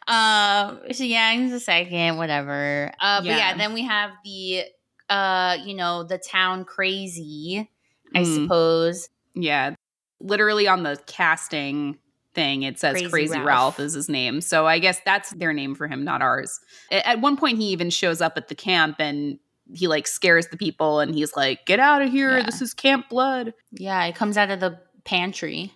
um, 0.09 0.81
so 0.93 1.05
yeah, 1.05 1.35
he's 1.35 1.51
the 1.51 1.61
second, 1.61 2.17
whatever. 2.17 2.93
Uh, 2.99 3.21
yeah. 3.23 3.33
but 3.33 3.39
yeah, 3.39 3.57
then 3.59 3.75
we 3.75 3.83
have 3.83 4.11
the, 4.25 4.63
uh, 5.09 5.57
you 5.65 5.75
know, 5.75 6.03
the 6.03 6.19
town 6.19 6.65
crazy, 6.65 7.71
I 8.15 8.21
mm. 8.21 8.43
suppose. 8.43 9.09
Yeah. 9.35 9.75
Literally 10.21 10.67
on 10.67 10.83
the 10.83 11.01
casting 11.07 11.99
thing, 12.35 12.63
it 12.63 12.79
says 12.79 12.93
Crazy, 12.93 13.09
Crazy 13.09 13.35
Ralph. 13.35 13.47
Ralph. 13.47 13.81
is 13.81 13.95
his 13.95 14.09
name. 14.09 14.41
So 14.41 14.67
I 14.67 14.79
guess 14.79 15.01
that's 15.05 15.31
their 15.31 15.53
name 15.53 15.75
for 15.75 15.89
him, 15.89 16.05
not 16.05 16.23
ours. 16.23 16.61
At 16.91 17.21
one 17.21 17.37
point, 17.37 17.59
he 17.59 17.67
even 17.69 17.91
shows 17.91 18.21
up 18.21 18.35
at 18.37 18.49
the 18.49 18.55
camp 18.55 18.97
and 18.99 19.39
he 19.73 19.89
like 19.89 20.07
scares 20.07 20.49
the 20.49 20.57
people 20.57 21.01
and 21.01 21.15
he's 21.15 21.37
like, 21.37 21.67
"Get 21.67 21.81
out 21.81 22.03
of 22.03 22.11
here! 22.11 22.39
Yeah. 22.39 22.45
This 22.45 22.63
is 22.63 22.73
Camp 22.73 23.09
Blood." 23.09 23.53
Yeah, 23.73 24.05
it 24.05 24.15
comes 24.15 24.37
out 24.37 24.51
of 24.51 24.61
the 24.61 24.79
pantry. 25.05 25.73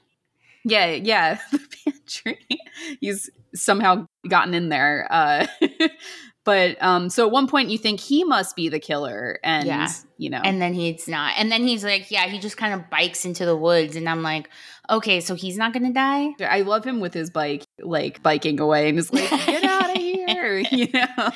Yeah, 0.65 0.93
yeah, 0.93 1.39
the 1.53 1.61
pantry. 1.85 2.39
he's 3.01 3.31
somehow 3.55 4.07
gotten 4.29 4.55
in 4.55 4.69
there. 4.69 5.09
Uh, 5.11 5.47
but 6.51 6.83
um, 6.83 7.11
so 7.11 7.25
at 7.27 7.31
one 7.31 7.47
point 7.47 7.71
you 7.71 7.79
think 7.79 8.01
he 8.01 8.25
must 8.25 8.57
be 8.57 8.69
the 8.69 8.81
killer, 8.81 9.39
and 9.45 9.69
yeah. 9.69 9.89
you 10.19 10.31
know, 10.31 10.41
and 10.43 10.61
then 10.61 10.75
he's 10.75 11.07
not, 11.07 11.35
and 11.37 11.53
then 11.53 11.63
he's 11.63 11.85
like, 11.85 12.11
yeah, 12.11 12.27
he 12.27 12.41
just 12.41 12.57
kind 12.57 12.75
of 12.75 12.91
bikes 12.91 13.25
into 13.25 13.47
the 13.47 13.55
woods, 13.55 13.95
and 13.95 14.09
I'm 14.09 14.25
like, 14.25 14.51
okay, 14.91 15.21
so 15.21 15.37
he's 15.37 15.57
not 15.57 15.73
gonna 15.73 15.93
die. 15.93 16.35
I 16.41 16.63
love 16.63 16.85
him 16.85 16.99
with 16.99 17.15
his 17.15 17.31
bike, 17.31 17.63
like 17.79 18.21
biking 18.25 18.59
away, 18.59 18.89
and 18.89 18.99
is 18.99 19.13
like, 19.13 19.31
get 19.31 19.63
out 19.63 19.91
of 19.91 19.97
here, 20.03 20.59
you 20.73 20.89
know. 20.93 21.31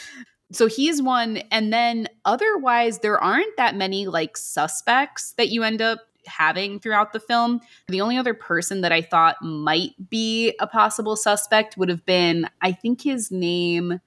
so 0.52 0.66
he's 0.66 1.02
one, 1.02 1.42
and 1.50 1.70
then 1.70 2.08
otherwise 2.24 3.00
there 3.00 3.22
aren't 3.22 3.58
that 3.58 3.76
many 3.76 4.06
like 4.06 4.34
suspects 4.38 5.34
that 5.36 5.50
you 5.50 5.62
end 5.62 5.82
up 5.82 5.98
having 6.24 6.80
throughout 6.80 7.12
the 7.12 7.20
film. 7.20 7.60
The 7.88 8.00
only 8.00 8.16
other 8.16 8.32
person 8.32 8.80
that 8.80 8.92
I 8.92 9.02
thought 9.02 9.36
might 9.42 9.90
be 10.08 10.54
a 10.58 10.66
possible 10.66 11.16
suspect 11.16 11.76
would 11.76 11.90
have 11.90 12.06
been, 12.06 12.48
I 12.62 12.72
think 12.72 13.02
his 13.02 13.30
name 13.30 14.00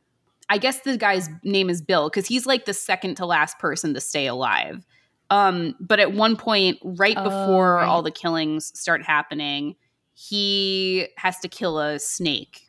I 0.49 0.57
guess 0.57 0.81
the 0.81 0.97
guy's 0.97 1.29
name 1.43 1.69
is 1.69 1.81
Bill 1.81 2.09
because 2.09 2.27
he's 2.27 2.45
like 2.45 2.65
the 2.65 2.73
second 2.73 3.15
to 3.15 3.25
last 3.25 3.59
person 3.59 3.93
to 3.93 4.01
stay 4.01 4.27
alive. 4.27 4.85
Um, 5.29 5.75
but 5.79 5.99
at 5.99 6.13
one 6.13 6.37
point, 6.37 6.79
right 6.83 7.17
oh, 7.17 7.23
before 7.23 7.75
right. 7.75 7.85
all 7.85 8.01
the 8.01 8.11
killings 8.11 8.71
start 8.79 9.03
happening, 9.03 9.75
he 10.13 11.07
has 11.17 11.37
to 11.39 11.47
kill 11.47 11.79
a 11.79 11.99
snake. 11.99 12.61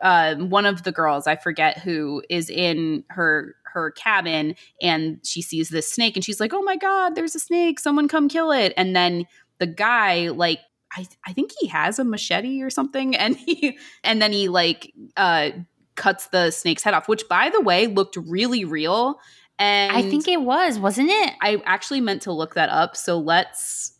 Uh, 0.00 0.36
one 0.36 0.64
of 0.64 0.84
the 0.84 0.92
girls, 0.92 1.26
I 1.26 1.36
forget 1.36 1.78
who, 1.78 2.22
is 2.30 2.48
in 2.48 3.04
her 3.08 3.54
her 3.64 3.90
cabin 3.90 4.56
and 4.80 5.20
she 5.22 5.42
sees 5.42 5.68
this 5.68 5.92
snake 5.92 6.16
and 6.16 6.24
she's 6.24 6.40
like, 6.40 6.54
"Oh 6.54 6.62
my 6.62 6.76
god, 6.76 7.14
there's 7.14 7.34
a 7.34 7.40
snake! 7.40 7.78
Someone 7.78 8.08
come 8.08 8.28
kill 8.28 8.50
it!" 8.50 8.72
And 8.76 8.96
then 8.96 9.26
the 9.58 9.66
guy 9.66 10.28
like 10.28 10.60
I, 10.92 11.06
I 11.26 11.32
think 11.32 11.52
he 11.58 11.66
has 11.68 11.98
a 11.98 12.04
machete 12.04 12.62
or 12.62 12.70
something 12.70 13.14
and 13.16 13.36
he 13.36 13.78
and 14.02 14.22
then 14.22 14.32
he 14.32 14.48
like 14.48 14.92
uh 15.16 15.50
cuts 15.98 16.28
the 16.28 16.50
snake's 16.50 16.82
head 16.82 16.94
off, 16.94 17.08
which 17.08 17.28
by 17.28 17.50
the 17.50 17.60
way 17.60 17.86
looked 17.86 18.16
really 18.16 18.64
real. 18.64 19.20
And 19.58 19.94
I 19.94 20.02
think 20.02 20.28
it 20.28 20.40
was, 20.40 20.78
wasn't 20.78 21.10
it? 21.10 21.34
I 21.42 21.60
actually 21.66 22.00
meant 22.00 22.22
to 22.22 22.32
look 22.32 22.54
that 22.54 22.70
up. 22.70 22.96
So 22.96 23.18
let's 23.18 23.92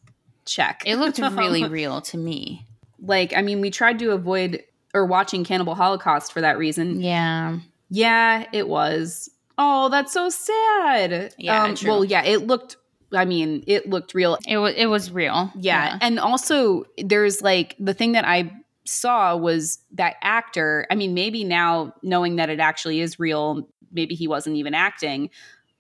check. 0.47 0.83
It 0.87 0.97
looked 0.97 1.19
really 1.19 1.65
real 1.69 2.01
to 2.03 2.17
me. 2.17 2.65
Like, 3.01 3.37
I 3.37 3.43
mean, 3.43 3.61
we 3.61 3.71
tried 3.71 3.99
to 3.99 4.13
avoid 4.13 4.63
or 4.95 5.05
watching 5.05 5.45
Cannibal 5.45 5.75
Holocaust 5.75 6.33
for 6.33 6.41
that 6.41 6.59
reason. 6.59 7.01
Yeah. 7.01 7.59
Yeah, 7.91 8.47
it 8.53 8.69
was. 8.69 9.29
Oh, 9.59 9.89
that's 9.89 10.13
so 10.13 10.29
sad. 10.29 11.35
Yeah. 11.37 11.65
Um, 11.65 11.75
well, 11.85 12.05
yeah, 12.05 12.23
it 12.23 12.47
looked 12.47 12.77
I 13.13 13.25
mean, 13.25 13.65
it 13.67 13.89
looked 13.89 14.15
real. 14.15 14.39
It 14.47 14.59
was 14.59 14.75
it 14.77 14.87
was 14.87 15.11
real. 15.11 15.51
Yeah. 15.57 15.87
yeah. 15.87 15.99
And 16.01 16.19
also 16.19 16.85
there's 16.99 17.43
like 17.43 17.75
the 17.79 17.95
thing 17.95 18.13
that 18.13 18.27
I 18.27 18.53
saw 18.89 19.37
was 19.37 19.79
that 19.93 20.17
actor. 20.23 20.87
I 20.91 20.95
mean, 20.95 21.15
maybe 21.15 21.45
now 21.45 21.95
knowing 22.03 22.37
that 22.37 22.51
it 22.51 22.61
actually 22.61 23.01
is 23.01 23.19
real, 23.19 23.69
maybe 23.93 24.15
he 24.15 24.27
wasn't 24.27 24.57
even 24.57 24.75
acting. 24.75 25.31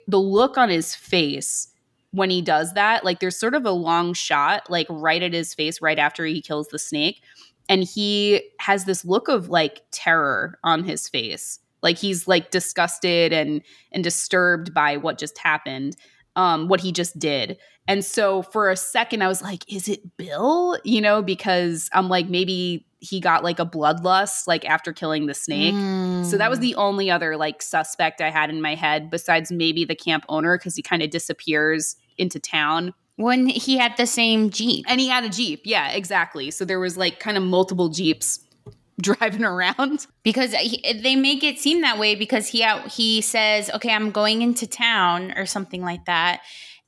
The 0.06 0.20
look 0.20 0.56
on 0.56 0.68
his 0.68 0.94
face 0.94 1.68
when 2.12 2.30
he 2.30 2.40
does 2.40 2.72
that, 2.74 3.04
like 3.04 3.20
there's 3.20 3.36
sort 3.36 3.54
of 3.54 3.66
a 3.66 3.70
long 3.70 4.14
shot, 4.14 4.70
like 4.70 4.86
right 4.88 5.22
at 5.22 5.32
his 5.32 5.54
face, 5.54 5.82
right 5.82 5.98
after 5.98 6.24
he 6.24 6.40
kills 6.40 6.68
the 6.68 6.78
snake. 6.78 7.22
And 7.68 7.84
he 7.84 8.42
has 8.60 8.84
this 8.86 9.04
look 9.04 9.28
of 9.28 9.50
like 9.50 9.82
terror 9.90 10.58
on 10.64 10.84
his 10.84 11.08
face. 11.08 11.58
Like 11.82 11.98
he's 11.98 12.26
like 12.26 12.50
disgusted 12.50 13.32
and 13.32 13.62
and 13.92 14.02
disturbed 14.02 14.72
by 14.74 14.96
what 14.96 15.18
just 15.18 15.38
happened 15.38 15.96
um, 16.38 16.68
what 16.68 16.81
he 16.81 16.92
just 16.92 17.18
did. 17.18 17.59
And 17.88 18.05
so 18.05 18.42
for 18.42 18.70
a 18.70 18.77
second, 18.77 19.22
I 19.22 19.29
was 19.29 19.42
like, 19.42 19.70
is 19.70 19.88
it 19.88 20.16
Bill? 20.16 20.79
You 20.85 21.01
know, 21.01 21.20
because 21.20 21.90
I'm 21.92 22.09
like, 22.09 22.29
maybe 22.29 22.87
he 23.01 23.18
got 23.20 23.42
like 23.42 23.59
a 23.59 23.66
bloodlust 23.66 24.46
like 24.46 24.64
after 24.64 24.92
killing 24.92 25.27
the 25.27 25.35
snake. 25.35 25.74
Mm. 25.74 26.24
So 26.24 26.37
that 26.37 26.48
was 26.48 26.61
the 26.61 26.77
only 26.77 27.11
other 27.11 27.37
like 27.37 27.61
suspect 27.61 28.20
I 28.20 28.31
had 28.31 28.51
in 28.51 28.62
my 28.62 28.77
head 28.77 29.11
besides 29.11 29.51
maybe 29.51 29.85
the 29.85 29.96
camp 29.96 30.24
owner 30.29 30.57
because 30.57 30.77
he 30.77 30.83
kind 30.83 31.03
of 31.03 31.11
disappears 31.11 31.96
into 32.16 32.38
town. 32.38 32.94
When 33.16 33.48
he 33.48 33.77
had 33.77 33.96
the 33.96 34.07
same 34.07 34.51
Jeep. 34.51 34.85
And 34.88 35.01
he 35.01 35.09
had 35.09 35.24
a 35.24 35.29
Jeep. 35.29 35.62
Yeah, 35.64 35.90
exactly. 35.90 36.53
So 36.53 36.64
there 36.64 36.79
was 36.79 36.96
like 36.96 37.18
kind 37.18 37.37
of 37.37 37.42
multiple 37.42 37.88
Jeeps 37.88 38.38
driving 39.02 39.44
around 39.44 40.06
because 40.22 40.52
he, 40.54 41.00
they 41.02 41.16
make 41.16 41.44
it 41.44 41.58
seem 41.58 41.82
that 41.82 41.98
way 41.98 42.14
because 42.14 42.48
he 42.48 42.62
out, 42.62 42.88
he 42.88 43.20
says, 43.20 43.70
"Okay, 43.70 43.92
I'm 43.92 44.11
going 44.11 44.42
into 44.42 44.66
town" 44.66 45.32
or 45.37 45.46
something 45.46 45.82
like 45.82 46.04
that. 46.06 46.40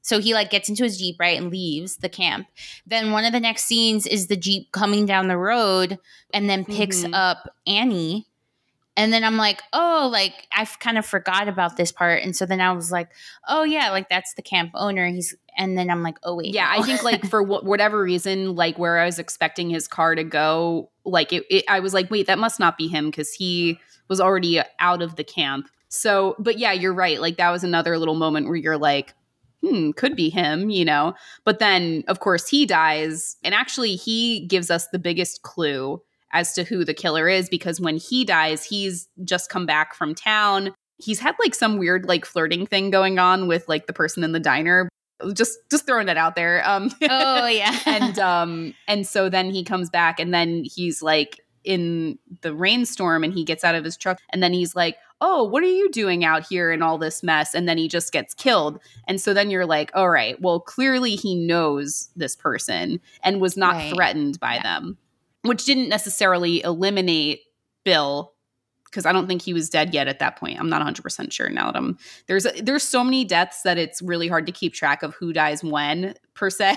So 0.03 0.19
he 0.19 0.33
like 0.35 0.51
gets 0.51 0.69
into 0.69 0.83
his 0.83 0.99
Jeep, 0.99 1.17
right, 1.21 1.39
and 1.39 1.51
leaves 1.51 1.97
the 1.99 2.09
camp. 2.09 2.47
Then 2.87 3.13
one 3.13 3.25
of 3.27 3.33
the 3.33 3.41
next 3.41 3.67
scenes 3.67 4.07
is 4.07 4.27
the 4.27 4.37
Jeep 4.37 4.73
coming 4.73 5.05
down 5.07 5.29
the 5.29 5.37
road 5.37 5.99
and 6.33 6.49
then 6.49 6.65
picks 6.65 7.05
Mhm. 7.05 7.15
up 7.15 7.55
Annie. 7.67 8.27
And 8.97 9.13
then 9.13 9.25
I'm 9.25 9.37
like, 9.37 9.63
oh, 9.73 10.09
like 10.13 10.49
I've 10.55 10.79
kind 10.79 10.99
of 10.99 11.07
forgot 11.07 11.49
about 11.49 11.77
this 11.77 11.93
part. 11.93 12.23
And 12.23 12.35
so 12.35 12.45
then 12.45 12.61
I 12.61 12.73
was 12.73 12.91
like, 12.91 13.09
oh 13.49 13.63
yeah, 13.63 13.91
like 13.91 14.09
that's 14.09 14.35
the 14.35 14.43
camp 14.43 14.73
owner. 14.75 15.07
He's 15.09 15.35
and 15.57 15.79
then 15.79 15.91
I'm 15.91 16.03
like, 16.03 16.19
oh 16.23 16.37
wait. 16.37 16.55
Yeah, 16.55 16.69
I 16.71 16.83
think 16.83 17.03
like 17.03 17.27
for 17.31 17.43
wh- 17.43 17.65
whatever 17.65 18.03
reason, 18.03 18.57
like 18.57 18.79
where 18.79 18.99
I 18.99 19.07
was 19.07 19.19
expecting 19.19 19.71
his 19.71 19.87
car 19.89 20.15
to 20.15 20.25
go, 20.25 20.91
like 21.05 21.33
it, 21.33 21.45
it 21.51 21.65
I 21.69 21.81
was 21.81 21.95
like, 21.95 22.11
wait, 22.11 22.27
that 22.27 22.39
must 22.39 22.61
not 22.61 22.77
be 22.77 22.89
him 22.89 23.07
because 23.07 23.33
he 23.33 23.79
was 24.09 24.21
already 24.21 24.61
out 24.81 25.03
of 25.03 25.17
the 25.17 25.25
camp. 25.25 25.69
So, 25.89 26.37
but 26.39 26.59
yeah, 26.59 26.73
you're 26.73 26.95
right. 26.95 27.21
Like 27.21 27.37
that 27.37 27.51
was 27.51 27.65
another 27.65 27.97
little 27.99 28.15
moment 28.15 28.47
where 28.47 28.57
you're 28.57 28.79
like, 28.79 29.15
hmm, 29.63 29.91
could 29.93 30.17
be 30.17 30.31
him, 30.31 30.71
you 30.71 30.85
know. 30.85 31.15
But 31.45 31.59
then, 31.59 32.05
of 32.09 32.21
course, 32.21 32.49
he 32.49 32.67
dies, 32.67 33.37
and 33.45 33.55
actually, 33.55 33.97
he 33.97 34.47
gives 34.47 34.71
us 34.71 34.89
the 34.89 34.99
biggest 34.99 35.43
clue 35.43 36.03
as 36.33 36.53
to 36.55 36.65
who 36.65 36.85
the 36.85 36.95
killer 36.95 37.29
is 37.29 37.49
because 37.49 37.81
when 37.81 37.97
he 37.97 38.25
dies, 38.25 38.65
he's 38.65 39.09
just 39.25 39.51
come 39.51 39.67
back 39.67 39.95
from 39.95 40.15
town. 40.15 40.73
He's 40.99 41.21
had 41.21 41.35
like 41.43 41.55
some 41.55 41.79
weird 41.79 42.07
like 42.07 42.25
flirting 42.25 42.67
thing 42.67 42.91
going 42.91 43.19
on 43.19 43.49
with 43.49 43.69
like 43.69 43.87
the 43.87 43.93
person 43.93 44.23
in 44.25 44.33
the 44.33 44.41
diner. 44.41 44.89
Just 45.35 45.59
just 45.71 45.87
throwing 45.87 46.09
it 46.09 46.17
out 46.17 46.35
there. 46.37 46.63
Um 46.67 46.91
oh 47.11 47.47
yeah. 47.49 47.79
and 47.87 48.19
um 48.19 48.75
and 48.89 49.07
so 49.07 49.29
then 49.29 49.51
he 49.51 49.65
comes 49.65 49.91
back 49.91 50.19
and 50.21 50.33
then 50.33 50.65
he's 50.65 51.03
like 51.03 51.41
in 51.63 52.19
the 52.41 52.55
rainstorm 52.55 53.23
and 53.23 53.35
he 53.35 53.45
gets 53.45 53.65
out 53.65 53.75
of 53.75 53.85
his 53.85 53.95
truck 53.97 54.19
and 54.31 54.43
then 54.43 54.55
he's 54.55 54.75
like 54.75 54.97
oh 55.21 55.45
what 55.45 55.63
are 55.63 55.67
you 55.67 55.91
doing 55.91 56.25
out 56.25 56.47
here 56.49 56.73
in 56.73 56.81
all 56.81 56.97
this 56.97 57.23
mess 57.23 57.55
and 57.55 57.69
then 57.69 57.77
he 57.77 57.87
just 57.87 58.15
gets 58.15 58.33
killed 58.33 58.81
and 59.07 59.21
so 59.21 59.35
then 59.35 59.51
you're 59.51 59.67
like 59.67 59.91
all 59.93 60.09
right 60.09 60.41
well 60.41 60.59
clearly 60.59 61.17
he 61.17 61.35
knows 61.35 62.09
this 62.17 62.35
person 62.35 62.99
and 63.23 63.43
was 63.43 63.59
not 63.59 63.75
Right. 63.75 63.93
threatened 63.95 64.41
by 64.41 64.55
Yeah. 64.55 64.63
them 64.63 64.97
which 65.43 65.65
didn't 65.65 65.89
necessarily 65.89 66.63
eliminate 66.63 67.41
bill 67.85 68.35
because 68.85 69.07
I 69.07 69.13
don't 69.13 69.29
think 69.29 69.43
he 69.43 69.55
was 69.55 69.71
dead 69.71 69.95
yet 69.95 70.09
at 70.09 70.19
that 70.19 70.37
point. 70.37 70.59
I'm 70.59 70.69
not 70.69 70.83
100% 70.83 71.33
sure 71.33 71.49
now 71.49 71.67
that 71.67 71.77
I'm 71.77 71.97
there's 72.27 72.47
there's 72.61 72.83
so 72.83 73.05
many 73.05 73.25
deaths 73.25 73.63
that 73.63 73.79
it's 73.79 74.03
really 74.03 74.29
hard 74.29 74.47
to 74.47 74.53
keep 74.53 74.75
track 74.75 75.03
of 75.03 75.15
who 75.15 75.33
dies 75.33 75.63
when 75.63 76.15
per 76.35 76.51
se. 76.51 76.77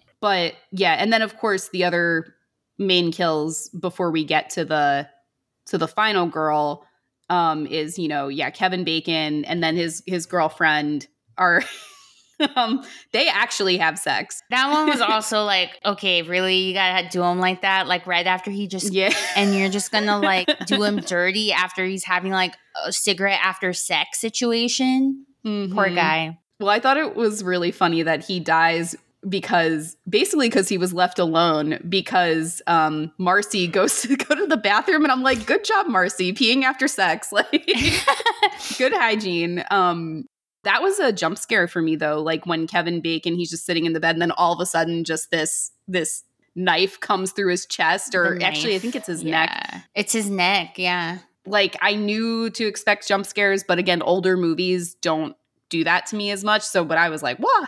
but 0.20 0.54
yeah, 0.72 0.94
and 0.94 1.12
then 1.12 1.22
of 1.22 1.36
course 1.36 1.68
the 1.68 1.84
other 1.84 2.34
main 2.78 3.12
kills 3.12 3.68
before 3.68 4.10
we 4.10 4.24
get 4.24 4.50
to 4.50 4.64
the 4.64 5.08
to 5.66 5.78
the 5.78 5.88
final 5.88 6.26
girl 6.26 6.86
um 7.30 7.66
is, 7.66 7.98
you 7.98 8.08
know, 8.08 8.28
yeah, 8.28 8.50
Kevin 8.50 8.84
Bacon 8.84 9.44
and 9.44 9.62
then 9.62 9.76
his 9.76 10.02
his 10.06 10.26
girlfriend 10.26 11.06
are 11.36 11.62
um 12.56 12.84
they 13.12 13.28
actually 13.28 13.76
have 13.78 13.98
sex. 13.98 14.40
that 14.50 14.70
one 14.70 14.88
was 14.88 15.00
also 15.12 15.44
like, 15.44 15.78
okay, 15.84 16.22
really, 16.22 16.56
you 16.56 16.74
gotta 16.74 17.08
do 17.08 17.22
him 17.22 17.38
like 17.38 17.62
that, 17.62 17.86
like 17.86 18.06
right 18.06 18.26
after 18.26 18.50
he 18.50 18.66
just 18.66 18.92
Yeah. 18.92 19.12
and 19.36 19.54
you're 19.54 19.68
just 19.70 19.90
gonna 19.92 20.18
like 20.18 20.48
do 20.66 20.82
him 20.82 20.96
dirty 20.96 21.52
after 21.52 21.84
he's 21.84 22.04
having 22.04 22.32
like 22.32 22.54
a 22.84 22.92
cigarette 22.92 23.40
after 23.42 23.72
sex 23.72 24.20
situation. 24.20 25.26
Poor 25.44 25.88
Mhm. 25.88 25.94
guy. 25.94 26.38
Well, 26.60 26.70
I 26.70 26.78
thought 26.80 26.96
it 26.96 27.14
was 27.16 27.42
really 27.44 27.70
funny 27.72 28.02
that 28.02 28.24
he 28.24 28.40
dies 28.40 28.96
because 29.28 29.96
basically 30.08 30.48
because 30.48 30.68
he 30.68 30.76
was 30.76 30.92
left 30.92 31.18
alone 31.18 31.78
because 31.88 32.60
um 32.66 33.10
Marcy 33.18 33.66
goes 33.66 34.02
to 34.02 34.16
go 34.16 34.34
to 34.34 34.46
the 34.46 34.56
bathroom 34.58 35.02
and 35.02 35.10
I'm 35.10 35.22
like, 35.22 35.46
good 35.46 35.64
job, 35.64 35.86
Marcy, 35.88 36.32
peeing 36.32 36.62
after 36.62 36.86
sex. 36.88 37.32
Like 37.32 37.66
good 38.78 38.92
hygiene. 38.92 39.64
Um 39.70 40.26
that 40.64 40.82
was 40.82 40.98
a 40.98 41.12
jump 41.12 41.38
scare 41.38 41.68
for 41.68 41.80
me 41.80 41.96
though, 41.96 42.20
like 42.20 42.46
when 42.46 42.66
Kevin 42.66 43.00
Bacon, 43.00 43.36
he's 43.36 43.50
just 43.50 43.64
sitting 43.64 43.86
in 43.86 43.92
the 43.92 44.00
bed 44.00 44.14
and 44.14 44.22
then 44.22 44.32
all 44.32 44.52
of 44.52 44.60
a 44.60 44.66
sudden 44.66 45.04
just 45.04 45.30
this 45.30 45.70
this 45.86 46.22
knife 46.56 47.00
comes 47.00 47.32
through 47.32 47.50
his 47.50 47.66
chest 47.66 48.14
or 48.14 48.40
actually 48.42 48.76
I 48.76 48.78
think 48.78 48.94
it's 48.94 49.08
his 49.08 49.24
neck 49.24 49.82
It's 49.94 50.12
his 50.12 50.30
neck, 50.30 50.74
yeah. 50.78 51.18
like 51.46 51.76
I 51.80 51.94
knew 51.94 52.50
to 52.50 52.66
expect 52.66 53.08
jump 53.08 53.26
scares, 53.26 53.64
but 53.66 53.78
again, 53.78 54.02
older 54.02 54.36
movies 54.36 54.94
don't 54.94 55.36
do 55.68 55.84
that 55.84 56.06
to 56.06 56.16
me 56.16 56.30
as 56.30 56.44
much. 56.44 56.62
So, 56.62 56.84
but 56.84 56.98
I 56.98 57.08
was 57.08 57.22
like, 57.22 57.38
"Wah!" 57.38 57.66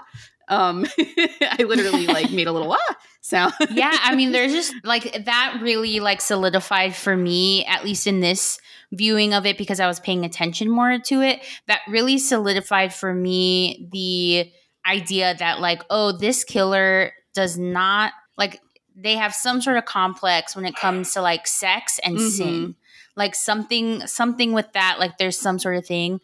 Um, 0.49 0.87
I 0.99 1.65
literally 1.67 2.07
like 2.07 2.31
made 2.31 2.47
a 2.47 2.53
little 2.53 2.69
"wah" 2.69 2.77
sound. 3.21 3.55
yeah, 3.73 3.97
I 4.03 4.15
mean, 4.15 4.33
there's 4.33 4.53
just 4.53 4.75
like 4.85 5.25
that 5.25 5.59
really 5.61 5.99
like 5.99 6.21
solidified 6.21 6.95
for 6.95 7.17
me, 7.17 7.65
at 7.65 7.85
least 7.85 8.07
in 8.07 8.21
this 8.21 8.61
viewing 8.92 9.35
of 9.35 9.46
it, 9.46 9.59
because 9.59 9.81
I 9.81 9.87
was 9.87 10.01
paying 10.01 10.25
attention 10.25 10.70
more 10.70 10.99
to 10.99 11.22
it. 11.22 11.40
That 11.66 11.81
really 11.88 12.18
solidified 12.18 12.94
for 12.94 13.12
me 13.12 13.88
the 13.92 14.51
idea 14.87 15.35
that 15.38 15.61
like, 15.61 15.83
oh, 15.90 16.12
this 16.12 16.44
killer 16.44 17.12
does 17.35 17.59
not 17.59 18.12
like 18.38 18.61
they 18.94 19.16
have 19.16 19.35
some 19.35 19.61
sort 19.61 19.77
of 19.77 19.85
complex 19.85 20.57
when 20.57 20.64
it 20.64 20.75
comes 20.77 21.12
to 21.14 21.20
like 21.20 21.46
sex 21.46 21.99
and 22.03 22.16
Mhm. 22.16 22.31
sin, 22.31 22.75
like 23.16 23.35
something 23.35 24.07
something 24.07 24.53
with 24.53 24.72
that. 24.72 24.96
Like 24.99 25.18
there's 25.18 25.38
some 25.38 25.59
sort 25.59 25.77
of 25.77 25.85
thing. 25.87 26.20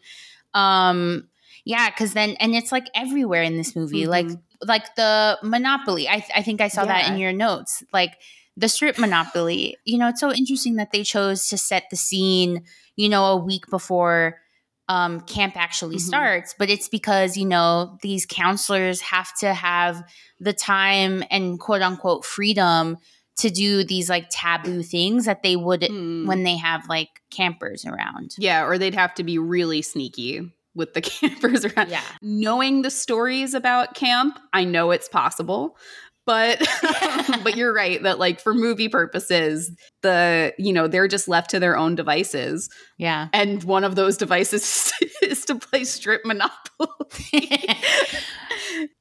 Um, 0.55 1.29
yeah, 1.65 1.91
because 1.91 2.13
then 2.15 2.31
and 2.41 2.55
it's 2.55 2.73
like 2.73 2.87
everywhere 2.95 3.43
in 3.43 3.57
this 3.57 3.77
movie, 3.77 4.07
like 4.07 4.27
Mhm. 4.27 4.41
like 4.65 4.95
the 4.95 5.39
monopoly 5.43 6.09
i, 6.09 6.25
I 6.37 6.43
think 6.43 6.61
i 6.61 6.69
saw 6.69 6.85
that 6.85 7.09
in 7.11 7.19
your 7.19 7.33
notes 7.33 7.83
like 7.93 8.13
the 8.57 8.69
strip 8.69 8.99
monopoly 8.99 9.77
you 9.85 9.97
know 9.99 10.09
it's 10.09 10.21
so 10.21 10.33
interesting 10.33 10.77
that 10.77 10.93
they 10.93 11.03
chose 11.03 11.49
to 11.49 11.57
set 11.57 11.85
the 11.91 11.97
scene 11.97 12.63
you 12.97 13.09
know 13.09 13.25
a 13.27 13.37
week 13.37 13.65
before 13.71 14.37
um, 14.89 15.21
camp 15.23 15.57
actually 15.57 15.97
Mhm. 15.97 16.01
starts 16.01 16.55
but 16.59 16.69
it's 16.69 16.89
because 16.89 17.37
you 17.37 17.47
know 17.47 17.97
these 18.03 18.27
counselors 18.27 19.01
have 19.01 19.31
to 19.39 19.55
have 19.55 20.03
the 20.41 20.53
time 20.53 21.25
and 21.31 21.59
quote 21.59 21.83
unquote 21.83 22.25
freedom 22.25 22.99
to 23.39 23.49
do 23.49 23.83
these 23.85 24.11
like 24.11 24.27
taboo 24.31 24.83
things 24.83 25.25
that 25.25 25.43
they 25.43 25.57
would 25.57 25.85
Hmm. 25.85 26.27
when 26.27 26.43
they 26.43 26.57
have 26.59 26.87
like 26.89 27.09
campers 27.31 27.87
around 27.87 28.35
yeah, 28.37 28.65
or 28.67 28.77
they'd 28.77 28.95
have 28.95 29.15
to 29.15 29.25
be 29.25 29.39
really 29.39 29.81
sneaky 29.81 30.53
with 30.75 30.93
the 30.95 31.01
campers 31.13 31.65
around. 31.65 31.89
yeah 31.89 32.03
Knowing 32.21 32.83
the 32.83 32.91
stories 32.91 33.55
about 33.55 33.95
camp, 33.95 34.39
I 34.53 34.65
know 34.65 34.91
it's 34.91 35.09
possible. 35.09 35.77
But 36.25 36.67
but 37.43 37.57
you're 37.57 37.73
right 37.73 38.03
that 38.03 38.19
like 38.19 38.41
for 38.41 38.55
movie 38.55 38.89
purposes, 38.89 39.71
the 40.03 40.55
you 40.59 40.73
know, 40.73 40.87
they're 40.87 41.09
just 41.09 41.29
left 41.29 41.51
to 41.51 41.61
their 41.61 41.77
own 41.77 41.95
devices. 41.95 42.69
yeah 42.99 43.29
And 43.33 43.63
one 43.65 43.85
of 43.85 43.95
those 43.95 44.17
devices 44.17 44.93
is 45.23 45.45
to 45.47 45.57
play 45.57 45.85
strip 45.85 46.25
monopoly. 46.25 46.59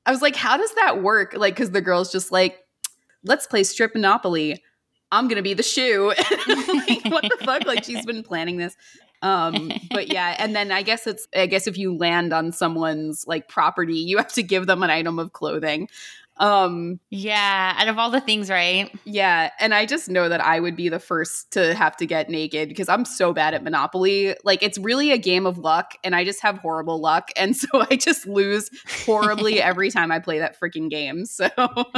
I 0.06 0.12
was 0.12 0.22
like, 0.22 0.36
how 0.36 0.58
does 0.58 0.74
that 0.76 1.02
work? 1.02 1.34
Like, 1.36 1.56
because 1.56 1.72
the 1.72 1.82
girl's 1.82 2.12
just 2.12 2.32
like, 2.32 2.60
let's 3.24 3.48
play 3.48 3.64
strip 3.64 3.96
monopoly. 3.96 4.62
I'm 5.12 5.28
gonna 5.28 5.42
be 5.42 5.54
the 5.54 5.64
shoe. 5.64 6.14
like, 6.48 7.06
what 7.06 7.24
the 7.24 7.38
fuck? 7.44 7.66
Like 7.66 7.84
she's 7.84 8.06
been 8.06 8.24
planning 8.24 8.58
this. 8.58 8.76
Um, 9.24 9.72
but 9.92 10.12
yeah, 10.12 10.36
and 10.40 10.56
then 10.56 10.72
I 10.72 10.82
guess 10.82 11.06
it's 11.06 11.28
I 11.36 11.46
guess 11.46 11.68
if 11.68 11.78
you 11.78 11.96
land 11.96 12.34
on 12.34 12.52
someone's 12.52 13.26
like 13.28 13.48
property, 13.48 13.98
you 13.98 14.18
have 14.18 14.34
to 14.34 14.44
give 14.44 14.66
them 14.66 14.84
an 14.84 14.90
item 14.90 15.20
of 15.20 15.34
clothing. 15.34 15.90
Um, 16.42 17.00
yeah 17.12 17.76
out 17.78 17.88
of 17.88 18.00
all 18.00 18.10
the 18.10 18.20
things 18.20 18.50
right 18.50 18.92
yeah, 19.06 19.52
and 19.60 19.74
I 19.74 19.86
just 19.86 20.10
know 20.10 20.30
that 20.30 20.42
I 20.42 20.60
would 20.60 20.76
be 20.76 20.90
the 20.90 21.00
first 21.00 21.52
to 21.52 21.74
have 21.74 21.98
to 21.98 22.06
get 22.06 22.30
naked 22.30 22.70
because 22.70 22.88
I'm 22.88 23.06
so 23.06 23.34
bad 23.34 23.54
at 23.54 23.64
Monopoly. 23.64 24.36
Like 24.44 24.64
it's 24.64 24.78
really 24.78 25.12
a 25.12 25.18
game 25.18 25.46
of 25.46 25.58
luck 25.58 25.96
and 26.04 26.16
I 26.16 26.24
just 26.24 26.42
have 26.42 26.58
horrible 26.60 27.00
luck 27.00 27.30
and 27.36 27.56
so 27.56 27.68
I 27.74 27.96
just 27.96 28.26
lose 28.26 28.70
horribly 29.06 29.62
every 29.62 29.92
time 29.92 30.12
I 30.12 30.20
play 30.20 30.40
that 30.40 30.60
freaking 30.60 30.90
game. 30.90 31.26
So 31.26 31.50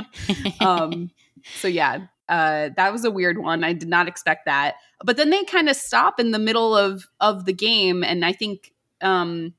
um 0.59 1.11
so 1.55 1.67
yeah, 1.67 2.07
uh 2.29 2.69
that 2.75 2.91
was 2.91 3.05
a 3.05 3.11
weird 3.11 3.37
one. 3.37 3.63
I 3.63 3.73
did 3.73 3.89
not 3.89 4.07
expect 4.07 4.45
that. 4.45 4.75
But 5.05 5.17
then 5.17 5.29
they 5.29 5.43
kind 5.43 5.69
of 5.69 5.75
stop 5.75 6.19
in 6.19 6.31
the 6.31 6.39
middle 6.39 6.75
of 6.75 7.05
of 7.19 7.45
the 7.45 7.53
game 7.53 8.03
and 8.03 8.25
I 8.25 8.33
think 8.33 8.73
um 9.01 9.53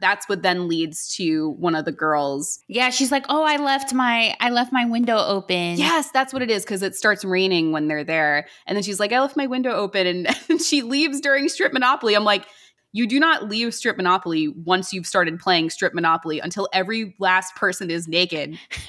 that's 0.00 0.28
what 0.28 0.42
then 0.42 0.68
leads 0.68 1.08
to 1.16 1.50
one 1.50 1.74
of 1.74 1.84
the 1.84 1.92
girls 1.92 2.60
Yeah, 2.68 2.90
she's 2.90 3.10
like, 3.10 3.26
"Oh, 3.28 3.42
I 3.42 3.56
left 3.56 3.92
my 3.92 4.36
I 4.40 4.50
left 4.50 4.72
my 4.72 4.84
window 4.84 5.16
open." 5.16 5.76
Yes, 5.76 6.10
that's 6.10 6.32
what 6.32 6.42
it 6.42 6.50
is 6.50 6.64
because 6.64 6.82
it 6.82 6.94
starts 6.94 7.24
raining 7.24 7.72
when 7.72 7.88
they're 7.88 8.04
there. 8.04 8.46
And 8.66 8.76
then 8.76 8.82
she's 8.82 9.00
like, 9.00 9.12
I 9.12 9.20
left 9.20 9.36
my 9.36 9.46
window 9.46 9.70
open 9.70 10.06
and, 10.06 10.28
and 10.48 10.60
she 10.60 10.82
leaves 10.82 11.20
during 11.20 11.48
Strip 11.48 11.72
Monopoly. 11.72 12.14
I'm 12.14 12.24
like, 12.24 12.44
you 12.92 13.06
do 13.06 13.20
not 13.20 13.48
leave 13.48 13.74
Strip 13.74 13.96
Monopoly 13.96 14.48
once 14.48 14.92
you've 14.92 15.06
started 15.06 15.38
playing 15.38 15.70
Strip 15.70 15.94
Monopoly 15.94 16.40
until 16.40 16.68
every 16.72 17.14
last 17.18 17.54
person 17.54 17.90
is 17.90 18.08
naked. 18.08 18.58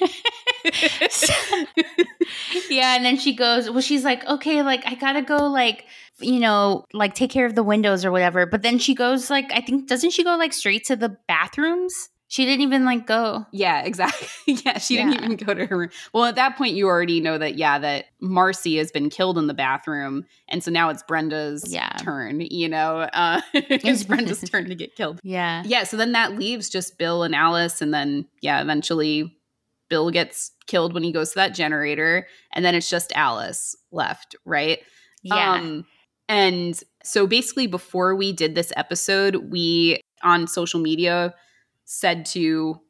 yeah, 2.70 2.96
and 2.96 3.04
then 3.04 3.18
she 3.18 3.34
goes, 3.34 3.70
"Well, 3.70 3.80
she's 3.80 4.04
like, 4.04 4.24
okay, 4.26 4.62
like 4.62 4.82
I 4.86 4.94
gotta 4.94 5.22
go, 5.22 5.46
like 5.46 5.84
you 6.20 6.40
know, 6.40 6.84
like 6.92 7.14
take 7.14 7.30
care 7.30 7.46
of 7.46 7.54
the 7.54 7.62
windows 7.62 8.04
or 8.04 8.10
whatever." 8.12 8.46
But 8.46 8.62
then 8.62 8.78
she 8.78 8.94
goes, 8.94 9.30
like, 9.30 9.50
I 9.52 9.60
think 9.60 9.88
doesn't 9.88 10.10
she 10.10 10.24
go 10.24 10.36
like 10.36 10.52
straight 10.52 10.84
to 10.86 10.96
the 10.96 11.16
bathrooms 11.28 12.08
She 12.28 12.44
didn't 12.44 12.60
even 12.62 12.84
like 12.84 13.06
go. 13.08 13.44
Yeah, 13.52 13.82
exactly. 13.82 14.28
yeah, 14.64 14.78
she 14.78 14.94
Yeah. 14.96 15.10
didn't 15.10 15.24
even 15.24 15.36
go 15.36 15.52
to 15.52 15.66
her 15.66 15.76
room. 15.76 15.90
Well, 16.14 16.24
at 16.26 16.36
that 16.36 16.56
point, 16.56 16.74
you 16.76 16.86
already 16.86 17.18
know 17.20 17.36
that, 17.38 17.56
yeah, 17.56 17.76
that 17.80 18.04
Marcy 18.20 18.76
has 18.76 18.92
been 18.92 19.10
killed 19.10 19.36
in 19.36 19.48
the 19.48 19.54
bathroom. 19.54 20.24
And 20.48 20.62
so 20.62 20.70
now 20.70 20.90
it's 20.90 21.02
Brenda's 21.02 21.64
Yeah. 21.74 21.88
turn, 21.98 22.40
you 22.40 22.68
know? 22.68 23.00
Uh, 23.12 23.40
it's 23.54 24.04
Brenda's 24.04 24.48
turn 24.48 24.68
to 24.68 24.76
get 24.76 24.94
killed. 24.94 25.18
Yeah. 25.24 25.64
Yeah, 25.66 25.82
so 25.82 25.96
then 25.96 26.12
that 26.12 26.38
leaves 26.38 26.68
just 26.68 26.98
Bill 26.98 27.24
and 27.24 27.34
Alice. 27.34 27.82
And 27.82 27.92
then, 27.92 28.26
yeah, 28.42 28.62
eventually 28.62 29.36
Bill 29.90 30.10
gets 30.10 30.52
killed 30.66 30.94
when 30.94 31.02
he 31.02 31.12
goes 31.12 31.30
to 31.30 31.34
that 31.34 31.54
generator. 31.54 32.26
And 32.54 32.64
then 32.64 32.74
it's 32.74 32.88
just 32.88 33.12
Alice 33.14 33.76
left, 33.92 34.34
right? 34.46 34.78
Yeah. 35.22 35.54
Um, 35.54 35.84
and 36.28 36.80
so 37.02 37.26
basically, 37.26 37.66
before 37.66 38.14
we 38.14 38.32
did 38.32 38.54
this 38.54 38.72
episode, 38.76 39.50
we 39.50 40.00
on 40.22 40.46
social 40.46 40.80
media 40.80 41.34
said 41.84 42.24
to 42.24 42.80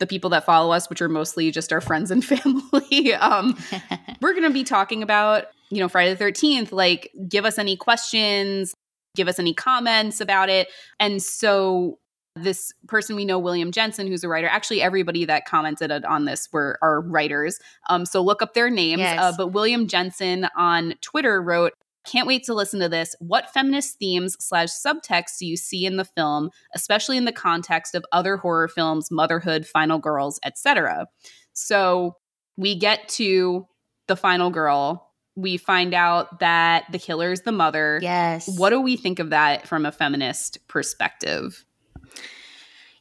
the 0.00 0.06
people 0.06 0.30
that 0.30 0.44
follow 0.44 0.72
us, 0.72 0.90
which 0.90 1.00
are 1.00 1.08
mostly 1.08 1.50
just 1.50 1.72
our 1.72 1.80
friends 1.80 2.10
and 2.10 2.24
family, 2.24 3.14
um, 3.14 3.56
we're 4.20 4.32
going 4.32 4.42
to 4.42 4.50
be 4.50 4.64
talking 4.64 5.02
about, 5.02 5.44
you 5.70 5.78
know, 5.78 5.88
Friday 5.88 6.14
the 6.14 6.24
13th. 6.24 6.72
Like, 6.72 7.10
give 7.28 7.44
us 7.44 7.58
any 7.58 7.76
questions, 7.76 8.74
give 9.14 9.28
us 9.28 9.38
any 9.38 9.54
comments 9.54 10.20
about 10.20 10.48
it. 10.48 10.68
And 10.98 11.22
so 11.22 11.98
this 12.36 12.72
person 12.86 13.16
we 13.16 13.24
know, 13.24 13.38
William 13.38 13.72
Jensen, 13.72 14.06
who's 14.06 14.24
a 14.24 14.28
writer, 14.28 14.46
actually, 14.46 14.80
everybody 14.82 15.24
that 15.24 15.46
commented 15.46 15.90
on 16.04 16.24
this 16.24 16.48
were 16.52 16.78
are 16.82 17.00
writers. 17.00 17.58
Um, 17.88 18.06
so 18.06 18.22
look 18.22 18.40
up 18.42 18.54
their 18.54 18.70
names. 18.70 19.00
Yes. 19.00 19.18
Uh, 19.20 19.32
but 19.36 19.48
William 19.48 19.88
Jensen 19.88 20.48
on 20.56 20.94
Twitter 21.00 21.42
wrote, 21.42 21.72
can't 22.06 22.26
wait 22.26 22.44
to 22.44 22.54
listen 22.54 22.80
to 22.80 22.88
this. 22.88 23.14
What 23.18 23.50
feminist 23.50 23.98
themes 23.98 24.36
slash 24.40 24.68
subtext 24.70 25.38
do 25.38 25.46
you 25.46 25.56
see 25.56 25.84
in 25.84 25.96
the 25.96 26.04
film, 26.04 26.50
especially 26.74 27.16
in 27.16 27.26
the 27.26 27.32
context 27.32 27.94
of 27.94 28.04
other 28.10 28.36
horror 28.38 28.68
films, 28.68 29.10
motherhood, 29.10 29.66
final 29.66 29.98
girls, 29.98 30.40
etc.? 30.44 31.08
So 31.52 32.16
we 32.56 32.74
get 32.74 33.08
to 33.10 33.66
the 34.08 34.16
final 34.16 34.50
girl. 34.50 35.10
We 35.36 35.56
find 35.58 35.94
out 35.94 36.40
that 36.40 36.84
the 36.90 36.98
killer 36.98 37.32
is 37.32 37.42
the 37.42 37.52
mother. 37.52 37.98
yes. 38.02 38.48
What 38.58 38.70
do 38.70 38.80
we 38.80 38.96
think 38.96 39.18
of 39.18 39.30
that 39.30 39.68
from 39.68 39.84
a 39.84 39.92
feminist 39.92 40.66
perspective? 40.68 41.64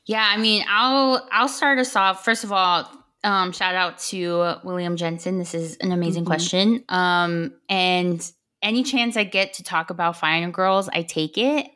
Yeah, 0.10 0.28
I 0.28 0.38
mean, 0.38 0.66
I'll 0.68 1.28
I'll 1.32 1.48
start 1.48 1.78
us 1.78 1.96
off. 1.96 2.26
First 2.26 2.44
of 2.44 2.52
all, 2.52 2.90
um, 3.24 3.52
shout 3.52 3.76
out 3.76 4.00
to 4.10 4.56
William 4.64 4.96
Jensen. 4.98 5.38
This 5.38 5.54
is 5.54 5.78
an 5.78 5.92
amazing 5.92 6.24
Mhm. 6.24 6.28
question. 6.28 6.84
Um, 6.90 7.54
and 7.70 8.20
any 8.64 8.82
chance 8.82 9.16
I 9.18 9.24
get 9.24 9.54
to 9.54 9.64
talk 9.64 9.92
about 9.92 10.18
Final 10.18 10.50
Girls, 10.50 10.90
I 10.92 11.04
take 11.04 11.38
it. 11.38 11.68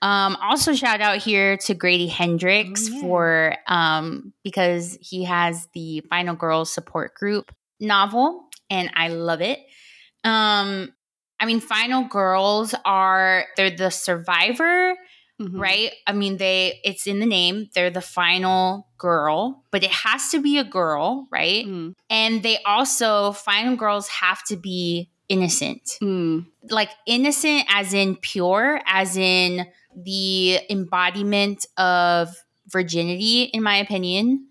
Um, 0.00 0.36
also 0.40 0.74
shout 0.74 1.00
out 1.00 1.18
here 1.18 1.56
to 1.56 1.74
Grady 1.74 2.06
Hendrix 2.06 2.88
Oh, 2.88 2.92
yeah. 2.94 3.00
for 3.00 3.56
um 3.66 4.32
because 4.44 4.96
he 5.00 5.24
has 5.24 5.66
the 5.74 6.02
Final 6.08 6.36
Girls 6.36 6.72
support 6.72 7.14
group 7.14 7.52
novel, 7.80 8.44
and 8.70 8.92
I 8.94 9.08
love 9.08 9.40
it. 9.40 9.58
Um, 10.22 10.92
I 11.40 11.46
mean, 11.46 11.58
Final 11.58 12.04
Girls 12.04 12.76
are 12.84 13.46
they're 13.56 13.70
the 13.76 13.90
survivor 13.90 14.94
Mhm. 15.42 15.58
right? 15.58 15.92
I 16.06 16.12
mean, 16.12 16.36
they 16.36 16.80
it's 16.84 17.06
in 17.06 17.18
the 17.20 17.26
name. 17.26 17.68
They're 17.74 17.90
the 17.90 18.00
final 18.00 18.88
girl, 18.98 19.64
but 19.70 19.82
it 19.82 19.90
has 19.90 20.30
to 20.30 20.40
be 20.40 20.58
a 20.58 20.64
girl, 20.64 21.26
right? 21.30 21.66
Mm. 21.66 21.94
And 22.08 22.42
they 22.42 22.58
also 22.64 23.32
final 23.32 23.76
girls 23.76 24.08
have 24.08 24.42
to 24.44 24.56
be 24.56 25.10
innocent. 25.28 25.98
Mm. 26.00 26.46
Like 26.70 26.90
innocent 27.06 27.64
as 27.68 27.92
in 27.94 28.16
pure, 28.16 28.80
as 28.86 29.16
in 29.16 29.66
the 29.96 30.60
embodiment 30.70 31.66
of 31.76 32.28
virginity 32.68 33.42
in 33.44 33.62
my 33.62 33.76
opinion. 33.76 34.46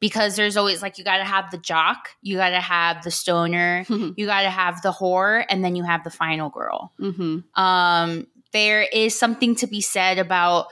Because 0.00 0.36
there's 0.36 0.58
always 0.58 0.82
like 0.82 0.98
you 0.98 1.04
got 1.04 1.18
to 1.18 1.24
have 1.24 1.50
the 1.50 1.56
jock, 1.56 2.10
you 2.20 2.36
got 2.36 2.50
to 2.50 2.60
have 2.60 3.02
the 3.04 3.10
stoner, 3.10 3.86
you 3.88 4.26
got 4.26 4.42
to 4.42 4.50
have 4.50 4.82
the 4.82 4.92
whore 4.92 5.46
and 5.48 5.64
then 5.64 5.76
you 5.76 5.82
have 5.84 6.04
the 6.04 6.10
final 6.10 6.50
girl 6.50 6.92
hmm 6.98 7.38
um, 7.54 8.26
there 8.54 8.86
is 8.90 9.18
something 9.18 9.54
to 9.56 9.66
be 9.66 9.82
said 9.82 10.18
about 10.18 10.68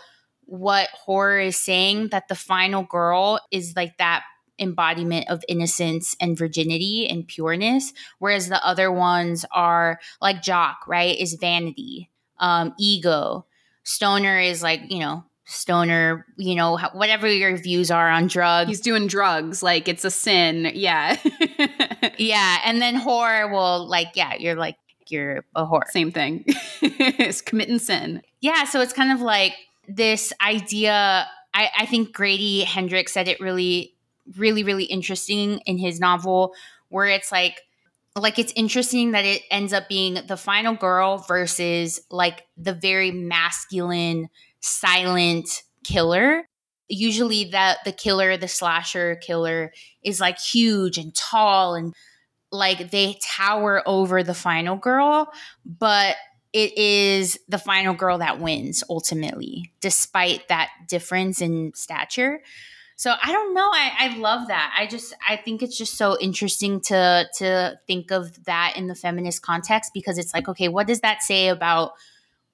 what 0.46 0.88
horror 0.94 1.38
is 1.38 1.56
saying 1.56 2.08
that 2.08 2.28
the 2.28 2.34
final 2.34 2.82
girl 2.84 3.38
is 3.50 3.74
like 3.76 3.98
that 3.98 4.22
embodiment 4.58 5.28
of 5.28 5.44
innocence 5.48 6.16
and 6.20 6.38
virginity 6.38 7.06
and 7.08 7.26
pureness 7.26 7.92
whereas 8.18 8.48
the 8.48 8.64
other 8.64 8.92
ones 8.92 9.44
are 9.50 9.98
like 10.20 10.42
jock 10.42 10.86
right 10.86 11.18
is 11.18 11.34
vanity 11.34 12.10
um 12.38 12.72
ego 12.78 13.44
stoner 13.82 14.38
is 14.38 14.62
like 14.62 14.80
you 14.88 15.00
know 15.00 15.24
stoner 15.44 16.24
you 16.36 16.54
know 16.54 16.78
whatever 16.92 17.26
your 17.26 17.56
views 17.56 17.90
are 17.90 18.08
on 18.08 18.26
drugs 18.26 18.68
He's 18.68 18.80
doing 18.80 19.06
drugs. 19.06 19.62
Like 19.62 19.88
it's 19.88 20.04
a 20.04 20.10
sin. 20.10 20.70
Yeah. 20.74 21.18
yeah 22.18 22.58
and 22.64 22.80
then 22.80 22.94
horror 22.94 23.52
will 23.52 23.86
like 23.86 24.08
yeah 24.14 24.34
you're 24.38 24.54
like 24.54 24.76
you're 25.10 25.44
a 25.54 25.64
whore 25.64 25.86
Same 25.88 26.12
thing. 26.12 26.44
it's 26.82 27.40
committing 27.40 27.78
sin. 27.78 28.22
yeah 28.40 28.64
so 28.64 28.80
it's 28.80 28.92
kind 28.92 29.12
of 29.12 29.20
like 29.20 29.54
this 29.88 30.32
idea 30.40 31.26
I, 31.54 31.70
I 31.78 31.86
think 31.86 32.12
grady 32.12 32.60
hendrix 32.62 33.12
said 33.12 33.28
it 33.28 33.40
really 33.40 33.94
really 34.36 34.62
really 34.62 34.84
interesting 34.84 35.58
in 35.66 35.78
his 35.78 36.00
novel 36.00 36.54
where 36.88 37.06
it's 37.06 37.32
like 37.32 37.60
like 38.14 38.38
it's 38.38 38.52
interesting 38.54 39.12
that 39.12 39.24
it 39.24 39.42
ends 39.50 39.72
up 39.72 39.88
being 39.88 40.18
the 40.26 40.36
final 40.36 40.74
girl 40.74 41.18
versus 41.18 42.00
like 42.10 42.42
the 42.56 42.74
very 42.74 43.10
masculine 43.10 44.28
silent 44.60 45.62
killer 45.84 46.48
usually 46.88 47.44
that 47.44 47.78
the 47.84 47.92
killer 47.92 48.36
the 48.36 48.48
slasher 48.48 49.16
killer 49.16 49.72
is 50.04 50.20
like 50.20 50.38
huge 50.38 50.98
and 50.98 51.14
tall 51.14 51.74
and 51.74 51.94
like 52.52 52.90
they 52.90 53.18
tower 53.22 53.82
over 53.86 54.22
the 54.22 54.34
final 54.34 54.76
girl 54.76 55.32
but 55.64 56.16
it 56.52 56.76
is 56.76 57.38
the 57.48 57.58
final 57.58 57.94
girl 57.94 58.18
that 58.18 58.38
wins 58.38 58.84
ultimately, 58.90 59.72
despite 59.80 60.48
that 60.48 60.70
difference 60.86 61.40
in 61.40 61.72
stature. 61.74 62.42
So 62.96 63.14
I 63.22 63.32
don't 63.32 63.54
know. 63.54 63.68
I, 63.72 63.92
I 63.98 64.16
love 64.18 64.48
that. 64.48 64.74
I 64.78 64.86
just 64.86 65.14
I 65.26 65.36
think 65.36 65.62
it's 65.62 65.76
just 65.76 65.96
so 65.96 66.18
interesting 66.20 66.80
to 66.82 67.26
to 67.38 67.80
think 67.86 68.10
of 68.10 68.44
that 68.44 68.74
in 68.76 68.86
the 68.86 68.94
feminist 68.94 69.42
context 69.42 69.92
because 69.94 70.18
it's 70.18 70.34
like, 70.34 70.48
okay, 70.48 70.68
what 70.68 70.86
does 70.86 71.00
that 71.00 71.22
say 71.22 71.48
about 71.48 71.92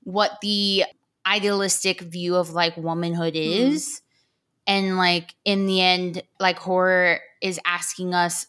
what 0.05 0.39
the 0.43 0.85
idealistic 1.27 2.01
view 2.01 2.37
of 2.37 2.51
like 2.51 2.77
womanhood 2.77 3.35
mm-hmm. 3.35 3.73
is? 3.73 4.01
And 4.67 4.97
like 4.97 5.35
in 5.45 5.67
the 5.67 5.81
end, 5.81 6.23
like 6.39 6.59
horror 6.59 7.19
is 7.43 7.59
asking 7.67 8.15
us 8.15 8.47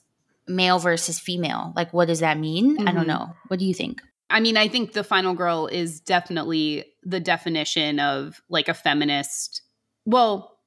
male 0.50 0.80
versus 0.80 1.20
female. 1.20 1.72
Like 1.76 1.94
what 1.94 2.08
does 2.08 2.20
that 2.20 2.38
mean? 2.38 2.78
I 2.86 2.92
Mhm. 2.92 2.96
don't 2.96 3.08
know. 3.08 3.34
What 3.48 3.60
do 3.60 3.66
you 3.66 3.74
think? 3.74 4.02
I 4.30 4.40
mean, 4.42 4.58
I 4.58 4.68
think 4.68 4.92
the 4.94 5.04
final 5.04 5.34
girl 5.34 5.68
is 5.68 6.00
definitely 6.02 6.86
the 7.04 7.20
definition 7.20 8.00
of 8.00 8.42
like 8.50 8.68
a 8.68 8.74
feminist. 8.74 9.62
Well, 10.06 10.58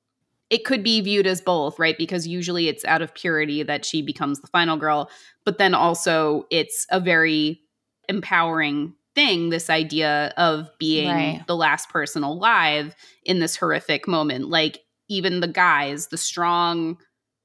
it 0.51 0.65
could 0.65 0.83
be 0.83 1.01
viewed 1.01 1.27
as 1.27 1.41
both, 1.41 1.79
right? 1.79 1.97
Because 1.97 2.27
usually 2.27 2.69
it's 2.69 2.85
out 2.85 3.03
of 3.03 3.15
purity 3.15 3.63
that 3.63 3.85
she 3.85 4.03
becomes 4.03 4.41
the 4.41 4.49
final 4.49 4.77
girl, 4.77 5.11
but 5.45 5.59
then 5.59 5.75
also 5.75 6.47
it's 6.51 6.87
a 6.91 7.01
very 7.01 7.61
empowering 8.09 8.95
thing 9.15 9.51
this 9.51 9.71
idea 9.71 10.33
of 10.37 10.69
being 10.79 11.07
Right. 11.07 11.45
the 11.47 11.57
last 11.57 11.89
person 11.89 12.23
alive 12.23 12.95
in 13.25 13.39
this 13.41 13.57
horrific 13.57 14.09
moment. 14.09 14.49
Like 14.49 14.81
even 15.09 15.41
the 15.41 15.49
guys, 15.49 16.09
the 16.09 16.19
strong 16.19 16.99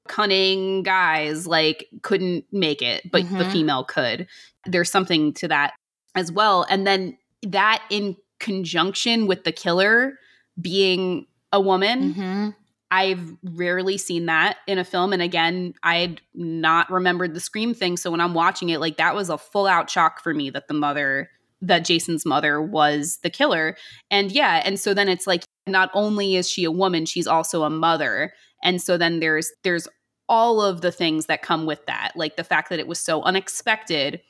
cunning 0.08 0.82
guys 0.82 1.46
like 1.46 1.86
couldn't 2.02 2.44
make 2.52 2.82
it, 2.82 3.10
but 3.10 3.22
the 3.22 3.44
Mhm. 3.44 3.52
female 3.52 3.84
could. 3.84 4.26
There's 4.66 4.90
something 4.90 5.32
to 5.34 5.48
that 5.48 5.74
as 6.14 6.32
well. 6.32 6.66
And 6.68 6.86
then 6.86 7.16
that 7.42 7.82
in 7.90 8.16
conjunction 8.40 9.26
with 9.26 9.44
the 9.44 9.52
killer 9.52 10.18
being 10.60 11.26
a 11.52 11.60
woman, 11.60 12.14
Mhm. 12.14 12.54
I've 12.90 13.36
rarely 13.42 13.98
seen 13.98 14.26
that 14.26 14.58
in 14.66 14.78
a 14.78 14.84
film. 14.84 15.12
And 15.12 15.20
again, 15.20 15.74
I'd 15.82 16.22
not 16.34 16.90
remembered 16.90 17.34
the 17.34 17.40
Scream 17.40 17.74
thing. 17.74 17.96
So 17.98 18.10
when 18.10 18.20
I'm 18.20 18.32
watching 18.34 18.70
it, 18.70 18.80
like 18.80 18.96
that 18.96 19.14
was 19.14 19.28
a 19.28 19.36
full 19.38 19.66
out 19.66 19.90
shock 19.90 20.22
for 20.22 20.32
me 20.32 20.48
that 20.50 20.68
the 20.68 20.74
mother, 20.74 21.30
that 21.60 21.84
Jason's 21.84 22.24
mother 22.24 22.62
was 22.62 23.18
the 23.22 23.28
killer. 23.30 23.76
And 24.10 24.32
yeah. 24.32 24.62
And 24.64 24.80
so 24.80 24.94
then 24.94 25.08
it's 25.08 25.26
like, 25.26 25.44
not 25.66 25.90
only 25.92 26.36
is 26.36 26.48
she 26.48 26.64
a 26.64 26.70
woman, 26.70 27.04
she's 27.04 27.26
also 27.26 27.62
a 27.64 27.70
mother. 27.70 28.32
And 28.64 28.80
so 28.80 28.96
then 28.96 29.20
there's, 29.20 29.52
there's 29.64 29.86
all 30.28 30.60
of 30.60 30.80
the 30.80 30.92
things 30.92 31.26
that 31.26 31.42
come 31.42 31.66
with 31.66 31.84
that. 31.86 32.12
Like 32.14 32.36
the 32.36 32.44
fact 32.44 32.70
that 32.70 32.78
it 32.78 32.86
was 32.86 32.98
so 32.98 33.22
unexpected 33.22 34.20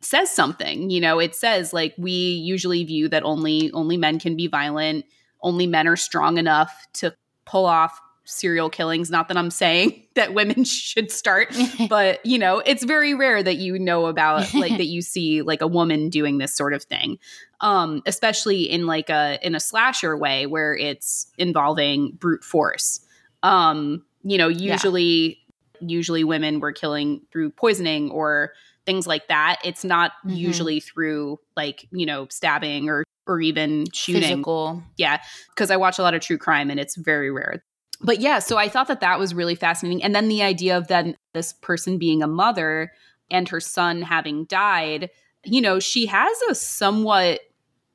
says 0.00 0.30
something. 0.30 0.90
You 0.90 1.00
know, 1.00 1.18
it 1.18 1.34
says 1.34 1.72
like 1.72 1.94
we 1.98 2.12
usually 2.12 2.84
view 2.84 3.08
that 3.08 3.22
only, 3.24 3.70
only 3.72 3.96
men 3.96 4.18
can 4.18 4.36
be 4.36 4.46
violent. 4.46 5.04
Only 5.42 5.66
men 5.66 5.88
are 5.88 5.96
strong 5.96 6.38
enough 6.38 6.86
to 6.94 7.14
pull 7.46 7.66
off 7.66 8.00
serial 8.24 8.70
killings. 8.70 9.10
Not 9.10 9.28
that 9.28 9.36
I'm 9.36 9.50
saying 9.50 10.04
that 10.14 10.34
women 10.34 10.64
should 10.64 11.10
start, 11.10 11.54
but 11.88 12.24
you 12.24 12.38
know, 12.38 12.58
it's 12.58 12.84
very 12.84 13.14
rare 13.14 13.42
that 13.42 13.56
you 13.56 13.78
know 13.78 14.06
about 14.06 14.52
like 14.54 14.76
that 14.76 14.86
you 14.86 15.02
see 15.02 15.42
like 15.42 15.62
a 15.62 15.66
woman 15.66 16.08
doing 16.08 16.38
this 16.38 16.54
sort 16.54 16.72
of 16.72 16.84
thing. 16.84 17.18
Um, 17.60 18.02
especially 18.06 18.62
in 18.62 18.86
like 18.86 19.10
a 19.10 19.38
in 19.42 19.54
a 19.54 19.60
slasher 19.60 20.16
way 20.16 20.46
where 20.46 20.74
it's 20.74 21.30
involving 21.36 22.12
brute 22.12 22.44
force. 22.44 23.00
Um, 23.42 24.04
you 24.22 24.38
know, 24.38 24.48
usually 24.48 25.04
yeah. 25.04 25.34
Usually 25.80 26.24
women 26.24 26.60
were 26.60 26.72
killing 26.72 27.22
through 27.32 27.50
poisoning 27.50 28.10
or 28.10 28.52
things 28.86 29.06
like 29.06 29.28
that. 29.28 29.58
It's 29.64 29.84
not 29.84 30.12
mm-hmm. 30.24 30.36
usually 30.36 30.80
through 30.80 31.38
like, 31.56 31.86
you 31.92 32.06
know, 32.06 32.26
stabbing 32.30 32.88
or 32.88 33.04
or 33.26 33.40
even 33.40 33.86
shooting. 33.92 34.22
Physical. 34.22 34.82
Yeah, 34.96 35.20
because 35.54 35.70
I 35.70 35.76
watch 35.76 35.98
a 35.98 36.02
lot 36.02 36.14
of 36.14 36.20
true 36.20 36.38
crime 36.38 36.70
and 36.70 36.80
it's 36.80 36.96
very 36.96 37.30
rare. 37.30 37.62
But 38.02 38.20
yeah, 38.20 38.38
so 38.38 38.56
I 38.56 38.68
thought 38.68 38.88
that 38.88 39.00
that 39.00 39.18
was 39.18 39.34
really 39.34 39.54
fascinating. 39.54 40.02
And 40.02 40.14
then 40.14 40.28
the 40.28 40.42
idea 40.42 40.76
of 40.76 40.88
then 40.88 41.16
this 41.34 41.52
person 41.52 41.98
being 41.98 42.22
a 42.22 42.26
mother 42.26 42.92
and 43.30 43.48
her 43.48 43.60
son 43.60 44.02
having 44.02 44.46
died, 44.46 45.10
you 45.44 45.60
know, 45.60 45.78
she 45.78 46.06
has 46.06 46.36
a 46.48 46.54
somewhat 46.54 47.40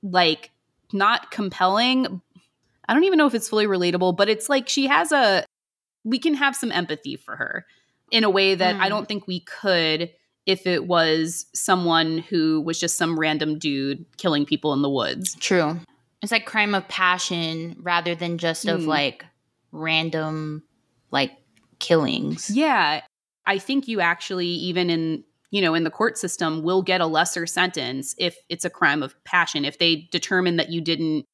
like 0.04 0.52
not 0.94 1.32
compelling. 1.32 2.22
I 2.88 2.94
don't 2.94 3.04
even 3.04 3.18
know 3.18 3.26
if 3.26 3.34
it's 3.34 3.50
fully 3.50 3.66
relatable, 3.66 4.16
but 4.16 4.30
it's 4.30 4.48
like 4.48 4.70
she 4.70 4.88
has 4.88 5.12
a 5.12 5.44
we 6.06 6.20
can 6.20 6.36
have 6.36 6.56
some 6.56 6.72
empathy 6.72 7.18
for 7.18 7.36
her 7.36 7.66
in 8.12 8.24
a 8.24 8.30
way 8.30 8.56
that 8.56 8.76
mm. 8.76 8.80
I 8.80 8.88
don't 8.88 9.08
think 9.08 9.28
we 9.28 9.42
could 9.42 10.12
if 10.46 10.68
it 10.68 10.86
was 10.86 11.48
someone 11.54 12.20
who 12.20 12.62
was 12.62 12.80
just 12.80 12.98
some 12.98 13.20
random 13.20 13.58
dude 13.58 14.06
killing 14.18 14.46
people 14.46 14.74
in 14.74 14.84
the 14.84 14.90
woods. 14.90 15.36
True. 15.36 15.80
It's 16.22 16.32
like 16.32 16.46
crime 16.46 16.76
of 16.76 16.88
passion 16.88 17.76
rather 17.80 18.16
than 18.16 18.38
just 18.38 18.66
mm. 18.66 18.74
of 18.74 18.86
like 18.86 19.26
random 19.72 20.64
like 21.12 21.32
killings. 21.80 22.50
Yeah. 22.50 23.02
I 23.48 23.58
think 23.58 23.88
you 23.88 24.00
actually 24.00 24.48
even 24.48 24.90
in 24.90 25.24
you 25.50 25.62
know 25.62 25.74
in 25.74 25.84
the 25.84 25.92
court 25.92 26.18
system 26.18 26.64
will 26.64 26.82
get 26.82 27.02
a 27.02 27.08
lesser 27.08 27.48
sentence 27.48 28.14
if 28.18 28.38
it's 28.50 28.66
a 28.66 28.70
crime 28.70 29.02
of 29.02 29.16
passion 29.24 29.64
if 29.66 29.78
they 29.80 30.08
determine 30.12 30.58
that 30.58 30.70
you 30.70 30.82
didn't 30.82 31.26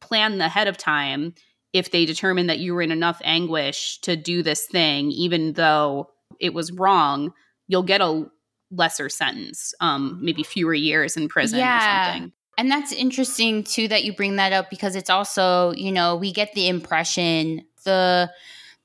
plan 0.00 0.40
ahead 0.40 0.66
of 0.66 0.76
time 0.76 1.34
if 1.72 1.90
they 1.90 2.04
determine 2.04 2.46
that 2.48 2.58
you 2.58 2.74
were 2.74 2.82
in 2.82 2.92
enough 2.92 3.20
anguish 3.24 3.98
to 4.00 4.16
do 4.16 4.42
this 4.42 4.66
thing 4.66 5.10
even 5.10 5.54
though 5.54 6.08
it 6.40 6.54
was 6.54 6.72
wrong 6.72 7.32
you'll 7.68 7.82
get 7.82 8.00
a 8.00 8.24
lesser 8.70 9.08
sentence 9.08 9.74
um 9.80 10.18
maybe 10.22 10.42
fewer 10.42 10.74
years 10.74 11.16
in 11.16 11.28
prison 11.28 11.58
yeah. 11.58 11.76
or 11.76 12.12
something 12.12 12.32
and 12.58 12.70
that's 12.70 12.92
interesting 12.92 13.64
too 13.64 13.88
that 13.88 14.04
you 14.04 14.14
bring 14.14 14.36
that 14.36 14.52
up 14.52 14.70
because 14.70 14.96
it's 14.96 15.10
also 15.10 15.72
you 15.72 15.92
know 15.92 16.16
we 16.16 16.32
get 16.32 16.52
the 16.54 16.68
impression 16.68 17.62
the 17.84 18.30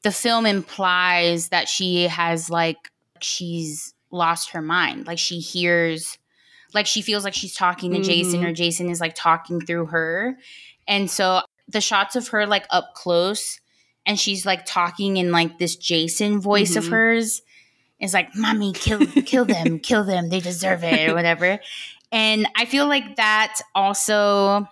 the 0.03 0.11
film 0.11 0.45
implies 0.45 1.49
that 1.49 1.67
she 1.67 2.03
has 2.03 2.49
like 2.49 2.91
she's 3.21 3.93
lost 4.11 4.51
her 4.51 4.61
mind. 4.61 5.07
Like 5.07 5.19
she 5.19 5.39
hears 5.39 6.17
like 6.73 6.85
she 6.85 7.01
feels 7.01 7.23
like 7.23 7.33
she's 7.33 7.55
talking 7.55 7.91
to 7.91 7.97
mm-hmm. 7.97 8.09
Jason 8.09 8.45
or 8.45 8.53
Jason 8.53 8.89
is 8.89 9.01
like 9.01 9.15
talking 9.15 9.61
through 9.61 9.87
her. 9.87 10.37
And 10.87 11.09
so 11.09 11.41
the 11.67 11.81
shots 11.81 12.15
of 12.15 12.29
her 12.29 12.45
like 12.45 12.65
up 12.69 12.93
close 12.93 13.59
and 14.05 14.19
she's 14.19 14.45
like 14.45 14.65
talking 14.65 15.17
in 15.17 15.31
like 15.31 15.59
this 15.59 15.75
Jason 15.75 16.39
voice 16.39 16.71
mm-hmm. 16.71 16.79
of 16.79 16.87
hers 16.87 17.41
is 17.99 18.13
like, 18.13 18.35
Mommy, 18.35 18.73
kill 18.73 19.05
kill 19.05 19.45
them, 19.45 19.79
kill 19.83 20.03
them, 20.03 20.29
they 20.29 20.39
deserve 20.39 20.83
it, 20.83 21.09
or 21.09 21.15
whatever. 21.15 21.59
And 22.11 22.47
I 22.55 22.65
feel 22.65 22.87
like 22.87 23.17
that 23.17 23.59
also, 23.75 24.67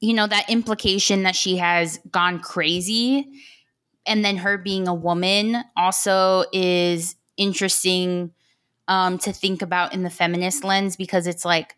you 0.00 0.14
know, 0.14 0.26
that 0.26 0.48
implication 0.48 1.24
that 1.24 1.36
she 1.36 1.56
has 1.56 1.98
gone 2.10 2.40
crazy 2.40 3.28
and 4.08 4.24
then 4.24 4.38
her 4.38 4.56
being 4.56 4.88
a 4.88 4.94
woman 4.94 5.62
also 5.76 6.44
is 6.52 7.14
interesting 7.36 8.32
um, 8.88 9.18
to 9.18 9.32
think 9.32 9.60
about 9.60 9.92
in 9.92 10.02
the 10.02 10.10
feminist 10.10 10.64
lens 10.64 10.96
because 10.96 11.26
it's 11.26 11.44
like 11.44 11.76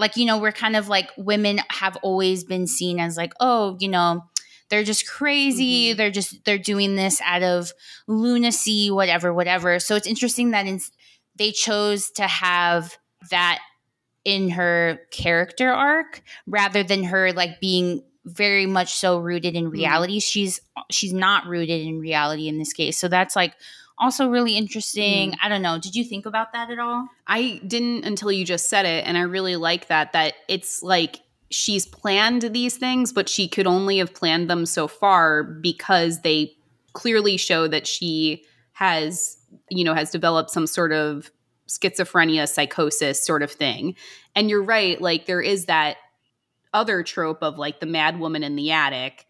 like 0.00 0.16
you 0.16 0.24
know 0.24 0.38
we're 0.38 0.50
kind 0.50 0.74
of 0.74 0.88
like 0.88 1.10
women 1.16 1.60
have 1.68 1.96
always 2.02 2.42
been 2.42 2.66
seen 2.66 2.98
as 2.98 3.16
like 3.16 3.32
oh 3.38 3.76
you 3.78 3.88
know 3.88 4.24
they're 4.68 4.82
just 4.82 5.08
crazy 5.08 5.90
mm-hmm. 5.90 5.98
they're 5.98 6.10
just 6.10 6.44
they're 6.44 6.58
doing 6.58 6.96
this 6.96 7.20
out 7.20 7.42
of 7.42 7.72
lunacy 8.08 8.90
whatever 8.90 9.32
whatever 9.32 9.78
so 9.78 9.94
it's 9.94 10.06
interesting 10.06 10.50
that 10.50 10.66
in, 10.66 10.80
they 11.36 11.52
chose 11.52 12.10
to 12.10 12.26
have 12.26 12.96
that 13.30 13.60
in 14.24 14.50
her 14.50 15.00
character 15.10 15.70
arc 15.70 16.22
rather 16.46 16.82
than 16.82 17.04
her 17.04 17.32
like 17.32 17.60
being 17.60 18.02
very 18.24 18.66
much 18.66 18.94
so 18.94 19.18
rooted 19.18 19.54
in 19.54 19.70
mm. 19.70 19.72
reality. 19.72 20.18
Mm. 20.18 20.22
She's 20.22 20.60
she's 20.90 21.12
not 21.12 21.46
rooted 21.46 21.80
in 21.80 21.98
reality 21.98 22.48
in 22.48 22.58
this 22.58 22.72
case. 22.72 22.98
So 22.98 23.08
that's 23.08 23.34
like 23.34 23.54
also 24.00 24.28
really 24.28 24.56
interesting. 24.56 25.32
Mm. 25.32 25.36
I 25.42 25.48
don't 25.48 25.62
know. 25.62 25.78
Did 25.78 25.94
you 25.94 26.04
think 26.04 26.26
about 26.26 26.52
that 26.52 26.70
at 26.70 26.78
all? 26.78 27.06
I 27.26 27.60
didn't 27.66 28.04
until 28.04 28.32
you 28.32 28.44
just 28.44 28.68
said 28.68 28.86
it 28.86 29.06
and 29.06 29.16
I 29.16 29.22
really 29.22 29.56
like 29.56 29.88
that 29.88 30.12
that 30.12 30.34
it's 30.48 30.82
like 30.82 31.20
she's 31.50 31.86
planned 31.86 32.42
these 32.42 32.76
things 32.76 33.12
but 33.12 33.28
she 33.28 33.48
could 33.48 33.66
only 33.66 33.98
have 33.98 34.14
planned 34.14 34.48
them 34.48 34.64
so 34.66 34.88
far 34.88 35.42
because 35.42 36.22
they 36.22 36.52
clearly 36.92 37.36
show 37.36 37.68
that 37.68 37.86
she 37.86 38.44
has 38.72 39.36
you 39.68 39.84
know 39.84 39.94
has 39.94 40.10
developed 40.10 40.50
some 40.50 40.66
sort 40.66 40.92
of 40.92 41.30
schizophrenia 41.68 42.48
psychosis 42.48 43.24
sort 43.24 43.42
of 43.42 43.52
thing. 43.52 43.94
And 44.34 44.50
you're 44.50 44.62
right 44.62 45.00
like 45.00 45.26
there 45.26 45.42
is 45.42 45.66
that 45.66 45.98
other 46.72 47.02
trope 47.02 47.42
of 47.42 47.58
like 47.58 47.80
the 47.80 47.86
mad 47.86 48.18
woman 48.18 48.42
in 48.42 48.56
the 48.56 48.70
attic 48.70 49.26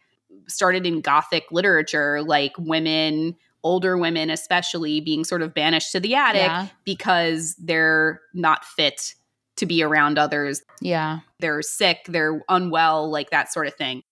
started 0.47 0.87
in 0.87 1.01
gothic 1.01 1.45
literature 1.51 2.23
like 2.23 2.53
women 2.59 3.37
older 3.63 3.97
women 3.97 4.31
especially 4.31 5.01
being 5.01 5.25
sort 5.25 5.43
of 5.43 5.55
banished 5.55 5.93
to 5.93 6.01
the 6.01 6.15
attic 6.15 6.43
yeah. 6.43 6.69
because 6.85 7.55
they're 7.57 8.21
not 8.35 8.65
fit 8.65 9.15
to 9.57 9.67
be 9.67 9.83
around 9.83 10.19
others. 10.19 10.63
Yeah. 10.81 11.21
They're 11.39 11.63
sick 11.63 12.07
they're 12.07 12.43
unwell 12.49 13.11
like 13.11 13.31
that 13.31 13.53
sort 13.53 13.67
of 13.67 13.75
thing. 13.75 14.03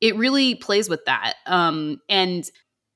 It 0.00 0.16
really 0.16 0.54
plays 0.54 0.88
with 0.88 1.04
that. 1.06 1.34
Um 1.46 2.00
and 2.08 2.48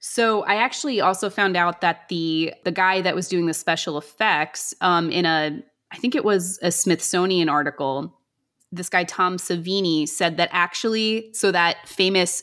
so 0.05 0.43
I 0.43 0.57
actually 0.57 1.01
also 1.01 1.31
found 1.31 1.57
out 1.57 1.81
that 1.81 2.09
the 2.09 2.53
the 2.65 2.73
guy 2.73 3.03
that 3.03 3.15
was 3.15 3.29
doing 3.29 3.47
the 3.47 3.55
special 3.55 3.99
effects 3.99 4.75
um, 4.81 5.11
in 5.13 5.27
a 5.27 5.63
I 5.93 5.97
think 5.97 6.17
it 6.17 6.25
was 6.25 6.59
a 6.63 6.73
Smithsonian 6.73 7.49
article 7.49 8.19
this 8.73 8.89
guy 8.89 9.05
Tom 9.05 9.37
Savini 9.37 10.09
said 10.09 10.39
that 10.39 10.49
actually, 10.51 11.33
so 11.35 11.53
that 11.53 11.87
famous 11.87 12.43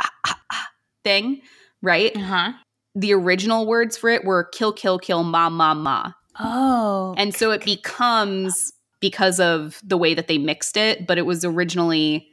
ah, 0.00 0.10
ah, 0.26 0.40
ah, 0.50 0.68
thing, 1.04 1.42
right? 1.82 2.14
Uh-huh. 2.16 2.52
The 2.94 3.12
original 3.12 3.66
words 3.66 3.96
for 3.96 4.10
it 4.10 4.24
were 4.24 4.44
kill, 4.44 4.72
kill, 4.72 4.98
kill, 4.98 5.22
ma, 5.22 5.48
ma, 5.48 5.74
ma. 5.74 6.12
Oh. 6.40 7.14
And 7.16 7.34
so 7.34 7.50
it 7.50 7.64
becomes 7.64 8.72
because 9.00 9.38
of 9.38 9.80
the 9.84 9.96
way 9.96 10.14
that 10.14 10.26
they 10.26 10.38
mixed 10.38 10.76
it, 10.76 11.06
but 11.06 11.18
it 11.18 11.26
was 11.26 11.44
originally 11.44 12.28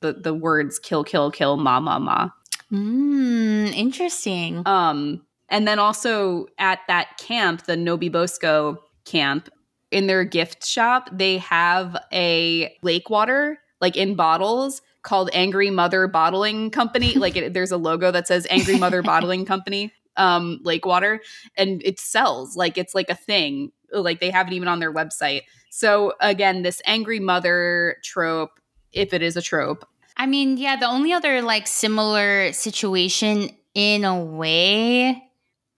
the 0.00 0.12
the 0.12 0.34
words 0.34 0.78
kill, 0.78 1.04
kill, 1.04 1.30
kill, 1.30 1.56
ma, 1.56 1.80
ma, 1.80 1.98
ma. 1.98 2.30
Mm, 2.72 3.74
interesting. 3.74 4.62
Um, 4.66 5.22
and 5.48 5.66
then 5.66 5.78
also 5.78 6.46
at 6.58 6.80
that 6.88 7.18
camp, 7.18 7.64
the 7.64 7.76
NoBeBoSco 7.76 8.78
camp, 9.04 9.48
in 9.90 10.06
their 10.06 10.24
gift 10.24 10.66
shop, 10.66 11.08
they 11.12 11.38
have 11.38 11.96
a 12.12 12.76
lake 12.82 13.08
water 13.08 13.58
like 13.80 13.96
in 13.96 14.14
bottles 14.14 14.82
called 15.02 15.30
Angry 15.32 15.70
Mother 15.70 16.06
Bottling 16.06 16.70
Company. 16.70 17.14
like 17.16 17.36
it, 17.36 17.54
there's 17.54 17.72
a 17.72 17.76
logo 17.76 18.10
that 18.10 18.26
says 18.26 18.46
Angry 18.50 18.78
Mother 18.78 19.02
Bottling 19.02 19.44
Company, 19.44 19.92
um, 20.16 20.60
lake 20.62 20.86
water, 20.86 21.20
and 21.56 21.82
it 21.84 21.98
sells 21.98 22.56
like 22.56 22.78
it's 22.78 22.94
like 22.94 23.10
a 23.10 23.14
thing. 23.14 23.72
Like 23.92 24.20
they 24.20 24.30
have 24.30 24.48
it 24.48 24.52
even 24.52 24.68
on 24.68 24.80
their 24.80 24.92
website. 24.92 25.42
So 25.70 26.14
again, 26.20 26.62
this 26.62 26.82
angry 26.84 27.20
mother 27.20 27.96
trope, 28.02 28.60
if 28.92 29.12
it 29.12 29.22
is 29.22 29.36
a 29.36 29.42
trope. 29.42 29.86
I 30.16 30.26
mean, 30.26 30.56
yeah, 30.56 30.76
the 30.76 30.86
only 30.86 31.12
other 31.12 31.42
like 31.42 31.66
similar 31.66 32.52
situation 32.52 33.50
in 33.74 34.04
a 34.04 34.22
way 34.22 35.22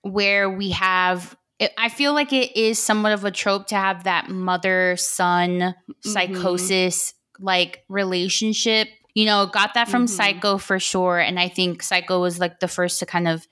where 0.02 0.48
we 0.48 0.70
have 0.70 1.36
I 1.76 1.90
feel 1.90 2.14
like 2.14 2.32
it 2.32 2.56
is 2.56 2.78
somewhat 2.78 3.12
of 3.12 3.24
a 3.24 3.30
trope 3.30 3.66
to 3.66 3.74
have 3.74 4.04
that 4.04 4.30
mother 4.30 4.96
son 4.96 5.58
mm-hmm. 5.58 5.92
psychosis 6.08 7.12
like 7.38 7.84
relationship. 7.88 8.88
You 9.14 9.26
know, 9.26 9.46
got 9.46 9.74
that 9.74 9.88
from 9.88 10.06
mm-hmm. 10.06 10.14
Psycho 10.14 10.58
for 10.58 10.78
sure. 10.78 11.18
And 11.18 11.38
I 11.38 11.48
think 11.48 11.82
Psycho 11.82 12.20
was 12.20 12.38
like 12.38 12.60
the 12.60 12.68
first 12.68 13.00
to 13.00 13.06
kind 13.06 13.28
of 13.28 13.46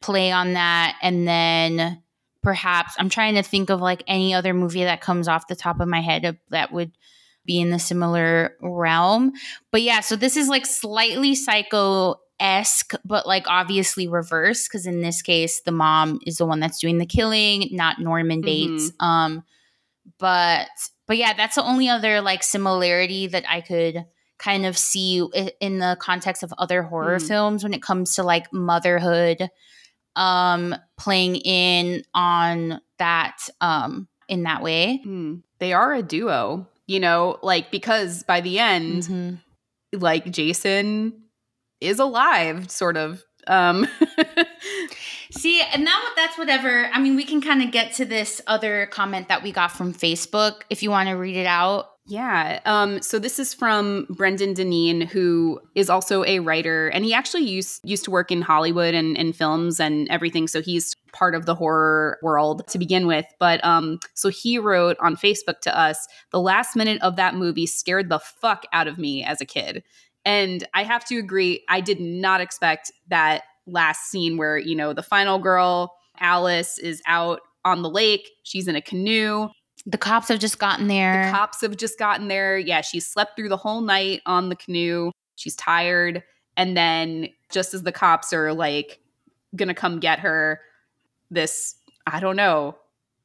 play 0.00 0.32
on 0.32 0.54
that. 0.54 0.96
And 1.02 1.26
then 1.26 2.02
perhaps 2.42 2.94
I'm 2.98 3.08
trying 3.08 3.34
to 3.34 3.42
think 3.42 3.70
of 3.70 3.80
like 3.80 4.02
any 4.06 4.34
other 4.34 4.54
movie 4.54 4.84
that 4.84 5.00
comes 5.00 5.28
off 5.28 5.46
the 5.46 5.56
top 5.56 5.80
of 5.80 5.88
my 5.88 6.00
head 6.00 6.38
that 6.50 6.72
would 6.72 6.92
be 7.44 7.60
in 7.60 7.70
the 7.70 7.78
similar 7.78 8.56
realm. 8.60 9.32
But 9.70 9.82
yeah, 9.82 10.00
so 10.00 10.16
this 10.16 10.36
is 10.36 10.48
like 10.48 10.66
slightly 10.66 11.34
psycho 11.34 12.16
esque, 12.38 12.94
but 13.04 13.26
like 13.26 13.44
obviously 13.46 14.08
reverse 14.08 14.68
because 14.68 14.86
in 14.86 15.00
this 15.00 15.22
case, 15.22 15.60
the 15.60 15.72
mom 15.72 16.20
is 16.26 16.36
the 16.36 16.46
one 16.46 16.60
that's 16.60 16.80
doing 16.80 16.98
the 16.98 17.06
killing, 17.06 17.68
not 17.72 18.00
Norman 18.00 18.40
Bates. 18.40 18.90
Mm-hmm. 18.90 19.04
Um, 19.04 19.44
but 20.18 20.68
but 21.06 21.16
yeah, 21.16 21.34
that's 21.34 21.56
the 21.56 21.64
only 21.64 21.88
other 21.88 22.20
like 22.20 22.42
similarity 22.42 23.28
that 23.28 23.44
I 23.48 23.60
could 23.60 24.04
kind 24.42 24.66
of 24.66 24.76
see 24.76 25.26
in 25.60 25.78
the 25.78 25.96
context 26.00 26.42
of 26.42 26.52
other 26.58 26.82
horror 26.82 27.18
mm. 27.18 27.28
films 27.28 27.62
when 27.62 27.72
it 27.72 27.82
comes 27.82 28.16
to 28.16 28.22
like 28.22 28.52
motherhood 28.52 29.48
um 30.16 30.74
playing 30.98 31.36
in 31.36 32.02
on 32.14 32.80
that 32.98 33.48
um 33.60 34.08
in 34.28 34.42
that 34.42 34.62
way 34.62 35.00
mm. 35.06 35.42
they 35.58 35.72
are 35.72 35.94
a 35.94 36.02
duo 36.02 36.66
you 36.86 37.00
know 37.00 37.38
like 37.42 37.70
because 37.70 38.22
by 38.24 38.40
the 38.40 38.58
end 38.58 39.04
mm-hmm. 39.04 39.98
like 39.98 40.30
jason 40.30 41.22
is 41.82 41.98
alive, 41.98 42.70
sort 42.70 42.96
of. 42.96 43.24
Um, 43.46 43.86
See, 45.30 45.62
and 45.72 45.84
now 45.84 45.98
that's 46.16 46.38
whatever. 46.38 46.88
I 46.92 47.00
mean, 47.00 47.16
we 47.16 47.24
can 47.24 47.40
kind 47.40 47.62
of 47.62 47.70
get 47.70 47.92
to 47.94 48.04
this 48.04 48.40
other 48.46 48.86
comment 48.86 49.28
that 49.28 49.42
we 49.42 49.52
got 49.52 49.72
from 49.72 49.94
Facebook 49.94 50.62
if 50.70 50.82
you 50.82 50.90
want 50.90 51.08
to 51.08 51.14
read 51.14 51.36
it 51.36 51.46
out. 51.46 51.88
Yeah. 52.06 52.58
Um, 52.64 53.00
so 53.00 53.20
this 53.20 53.38
is 53.38 53.54
from 53.54 54.06
Brendan 54.10 54.54
Deneen, 54.54 55.06
who 55.06 55.60
is 55.76 55.88
also 55.88 56.24
a 56.24 56.40
writer, 56.40 56.88
and 56.88 57.04
he 57.04 57.14
actually 57.14 57.44
used 57.44 57.80
used 57.84 58.04
to 58.04 58.10
work 58.10 58.32
in 58.32 58.42
Hollywood 58.42 58.92
and, 58.92 59.16
and 59.16 59.36
films 59.36 59.78
and 59.78 60.08
everything. 60.10 60.48
So 60.48 60.60
he's 60.60 60.96
part 61.12 61.36
of 61.36 61.46
the 61.46 61.54
horror 61.54 62.18
world 62.20 62.66
to 62.68 62.78
begin 62.78 63.06
with. 63.06 63.26
But 63.38 63.64
um, 63.64 64.00
so 64.14 64.30
he 64.30 64.58
wrote 64.58 64.96
on 65.00 65.16
Facebook 65.16 65.60
to 65.60 65.78
us, 65.78 66.08
the 66.32 66.40
last 66.40 66.74
minute 66.74 67.00
of 67.02 67.14
that 67.16 67.36
movie 67.36 67.66
scared 67.66 68.08
the 68.08 68.18
fuck 68.18 68.64
out 68.72 68.88
of 68.88 68.98
me 68.98 69.22
as 69.22 69.40
a 69.40 69.46
kid. 69.46 69.84
And 70.24 70.66
I 70.74 70.84
have 70.84 71.04
to 71.06 71.18
agree, 71.18 71.64
I 71.68 71.80
did 71.80 72.00
not 72.00 72.40
expect 72.40 72.92
that 73.08 73.42
last 73.66 74.10
scene 74.10 74.36
where, 74.36 74.58
you 74.58 74.74
know, 74.74 74.92
the 74.92 75.02
final 75.02 75.38
girl, 75.38 75.94
Alice, 76.20 76.78
is 76.78 77.02
out 77.06 77.40
on 77.64 77.82
the 77.82 77.90
lake. 77.90 78.30
She's 78.42 78.68
in 78.68 78.76
a 78.76 78.82
canoe. 78.82 79.48
The 79.84 79.98
cops 79.98 80.28
have 80.28 80.38
just 80.38 80.58
gotten 80.58 80.86
there. 80.86 81.26
The 81.26 81.32
cops 81.32 81.60
have 81.62 81.76
just 81.76 81.98
gotten 81.98 82.28
there. 82.28 82.56
Yeah, 82.56 82.82
she 82.82 83.00
slept 83.00 83.36
through 83.36 83.48
the 83.48 83.56
whole 83.56 83.80
night 83.80 84.22
on 84.26 84.48
the 84.48 84.56
canoe. 84.56 85.10
She's 85.34 85.56
tired. 85.56 86.22
And 86.56 86.76
then 86.76 87.28
just 87.50 87.74
as 87.74 87.82
the 87.82 87.92
cops 87.92 88.32
are 88.32 88.52
like 88.52 89.00
gonna 89.56 89.74
come 89.74 89.98
get 89.98 90.20
her, 90.20 90.60
this, 91.30 91.74
I 92.06 92.20
don't 92.20 92.36
know, 92.36 92.76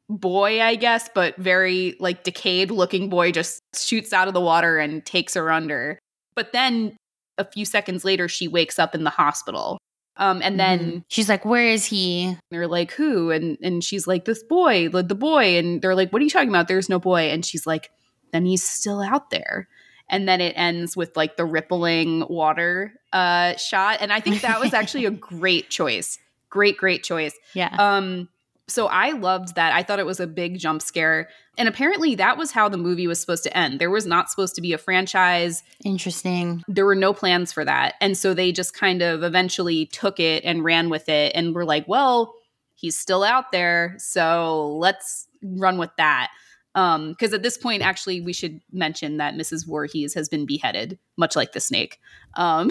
boy, 0.09 0.61
I 0.61 0.75
guess, 0.75 1.09
but 1.13 1.35
very 1.37 1.95
like 1.99 2.23
decayed 2.23 2.71
looking 2.71 3.09
boy 3.09 3.31
just 3.31 3.61
shoots 3.75 4.13
out 4.13 4.27
of 4.27 4.33
the 4.33 4.41
water 4.41 4.77
and 4.77 5.05
takes 5.05 5.33
her 5.35 5.51
under. 5.51 5.99
But 6.37 6.53
then 6.53 6.95
a 7.39 7.43
few 7.43 7.65
seconds 7.65 8.05
later, 8.05 8.27
she 8.29 8.47
wakes 8.47 8.77
up 8.77 8.93
in 8.93 9.03
the 9.03 9.09
hospital. 9.09 9.79
Um, 10.17 10.41
and 10.43 10.59
then 10.59 10.79
mm-hmm. 10.79 10.97
she's 11.09 11.29
like, 11.29 11.45
"Where 11.45 11.67
is 11.67 11.85
he?" 11.85 12.37
They're 12.51 12.67
like, 12.67 12.91
"Who?" 12.91 13.31
And 13.31 13.57
and 13.61 13.83
she's 13.83 14.07
like, 14.07 14.25
"This 14.25 14.43
boy, 14.43 14.89
the, 14.89 15.03
the 15.03 15.15
boy." 15.15 15.57
And 15.57 15.81
they're 15.81 15.95
like, 15.95 16.13
"What 16.13 16.21
are 16.21 16.23
you 16.23 16.29
talking 16.29 16.49
about? 16.49 16.67
There's 16.67 16.89
no 16.89 16.99
boy." 16.99 17.29
And 17.29 17.43
she's 17.43 17.67
like, 17.67 17.89
"Then 18.31 18.45
he's 18.45 18.63
still 18.63 19.01
out 19.01 19.31
there." 19.31 19.67
And 20.09 20.27
then 20.27 20.39
it 20.39 20.53
ends 20.55 20.95
with 20.95 21.17
like 21.17 21.37
the 21.37 21.45
rippling 21.45 22.25
water 22.29 22.93
uh, 23.13 23.55
shot, 23.57 23.97
and 24.01 24.13
I 24.13 24.19
think 24.19 24.41
that 24.41 24.59
was 24.59 24.73
actually 24.73 25.05
a 25.05 25.11
great 25.31 25.69
choice. 25.69 26.17
Great, 26.49 26.77
great 26.77 27.03
choice. 27.03 27.33
Yeah. 27.53 27.75
Um, 27.77 28.29
so 28.67 28.87
I 28.87 29.11
loved 29.11 29.55
that. 29.55 29.73
I 29.73 29.83
thought 29.83 29.99
it 29.99 30.05
was 30.05 30.19
a 30.19 30.27
big 30.27 30.59
jump 30.59 30.81
scare. 30.81 31.29
And 31.57 31.69
apparently 31.69 32.15
that 32.15 32.37
was 32.37 32.51
how 32.51 32.67
the 32.67 32.77
movie 32.77 33.07
was 33.07 33.19
supposed 33.19 33.43
to 33.43 33.57
end. 33.57 33.79
There 33.79 33.89
was 33.89 34.05
not 34.05 34.29
supposed 34.29 34.55
to 34.55 34.61
be 34.61 34.73
a 34.73 34.77
franchise. 34.77 35.63
Interesting. 35.85 36.63
There 36.67 36.85
were 36.85 36.95
no 36.95 37.13
plans 37.13 37.53
for 37.53 37.63
that. 37.63 37.95
And 38.01 38.17
so 38.17 38.33
they 38.33 38.51
just 38.51 38.73
kind 38.73 39.01
of 39.01 39.23
eventually 39.23 39.85
took 39.87 40.19
it 40.19 40.43
and 40.43 40.63
ran 40.63 40.89
with 40.89 41.07
it 41.07 41.31
and 41.33 41.55
were 41.55 41.65
like, 41.65 41.87
well, 41.87 42.35
he's 42.75 42.97
still 42.97 43.23
out 43.23 43.51
there. 43.51 43.95
So 43.97 44.75
let's 44.77 45.27
run 45.41 45.77
with 45.77 45.91
that 45.97 46.29
because 46.77 47.33
um, 47.33 47.33
at 47.33 47.41
this 47.41 47.57
point, 47.57 47.81
actually, 47.81 48.21
we 48.21 48.33
should 48.33 48.61
mention 48.71 49.17
that 49.17 49.33
Mrs. 49.33 49.65
Voorhees 49.65 50.13
has 50.13 50.29
been 50.29 50.45
beheaded, 50.45 50.99
much 51.17 51.35
like 51.35 51.53
the 51.53 51.59
snake. 51.59 51.99
Um, 52.35 52.69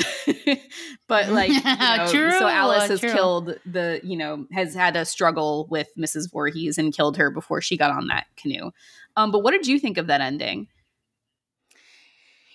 but 1.08 1.28
like, 1.30 1.50
you 1.50 1.60
know, 1.64 2.06
true, 2.08 2.30
so 2.30 2.46
Alice 2.46 2.88
has 2.88 3.00
true. 3.00 3.10
killed 3.10 3.58
the, 3.66 4.00
you 4.04 4.16
know, 4.16 4.46
has 4.52 4.74
had 4.74 4.94
a 4.94 5.04
struggle 5.04 5.66
with 5.72 5.88
Mrs. 5.98 6.30
Voorhees 6.30 6.78
and 6.78 6.94
killed 6.94 7.16
her 7.16 7.32
before 7.32 7.60
she 7.60 7.76
got 7.76 7.90
on 7.90 8.06
that 8.06 8.26
canoe. 8.36 8.70
Um, 9.16 9.32
but 9.32 9.40
what 9.42 9.50
did 9.50 9.66
you 9.66 9.80
think 9.80 9.98
of 9.98 10.06
that 10.06 10.20
ending? 10.20 10.68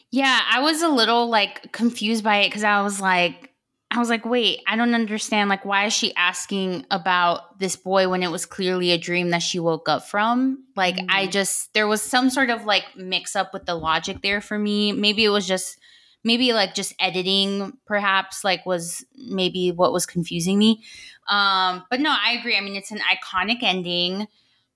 Yeah, 0.10 0.40
I 0.50 0.62
was 0.62 0.82
a 0.82 0.90
little 0.90 1.28
like 1.28 1.74
confused 1.74 2.24
by 2.24 2.38
it 2.38 2.48
because 2.48 2.64
I 2.64 2.82
was 2.82 3.02
like, 3.02 3.51
I 3.94 4.00
was 4.00 4.10
like, 4.10 4.26
wait, 4.26 4.62
I 4.66 4.78
don't 4.78 4.96
understand. 4.96 5.50
Like, 5.50 5.66
why 5.66 5.86
is 5.86 5.92
she 5.92 6.16
asking 6.16 6.86
about 6.90 7.60
this 7.60 7.76
boy 7.76 8.08
when 8.08 8.24
it 8.24 8.32
was 8.32 8.46
clearly 8.46 8.92
a 8.92 8.98
dream 8.98 9.32
that 9.32 9.42
she 9.42 9.60
woke 9.60 9.90
up 9.90 10.08
from? 10.08 10.64
Like, 10.78 10.96
mm-hmm. 10.96 11.08
I 11.10 11.28
just, 11.28 11.74
there 11.74 11.88
was 11.88 12.02
some 12.02 12.30
sort 12.30 12.50
of 12.50 12.64
like 12.64 12.86
mix 12.96 13.36
up 13.36 13.54
with 13.54 13.66
the 13.66 13.76
logic 13.76 14.22
there 14.22 14.40
for 14.40 14.58
me. 14.58 14.94
Maybe 14.94 15.26
it 15.26 15.30
was 15.30 15.46
just, 15.46 15.78
maybe 16.24 16.54
like 16.54 16.74
just 16.74 16.94
editing, 17.02 17.78
perhaps, 17.86 18.46
like, 18.46 18.66
was 18.66 19.04
maybe 19.14 19.74
what 19.74 19.92
was 19.92 20.06
confusing 20.06 20.58
me. 20.58 20.84
Um, 21.28 21.84
but 21.90 22.00
no, 22.00 22.16
I 22.18 22.38
agree. 22.40 22.56
I 22.56 22.62
mean, 22.62 22.78
it's 22.78 22.92
an 22.92 23.00
iconic 23.00 23.62
ending. 23.62 24.26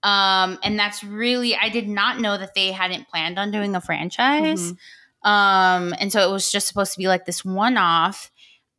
Um, 0.03 0.59
and 0.61 0.77
that's 0.77 1.05
really, 1.05 1.55
I 1.55 1.69
did 1.69 1.87
not 1.87 2.19
know 2.19 2.37
that 2.37 2.53
they 2.53 2.73
hadn't 2.73 3.07
planned 3.07 3.39
on 3.39 3.51
doing 3.51 3.75
a 3.75 3.81
franchise. 3.81 4.73
Mm-hmm. 4.73 5.29
Um, 5.29 5.95
and 5.99 6.11
so 6.11 6.27
it 6.27 6.31
was 6.31 6.51
just 6.51 6.67
supposed 6.67 6.93
to 6.93 6.99
be 6.99 7.07
like 7.07 7.25
this 7.25 7.45
one 7.45 7.77
off 7.77 8.29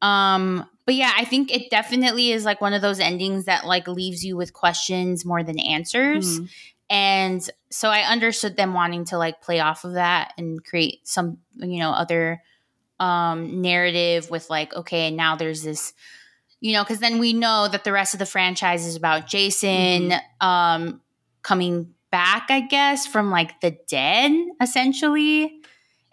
um, 0.02 0.66
but 0.84 0.94
yeah, 0.94 1.12
I 1.16 1.24
think 1.24 1.52
it 1.52 1.70
definitely 1.70 2.30
is 2.30 2.44
like 2.44 2.60
one 2.60 2.72
of 2.72 2.82
those 2.82 3.00
endings 3.00 3.46
that 3.46 3.66
like 3.66 3.88
leaves 3.88 4.24
you 4.24 4.36
with 4.36 4.52
questions 4.52 5.24
more 5.24 5.42
than 5.42 5.58
answers. 5.58 6.40
Mm. 6.40 6.48
And 6.88 7.50
so 7.70 7.88
I 7.88 8.02
understood 8.02 8.56
them 8.56 8.72
wanting 8.72 9.06
to 9.06 9.18
like 9.18 9.42
play 9.42 9.58
off 9.58 9.84
of 9.84 9.94
that 9.94 10.32
and 10.38 10.64
create 10.64 11.06
some, 11.06 11.38
you 11.56 11.80
know, 11.80 11.90
other 11.90 12.42
um 12.98 13.60
narrative 13.60 14.30
with 14.30 14.48
like, 14.48 14.74
okay, 14.74 15.10
now 15.10 15.36
there's 15.36 15.62
this, 15.62 15.92
you 16.60 16.72
know, 16.72 16.84
because 16.84 17.00
then 17.00 17.18
we 17.18 17.32
know 17.32 17.68
that 17.68 17.84
the 17.84 17.92
rest 17.92 18.14
of 18.14 18.18
the 18.18 18.26
franchise 18.26 18.86
is 18.86 18.96
about 18.96 19.26
Jason 19.26 20.10
mm-hmm. 20.10 20.46
um 20.46 21.00
coming 21.42 21.94
back, 22.12 22.46
I 22.48 22.60
guess, 22.60 23.06
from 23.06 23.30
like 23.30 23.60
the 23.60 23.76
dead, 23.88 24.32
essentially. 24.60 25.60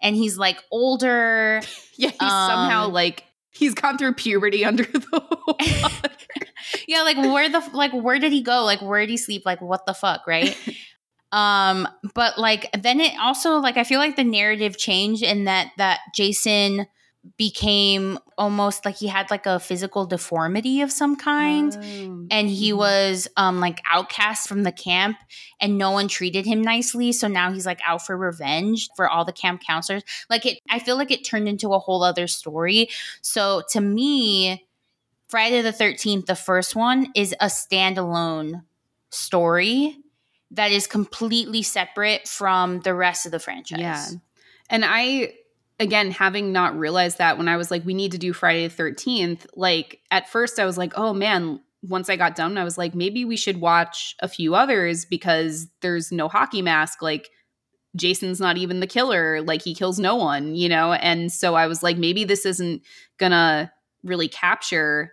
And 0.02 0.16
he's 0.16 0.36
like 0.36 0.62
older. 0.70 1.62
yeah, 1.94 2.10
he's 2.10 2.20
um, 2.20 2.50
somehow 2.50 2.88
like 2.88 3.24
he's 3.54 3.74
gone 3.74 3.96
through 3.96 4.14
puberty 4.14 4.64
under 4.64 4.84
the 4.84 5.22
water. 5.46 6.14
yeah, 6.86 7.02
like 7.02 7.16
where 7.16 7.48
the 7.48 7.60
like 7.72 7.92
where 7.92 8.18
did 8.18 8.32
he 8.32 8.42
go? 8.42 8.64
Like 8.64 8.82
where 8.82 9.00
did 9.00 9.10
he 9.10 9.16
sleep? 9.16 9.42
Like 9.46 9.60
what 9.60 9.86
the 9.86 9.94
fuck, 9.94 10.26
right? 10.26 10.56
um, 11.32 11.88
but 12.14 12.38
like 12.38 12.68
then 12.78 13.00
it 13.00 13.18
also 13.18 13.58
like 13.58 13.76
I 13.76 13.84
feel 13.84 13.98
like 13.98 14.16
the 14.16 14.24
narrative 14.24 14.76
changed 14.76 15.22
in 15.22 15.44
that 15.44 15.70
that 15.78 16.00
Jason 16.14 16.86
became 17.38 18.18
almost 18.38 18.84
like 18.84 18.96
he 18.96 19.06
had 19.06 19.30
like 19.30 19.46
a 19.46 19.58
physical 19.58 20.06
deformity 20.06 20.80
of 20.80 20.90
some 20.90 21.16
kind. 21.16 21.76
Oh. 21.76 22.26
and 22.30 22.48
he 22.48 22.70
mm-hmm. 22.70 22.78
was 22.78 23.28
um 23.36 23.60
like 23.60 23.80
outcast 23.90 24.48
from 24.48 24.62
the 24.62 24.72
camp 24.72 25.16
and 25.60 25.78
no 25.78 25.90
one 25.90 26.08
treated 26.08 26.46
him 26.46 26.62
nicely. 26.62 27.12
So 27.12 27.28
now 27.28 27.52
he's 27.52 27.66
like 27.66 27.80
out 27.86 28.04
for 28.04 28.16
revenge 28.16 28.88
for 28.96 29.08
all 29.08 29.24
the 29.24 29.32
camp 29.32 29.62
counselors. 29.66 30.02
Like 30.28 30.46
it 30.46 30.58
i 30.70 30.78
feel 30.78 30.96
like 30.96 31.10
it 31.10 31.24
turned 31.24 31.48
into 31.48 31.72
a 31.72 31.78
whole 31.78 32.02
other 32.02 32.26
story. 32.26 32.88
So 33.22 33.62
to 33.70 33.80
me 33.80 34.66
friday 35.28 35.62
the 35.62 35.72
13th 35.72 36.26
the 36.26 36.36
first 36.36 36.76
one 36.76 37.08
is 37.14 37.34
a 37.40 37.46
standalone 37.46 38.62
story 39.10 39.96
that 40.50 40.70
is 40.70 40.86
completely 40.86 41.62
separate 41.62 42.28
from 42.28 42.80
the 42.80 42.94
rest 42.94 43.26
of 43.26 43.32
the 43.32 43.38
franchise. 43.38 43.80
Yeah. 43.80 44.06
And 44.70 44.84
i 44.84 45.34
again, 45.80 46.10
having 46.10 46.52
not 46.52 46.78
realized 46.78 47.18
that 47.18 47.38
when 47.38 47.48
I 47.48 47.56
was 47.56 47.70
like, 47.70 47.84
we 47.84 47.94
need 47.94 48.12
to 48.12 48.18
do 48.18 48.32
Friday 48.32 48.66
the 48.66 48.82
13th, 48.82 49.46
like 49.54 50.00
at 50.10 50.28
first 50.28 50.58
I 50.58 50.64
was 50.64 50.78
like, 50.78 50.92
oh 50.96 51.12
man, 51.12 51.60
once 51.82 52.08
I 52.08 52.16
got 52.16 52.36
done, 52.36 52.56
I 52.56 52.64
was 52.64 52.78
like, 52.78 52.94
maybe 52.94 53.24
we 53.24 53.36
should 53.36 53.60
watch 53.60 54.14
a 54.20 54.28
few 54.28 54.54
others 54.54 55.04
because 55.04 55.68
there's 55.82 56.10
no 56.10 56.28
hockey 56.28 56.62
mask. 56.62 57.02
Like, 57.02 57.28
Jason's 57.96 58.40
not 58.40 58.56
even 58.56 58.80
the 58.80 58.86
killer. 58.86 59.42
Like, 59.42 59.62
he 59.62 59.74
kills 59.74 59.98
no 59.98 60.16
one, 60.16 60.54
you 60.54 60.68
know? 60.68 60.94
And 60.94 61.30
so 61.30 61.54
I 61.54 61.66
was 61.66 61.82
like, 61.82 61.98
maybe 61.98 62.24
this 62.24 62.46
isn't 62.46 62.82
gonna 63.18 63.70
really 64.02 64.28
capture 64.28 65.12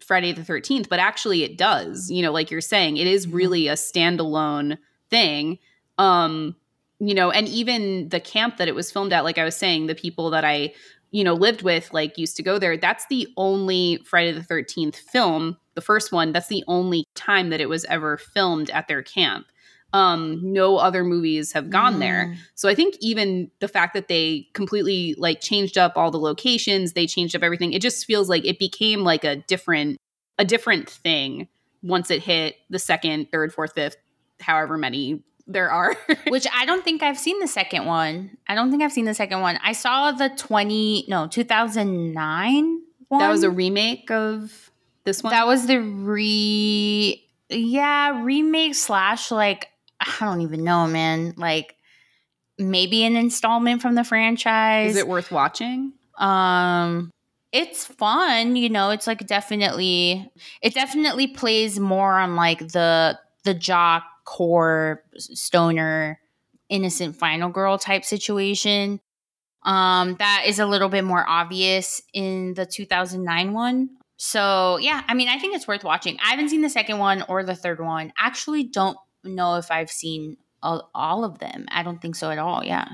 Friday 0.00 0.32
the 0.32 0.42
13th, 0.42 0.88
but 0.88 0.98
actually 0.98 1.42
it 1.42 1.58
does. 1.58 2.10
You 2.10 2.22
know, 2.22 2.32
like 2.32 2.50
you're 2.50 2.60
saying, 2.60 2.96
it 2.96 3.06
is 3.06 3.26
mm-hmm. 3.26 3.36
really 3.36 3.68
a 3.68 3.74
standalone 3.74 4.78
thing. 5.10 5.58
Um, 5.98 6.56
you 6.98 7.14
know, 7.14 7.30
and 7.30 7.48
even 7.48 8.08
the 8.08 8.20
camp 8.20 8.56
that 8.56 8.68
it 8.68 8.74
was 8.74 8.90
filmed 8.90 9.12
at, 9.12 9.24
like 9.24 9.38
I 9.38 9.44
was 9.44 9.56
saying, 9.56 9.86
the 9.86 9.94
people 9.94 10.30
that 10.30 10.44
I, 10.44 10.72
you 11.10 11.24
know, 11.24 11.34
lived 11.34 11.62
with, 11.62 11.92
like 11.92 12.16
used 12.16 12.36
to 12.36 12.42
go 12.42 12.58
there. 12.58 12.76
That's 12.76 13.06
the 13.08 13.28
only 13.36 14.02
Friday 14.04 14.32
the 14.32 14.40
13th 14.40 14.96
film, 14.96 15.56
the 15.74 15.80
first 15.80 16.10
one, 16.10 16.32
that's 16.32 16.48
the 16.48 16.64
only 16.66 17.04
time 17.14 17.50
that 17.50 17.60
it 17.60 17.68
was 17.68 17.84
ever 17.86 18.16
filmed 18.16 18.70
at 18.70 18.88
their 18.88 19.02
camp. 19.02 19.46
Um, 19.92 20.40
no 20.42 20.78
other 20.78 21.04
movies 21.04 21.52
have 21.52 21.70
gone 21.70 21.96
mm. 21.96 22.00
there. 22.00 22.34
So 22.54 22.68
I 22.68 22.74
think 22.74 22.96
even 23.00 23.50
the 23.60 23.68
fact 23.68 23.94
that 23.94 24.08
they 24.08 24.48
completely 24.52 25.14
like 25.16 25.40
changed 25.40 25.78
up 25.78 25.92
all 25.96 26.10
the 26.10 26.18
locations, 26.18 26.92
they 26.92 27.06
changed 27.06 27.36
up 27.36 27.42
everything, 27.42 27.72
it 27.72 27.82
just 27.82 28.04
feels 28.04 28.28
like 28.28 28.44
it 28.44 28.58
became 28.58 29.00
like 29.00 29.24
a 29.24 29.36
different, 29.36 29.98
a 30.38 30.44
different 30.44 30.90
thing 30.90 31.48
once 31.82 32.10
it 32.10 32.22
hit 32.22 32.56
the 32.68 32.78
second, 32.78 33.30
third, 33.30 33.52
fourth, 33.52 33.74
fifth, 33.74 33.96
however 34.40 34.76
many 34.76 35.22
there 35.46 35.70
are. 35.70 35.96
Which 36.28 36.46
I 36.52 36.66
don't 36.66 36.84
think 36.84 37.02
I've 37.02 37.18
seen 37.18 37.40
the 37.40 37.46
second 37.46 37.86
one. 37.86 38.36
I 38.48 38.54
don't 38.54 38.70
think 38.70 38.82
I've 38.82 38.92
seen 38.92 39.04
the 39.04 39.14
second 39.14 39.40
one. 39.40 39.58
I 39.62 39.72
saw 39.72 40.12
the 40.12 40.30
20, 40.30 41.06
no, 41.08 41.26
2009 41.28 42.82
one. 43.08 43.20
That 43.20 43.30
was 43.30 43.42
a 43.42 43.50
remake 43.50 44.10
of 44.10 44.70
this 45.04 45.22
one? 45.22 45.32
That 45.32 45.46
was 45.46 45.66
the 45.66 45.80
re, 45.80 47.24
yeah, 47.48 48.22
remake 48.22 48.74
slash, 48.74 49.30
like, 49.30 49.68
I 50.00 50.12
don't 50.20 50.40
even 50.40 50.64
know, 50.64 50.86
man. 50.86 51.34
Like, 51.36 51.76
maybe 52.58 53.04
an 53.04 53.16
installment 53.16 53.82
from 53.82 53.94
the 53.94 54.04
franchise. 54.04 54.92
Is 54.92 54.96
it 54.96 55.08
worth 55.08 55.30
watching? 55.30 55.92
Um, 56.18 57.10
it's 57.52 57.84
fun, 57.84 58.56
you 58.56 58.68
know, 58.68 58.90
it's 58.90 59.06
like 59.06 59.26
definitely 59.26 60.30
it 60.62 60.74
definitely 60.74 61.26
plays 61.26 61.78
more 61.78 62.14
on 62.14 62.36
like 62.36 62.58
the 62.58 63.18
the 63.44 63.54
jock 63.54 64.04
core 64.26 65.02
stoner 65.16 66.20
innocent 66.68 67.16
final 67.16 67.48
girl 67.48 67.78
type 67.78 68.04
situation. 68.04 69.00
Um 69.64 70.16
that 70.18 70.42
is 70.46 70.58
a 70.58 70.66
little 70.66 70.90
bit 70.90 71.04
more 71.04 71.24
obvious 71.26 72.02
in 72.12 72.52
the 72.52 72.66
2009 72.66 73.54
one. 73.54 73.90
So, 74.18 74.78
yeah, 74.78 75.02
I 75.06 75.14
mean, 75.14 75.28
I 75.28 75.38
think 75.38 75.54
it's 75.54 75.68
worth 75.68 75.84
watching. 75.84 76.16
I 76.24 76.30
haven't 76.30 76.48
seen 76.48 76.62
the 76.62 76.70
second 76.70 76.98
one 76.98 77.22
or 77.28 77.44
the 77.44 77.54
third 77.54 77.80
one. 77.80 78.12
Actually 78.18 78.64
don't 78.64 78.96
know 79.24 79.56
if 79.56 79.70
I've 79.70 79.90
seen 79.90 80.36
all, 80.62 80.90
all 80.94 81.24
of 81.24 81.38
them. 81.38 81.66
I 81.70 81.82
don't 81.82 82.00
think 82.00 82.16
so 82.16 82.30
at 82.30 82.38
all. 82.38 82.64
Yeah. 82.64 82.88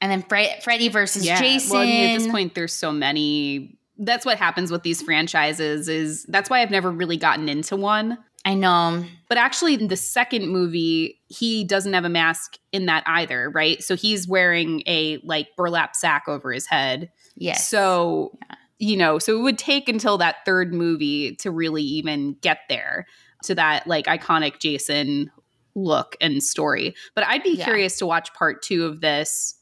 And 0.00 0.10
then 0.10 0.22
Fre- 0.22 0.60
Freddy 0.62 0.88
versus 0.88 1.24
yeah. 1.24 1.40
Jason. 1.40 1.72
Well, 1.72 1.82
I 1.82 1.86
mean, 1.86 2.10
at 2.10 2.18
this 2.18 2.28
point, 2.28 2.54
there's 2.54 2.72
so 2.72 2.92
many. 2.92 3.78
That's 3.98 4.24
what 4.24 4.38
happens 4.38 4.70
with 4.70 4.82
these 4.82 5.02
franchises. 5.02 5.88
Is 5.88 6.24
that's 6.24 6.48
why 6.50 6.60
I've 6.62 6.70
never 6.70 6.90
really 6.90 7.16
gotten 7.16 7.48
into 7.48 7.76
one. 7.76 8.18
I 8.48 8.54
know. 8.54 9.04
But 9.28 9.36
actually, 9.36 9.74
in 9.74 9.88
the 9.88 9.96
second 9.96 10.48
movie, 10.48 11.20
he 11.28 11.64
doesn't 11.64 11.92
have 11.92 12.06
a 12.06 12.08
mask 12.08 12.56
in 12.72 12.86
that 12.86 13.02
either, 13.04 13.50
right? 13.50 13.82
So 13.82 13.94
he's 13.94 14.26
wearing 14.26 14.82
a 14.86 15.18
like 15.22 15.48
burlap 15.54 15.94
sack 15.94 16.24
over 16.28 16.50
his 16.50 16.64
head. 16.64 17.10
Yes. 17.36 17.68
So, 17.68 18.38
yeah. 18.40 18.56
you 18.78 18.96
know, 18.96 19.18
so 19.18 19.38
it 19.38 19.42
would 19.42 19.58
take 19.58 19.90
until 19.90 20.16
that 20.16 20.36
third 20.46 20.72
movie 20.72 21.36
to 21.36 21.50
really 21.50 21.82
even 21.82 22.36
get 22.40 22.60
there 22.70 23.06
to 23.44 23.54
that 23.54 23.86
like 23.86 24.06
iconic 24.06 24.60
Jason 24.60 25.30
look 25.74 26.16
and 26.22 26.42
story. 26.42 26.94
But 27.14 27.26
I'd 27.26 27.42
be 27.42 27.50
yeah. 27.50 27.64
curious 27.64 27.98
to 27.98 28.06
watch 28.06 28.32
part 28.32 28.62
two 28.62 28.86
of 28.86 29.02
this 29.02 29.56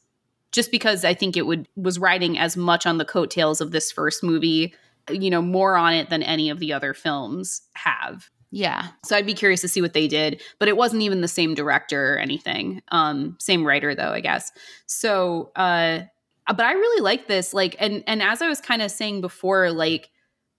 just 0.53 0.71
because 0.71 1.03
I 1.03 1.13
think 1.13 1.35
it 1.35 1.45
would 1.45 1.67
was 1.75 1.99
riding 1.99 2.39
as 2.39 2.55
much 2.55 2.85
on 2.85 2.99
the 2.99 3.05
coattails 3.05 3.59
of 3.59 3.71
this 3.71 3.91
first 3.91 4.23
movie, 4.23 4.73
you 5.09 5.29
know, 5.29 5.41
more 5.41 5.75
on 5.75 5.93
it 5.93 6.09
than 6.09 6.23
any 6.23 6.49
of 6.49 6.59
the 6.59 6.71
other 6.71 6.93
films 6.93 7.63
have. 7.73 8.29
Yeah. 8.51 8.87
So 9.03 9.15
I'd 9.15 9.25
be 9.25 9.33
curious 9.33 9.61
to 9.61 9.67
see 9.67 9.81
what 9.81 9.93
they 9.93 10.07
did, 10.07 10.41
but 10.59 10.67
it 10.67 10.77
wasn't 10.77 11.01
even 11.01 11.21
the 11.21 11.27
same 11.27 11.53
director 11.53 12.13
or 12.13 12.17
anything. 12.17 12.81
Um 12.89 13.35
same 13.39 13.65
writer 13.65 13.93
though, 13.93 14.11
I 14.11 14.21
guess. 14.21 14.51
So 14.85 15.51
uh 15.55 16.01
but 16.47 16.65
I 16.65 16.71
really 16.73 17.01
like 17.01 17.27
this 17.27 17.53
like 17.53 17.75
and 17.79 18.03
and 18.07 18.21
as 18.21 18.41
I 18.41 18.47
was 18.47 18.61
kind 18.61 18.81
of 18.81 18.91
saying 18.91 19.21
before 19.21 19.71
like 19.71 20.09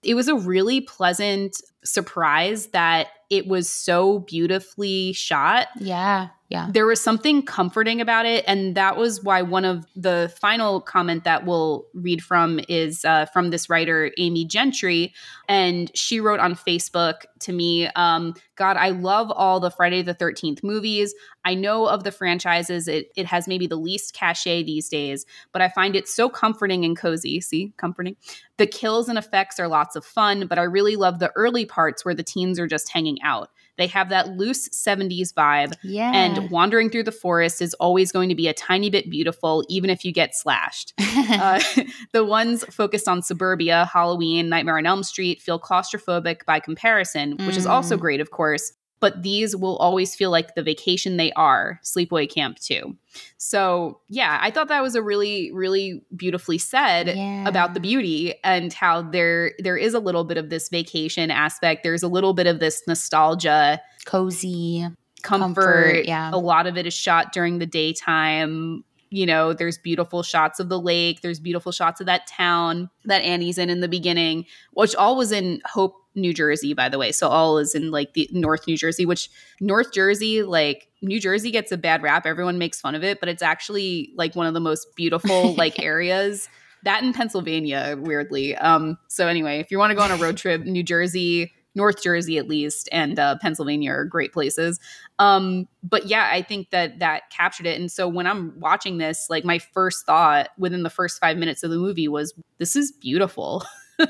it 0.02 0.14
was 0.14 0.28
a 0.28 0.36
really 0.36 0.80
pleasant 0.80 1.60
surprise 1.84 2.68
that 2.68 3.08
it 3.30 3.46
was 3.46 3.68
so 3.68 4.20
beautifully 4.20 5.12
shot. 5.12 5.68
Yeah. 5.78 6.28
Yeah. 6.48 6.68
There 6.70 6.86
was 6.86 6.98
something 6.98 7.42
comforting 7.42 8.00
about 8.00 8.24
it. 8.24 8.42
And 8.46 8.74
that 8.74 8.96
was 8.96 9.22
why 9.22 9.42
one 9.42 9.66
of 9.66 9.84
the 9.94 10.32
final 10.40 10.80
comment 10.80 11.24
that 11.24 11.44
we'll 11.44 11.86
read 11.92 12.22
from 12.22 12.58
is 12.70 13.04
uh, 13.04 13.26
from 13.26 13.50
this 13.50 13.68
writer, 13.68 14.10
Amy 14.16 14.46
Gentry. 14.46 15.12
And 15.46 15.90
she 15.94 16.20
wrote 16.20 16.40
on 16.40 16.54
Facebook 16.54 17.26
to 17.40 17.52
me, 17.52 17.88
um, 17.88 18.34
God, 18.56 18.78
I 18.78 18.90
love 18.90 19.30
all 19.30 19.60
the 19.60 19.70
Friday 19.70 20.00
the 20.00 20.14
13th 20.14 20.64
movies. 20.64 21.14
I 21.44 21.54
know 21.54 21.86
of 21.86 22.04
the 22.04 22.12
franchises, 22.12 22.88
it, 22.88 23.12
it 23.14 23.26
has 23.26 23.46
maybe 23.46 23.66
the 23.66 23.76
least 23.76 24.14
cachet 24.14 24.62
these 24.62 24.88
days, 24.88 25.26
but 25.52 25.62
I 25.62 25.68
find 25.68 25.94
it 25.94 26.08
so 26.08 26.28
comforting 26.28 26.84
and 26.84 26.96
cozy. 26.96 27.40
See, 27.40 27.72
comforting. 27.76 28.16
The 28.56 28.66
kills 28.66 29.08
and 29.08 29.18
effects 29.18 29.60
are 29.60 29.68
lots 29.68 29.96
of 29.96 30.04
fun, 30.04 30.46
but 30.46 30.58
I 30.58 30.64
really 30.64 30.96
love 30.96 31.18
the 31.18 31.32
early 31.36 31.66
parts 31.66 32.04
where 32.04 32.14
the 32.14 32.22
teens 32.22 32.58
are 32.58 32.66
just 32.66 32.90
hanging 32.90 33.18
out. 33.22 33.50
They 33.78 33.86
have 33.86 34.10
that 34.10 34.36
loose 34.36 34.68
70s 34.68 35.32
vibe. 35.32 35.74
Yeah. 35.82 36.12
And 36.12 36.50
wandering 36.50 36.90
through 36.90 37.04
the 37.04 37.12
forest 37.12 37.62
is 37.62 37.74
always 37.74 38.12
going 38.12 38.28
to 38.28 38.34
be 38.34 38.48
a 38.48 38.52
tiny 38.52 38.90
bit 38.90 39.08
beautiful, 39.08 39.64
even 39.68 39.88
if 39.88 40.04
you 40.04 40.12
get 40.12 40.34
slashed. 40.34 40.92
uh, 41.00 41.60
the 42.12 42.24
ones 42.24 42.64
focused 42.64 43.08
on 43.08 43.22
suburbia, 43.22 43.88
Halloween, 43.90 44.48
Nightmare 44.48 44.78
on 44.78 44.86
Elm 44.86 45.02
Street 45.02 45.40
feel 45.40 45.58
claustrophobic 45.58 46.44
by 46.44 46.60
comparison, 46.60 47.32
which 47.32 47.54
mm. 47.54 47.58
is 47.58 47.66
also 47.66 47.96
mm. 47.96 48.00
great, 48.00 48.20
of 48.20 48.30
course 48.30 48.72
but 49.00 49.22
these 49.22 49.54
will 49.54 49.76
always 49.76 50.14
feel 50.14 50.30
like 50.30 50.54
the 50.54 50.62
vacation 50.62 51.16
they 51.16 51.32
are 51.32 51.80
sleepaway 51.82 52.30
camp 52.30 52.58
2 52.58 52.96
so 53.36 54.00
yeah 54.08 54.38
i 54.40 54.50
thought 54.50 54.68
that 54.68 54.82
was 54.82 54.94
a 54.94 55.02
really 55.02 55.50
really 55.52 56.02
beautifully 56.16 56.58
said 56.58 57.08
yeah. 57.08 57.48
about 57.48 57.74
the 57.74 57.80
beauty 57.80 58.34
and 58.44 58.72
how 58.72 59.02
there 59.02 59.52
there 59.58 59.76
is 59.76 59.94
a 59.94 60.00
little 60.00 60.24
bit 60.24 60.38
of 60.38 60.50
this 60.50 60.68
vacation 60.68 61.30
aspect. 61.30 61.82
There's 61.82 62.02
a 62.02 62.08
little 62.08 62.34
bit 62.34 62.46
of 62.46 62.60
this 62.60 62.82
nostalgia 62.86 63.80
cozy 64.04 64.86
comfort, 65.22 65.54
comfort 65.54 66.04
yeah. 66.06 66.30
A 66.32 66.38
lot 66.38 66.66
of 66.66 66.76
it 66.76 66.86
is 66.86 66.94
shot 66.94 67.32
during 67.32 67.58
the 67.58 67.66
daytime 67.66 68.84
you 69.10 69.26
know, 69.26 69.52
there's 69.52 69.78
beautiful 69.78 70.22
shots 70.22 70.60
of 70.60 70.68
the 70.68 70.80
lake, 70.80 71.22
there's 71.22 71.40
beautiful 71.40 71.72
shots 71.72 72.00
of 72.00 72.06
that 72.06 72.26
town 72.26 72.90
that 73.04 73.22
Annie's 73.22 73.58
in 73.58 73.70
in 73.70 73.80
the 73.80 73.88
beginning, 73.88 74.46
which 74.72 74.94
all 74.94 75.16
was 75.16 75.32
in 75.32 75.60
Hope 75.64 75.94
New 76.14 76.34
Jersey, 76.34 76.74
by 76.74 76.88
the 76.88 76.98
way. 76.98 77.12
So 77.12 77.28
all 77.28 77.58
is 77.58 77.74
in 77.74 77.90
like 77.90 78.14
the 78.14 78.28
North 78.32 78.66
New 78.66 78.76
Jersey, 78.76 79.06
which 79.06 79.30
North 79.60 79.92
Jersey, 79.92 80.42
like 80.42 80.88
New 81.00 81.20
Jersey 81.20 81.50
gets 81.50 81.72
a 81.72 81.76
bad 81.76 82.02
rap. 82.02 82.26
Everyone 82.26 82.58
makes 82.58 82.80
fun 82.80 82.94
of 82.94 83.04
it, 83.04 83.20
but 83.20 83.28
it's 83.28 83.42
actually 83.42 84.12
like 84.16 84.34
one 84.34 84.46
of 84.46 84.54
the 84.54 84.60
most 84.60 84.94
beautiful 84.96 85.54
like 85.56 85.80
areas. 85.80 86.48
That 86.84 87.02
in 87.02 87.12
Pennsylvania, 87.12 87.96
weirdly. 87.98 88.56
Um, 88.56 88.98
so 89.08 89.26
anyway, 89.26 89.58
if 89.58 89.70
you 89.70 89.78
want 89.78 89.90
to 89.90 89.96
go 89.96 90.02
on 90.02 90.12
a 90.12 90.16
road 90.16 90.36
trip, 90.36 90.62
New 90.62 90.84
Jersey, 90.84 91.52
North 91.78 92.02
Jersey 92.02 92.36
at 92.36 92.46
least, 92.46 92.90
and 92.92 93.18
uh, 93.18 93.36
Pennsylvania 93.40 93.92
are 93.92 94.04
great 94.04 94.34
places. 94.34 94.78
Um, 95.18 95.66
but 95.82 96.06
yeah, 96.06 96.28
I 96.30 96.42
think 96.42 96.68
that 96.70 96.98
that 96.98 97.30
captured 97.30 97.64
it. 97.64 97.80
And 97.80 97.90
so 97.90 98.06
when 98.06 98.26
I'm 98.26 98.52
watching 98.60 98.98
this, 98.98 99.28
like 99.30 99.46
my 99.46 99.58
first 99.58 100.04
thought 100.04 100.50
within 100.58 100.82
the 100.82 100.90
first 100.90 101.18
five 101.18 101.38
minutes 101.38 101.62
of 101.62 101.70
the 101.70 101.78
movie 101.78 102.08
was, 102.08 102.34
"This 102.58 102.76
is 102.76 102.92
beautiful." 102.92 103.64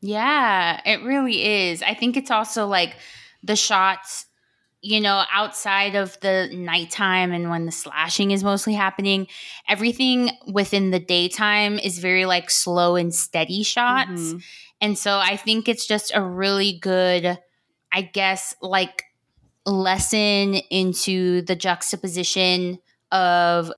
Yeah, 0.00 0.80
it 0.84 1.02
really 1.02 1.68
is. 1.68 1.82
I 1.82 1.94
think 1.94 2.16
it's 2.16 2.30
also 2.30 2.66
like 2.66 2.96
the 3.42 3.56
shots, 3.56 4.26
you 4.80 5.00
know, 5.00 5.24
outside 5.30 5.94
of 5.94 6.18
the 6.20 6.48
nighttime 6.52 7.32
and 7.32 7.50
when 7.50 7.66
the 7.66 7.72
slashing 7.72 8.30
is 8.30 8.42
mostly 8.42 8.72
happening, 8.72 9.26
everything 9.68 10.30
within 10.50 10.90
the 10.90 10.98
daytime 10.98 11.78
is 11.78 11.98
very 11.98 12.24
like 12.24 12.50
slow 12.50 12.96
and 12.96 13.14
steady 13.14 13.62
shots. 13.62 14.10
Mm-hmm. 14.10 14.38
And 14.80 14.96
so 14.96 15.18
I 15.18 15.36
think 15.36 15.68
it's 15.68 15.86
just 15.86 16.12
a 16.14 16.22
really 16.22 16.78
good, 16.78 17.38
I 17.92 18.02
guess, 18.02 18.54
like 18.62 19.04
lesson 19.66 20.54
into 20.54 21.42
the 21.42 21.56
juxtaposition 21.56 22.78
of 23.12 23.72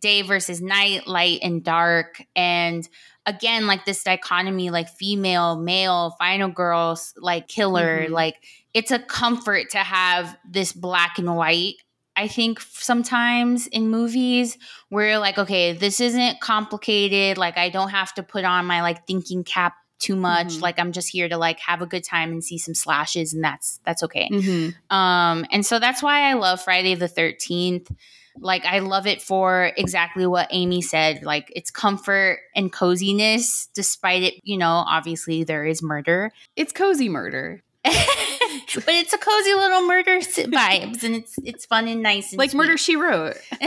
day 0.00 0.22
versus 0.22 0.60
night, 0.60 1.06
light 1.06 1.40
and 1.42 1.62
dark, 1.64 2.22
and 2.34 2.88
again 3.26 3.66
like 3.66 3.84
this 3.84 4.02
dichotomy 4.04 4.70
like 4.70 4.88
female 4.88 5.56
male 5.56 6.14
final 6.18 6.48
girls 6.48 7.12
like 7.18 7.48
killer 7.48 8.04
mm-hmm. 8.04 8.12
like 8.12 8.36
it's 8.72 8.90
a 8.90 8.98
comfort 8.98 9.70
to 9.70 9.78
have 9.78 10.38
this 10.48 10.72
black 10.72 11.18
and 11.18 11.36
white 11.36 11.74
i 12.14 12.28
think 12.28 12.60
sometimes 12.60 13.66
in 13.66 13.90
movies 13.90 14.56
where 14.88 15.18
like 15.18 15.36
okay 15.36 15.72
this 15.72 16.00
isn't 16.00 16.40
complicated 16.40 17.36
like 17.36 17.58
i 17.58 17.68
don't 17.68 17.90
have 17.90 18.14
to 18.14 18.22
put 18.22 18.44
on 18.44 18.64
my 18.64 18.80
like 18.80 19.06
thinking 19.06 19.42
cap 19.44 19.74
too 19.98 20.16
much 20.16 20.48
mm-hmm. 20.48 20.62
like 20.62 20.78
i'm 20.78 20.92
just 20.92 21.08
here 21.08 21.28
to 21.28 21.36
like 21.36 21.58
have 21.60 21.82
a 21.82 21.86
good 21.86 22.04
time 22.04 22.30
and 22.30 22.44
see 22.44 22.58
some 22.58 22.74
slashes 22.74 23.32
and 23.32 23.42
that's 23.42 23.80
that's 23.84 24.02
okay 24.02 24.28
mm-hmm. 24.30 24.94
um 24.96 25.44
and 25.50 25.64
so 25.64 25.78
that's 25.78 26.02
why 26.02 26.30
i 26.30 26.34
love 26.34 26.60
friday 26.60 26.94
the 26.94 27.08
13th 27.08 27.90
like 28.38 28.64
I 28.64 28.80
love 28.80 29.06
it 29.06 29.22
for 29.22 29.72
exactly 29.76 30.26
what 30.26 30.48
Amy 30.50 30.82
said. 30.82 31.22
Like 31.22 31.50
it's 31.54 31.70
comfort 31.70 32.40
and 32.54 32.72
coziness, 32.72 33.68
despite 33.74 34.22
it, 34.22 34.34
you 34.42 34.58
know, 34.58 34.84
obviously 34.86 35.44
there 35.44 35.64
is 35.64 35.82
murder. 35.82 36.32
It's 36.54 36.72
cozy 36.72 37.08
murder. 37.08 37.62
but 37.84 38.88
it's 38.88 39.12
a 39.12 39.18
cozy 39.18 39.54
little 39.54 39.86
murder 39.86 40.18
vibes 40.18 41.04
and 41.04 41.14
it's 41.14 41.36
it's 41.44 41.66
fun 41.66 41.86
and 41.86 42.02
nice 42.02 42.32
and 42.32 42.38
like 42.38 42.50
sweet. 42.50 42.58
murder 42.58 42.76
she 42.76 42.96
wrote 42.96 43.36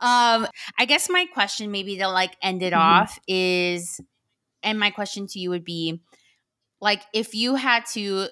um 0.00 0.46
i 0.78 0.84
guess 0.86 1.10
my 1.10 1.26
question 1.34 1.72
maybe 1.72 1.98
to 1.98 2.06
like 2.08 2.36
end 2.40 2.62
it 2.62 2.72
mm-hmm. 2.72 2.80
off 2.80 3.18
is 3.26 4.00
and 4.62 4.78
my 4.78 4.90
question 4.90 5.26
to 5.26 5.38
you 5.38 5.50
would 5.50 5.64
be 5.64 6.00
like 6.80 7.02
if 7.12 7.34
you 7.34 7.54
had 7.56 7.84
to 7.86 8.28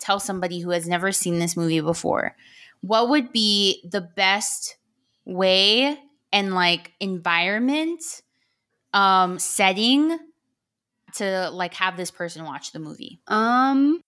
tell 0.00 0.20
somebody 0.20 0.60
who 0.60 0.70
has 0.70 0.86
never 0.86 1.12
seen 1.12 1.38
this 1.38 1.56
movie 1.56 1.80
before 1.80 2.36
what 2.80 3.08
would 3.08 3.32
be 3.32 3.86
the 3.90 4.00
best 4.00 4.76
way 5.24 5.98
and 6.32 6.54
like 6.54 6.92
environment 7.00 8.02
um 8.92 9.38
setting 9.38 10.18
to 11.14 11.50
like 11.50 11.74
have 11.74 11.96
this 11.96 12.10
person 12.10 12.44
watch 12.44 12.72
the 12.72 12.78
movie 12.78 13.20
um 13.28 14.00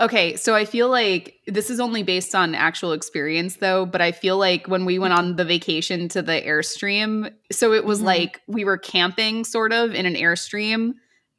okay 0.00 0.34
so 0.34 0.54
i 0.54 0.64
feel 0.64 0.88
like 0.88 1.38
this 1.46 1.70
is 1.70 1.78
only 1.78 2.02
based 2.02 2.34
on 2.34 2.54
actual 2.54 2.92
experience 2.92 3.56
though 3.56 3.86
but 3.86 4.00
i 4.00 4.10
feel 4.10 4.36
like 4.36 4.66
when 4.66 4.84
we 4.84 4.98
went 4.98 5.14
on 5.14 5.36
the 5.36 5.44
vacation 5.44 6.08
to 6.08 6.20
the 6.20 6.42
airstream 6.42 7.30
so 7.52 7.72
it 7.72 7.84
was 7.84 7.98
mm-hmm. 7.98 8.06
like 8.06 8.40
we 8.48 8.64
were 8.64 8.78
camping 8.78 9.44
sort 9.44 9.72
of 9.72 9.94
in 9.94 10.06
an 10.06 10.14
airstream 10.14 10.94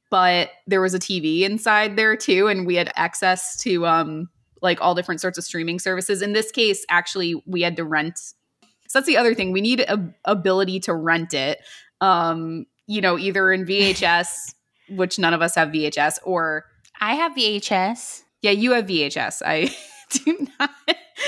but 0.09 0.51
there 0.67 0.81
was 0.81 0.93
a 0.93 0.99
tv 0.99 1.41
inside 1.41 1.95
there 1.95 2.15
too 2.15 2.47
and 2.47 2.65
we 2.65 2.75
had 2.75 2.91
access 2.95 3.57
to 3.57 3.85
um 3.85 4.29
like 4.65 4.81
all 4.81 4.95
different 4.95 5.21
sorts 5.21 5.37
of 5.37 5.45
streaming 5.45 5.79
services. 5.79 6.21
In 6.21 6.33
this 6.33 6.51
case, 6.51 6.85
actually, 6.89 7.41
we 7.45 7.61
had 7.61 7.77
to 7.77 7.85
rent. 7.85 8.17
So 8.17 8.99
that's 8.99 9.07
the 9.07 9.15
other 9.15 9.33
thing. 9.33 9.53
We 9.53 9.61
need 9.61 9.79
a 9.81 10.13
ability 10.25 10.81
to 10.81 10.93
rent 10.93 11.33
it. 11.33 11.59
Um, 12.01 12.65
you 12.87 12.99
know, 12.99 13.17
either 13.17 13.53
in 13.53 13.65
VHS, 13.65 14.53
which 14.89 15.17
none 15.17 15.33
of 15.33 15.41
us 15.41 15.55
have 15.55 15.69
VHS, 15.69 16.19
or 16.23 16.65
I 16.99 17.15
have 17.15 17.33
VHS. 17.33 18.23
Yeah, 18.41 18.51
you 18.51 18.73
have 18.73 18.85
VHS. 18.87 19.41
I 19.45 19.73
do 20.25 20.47
not. 20.59 20.69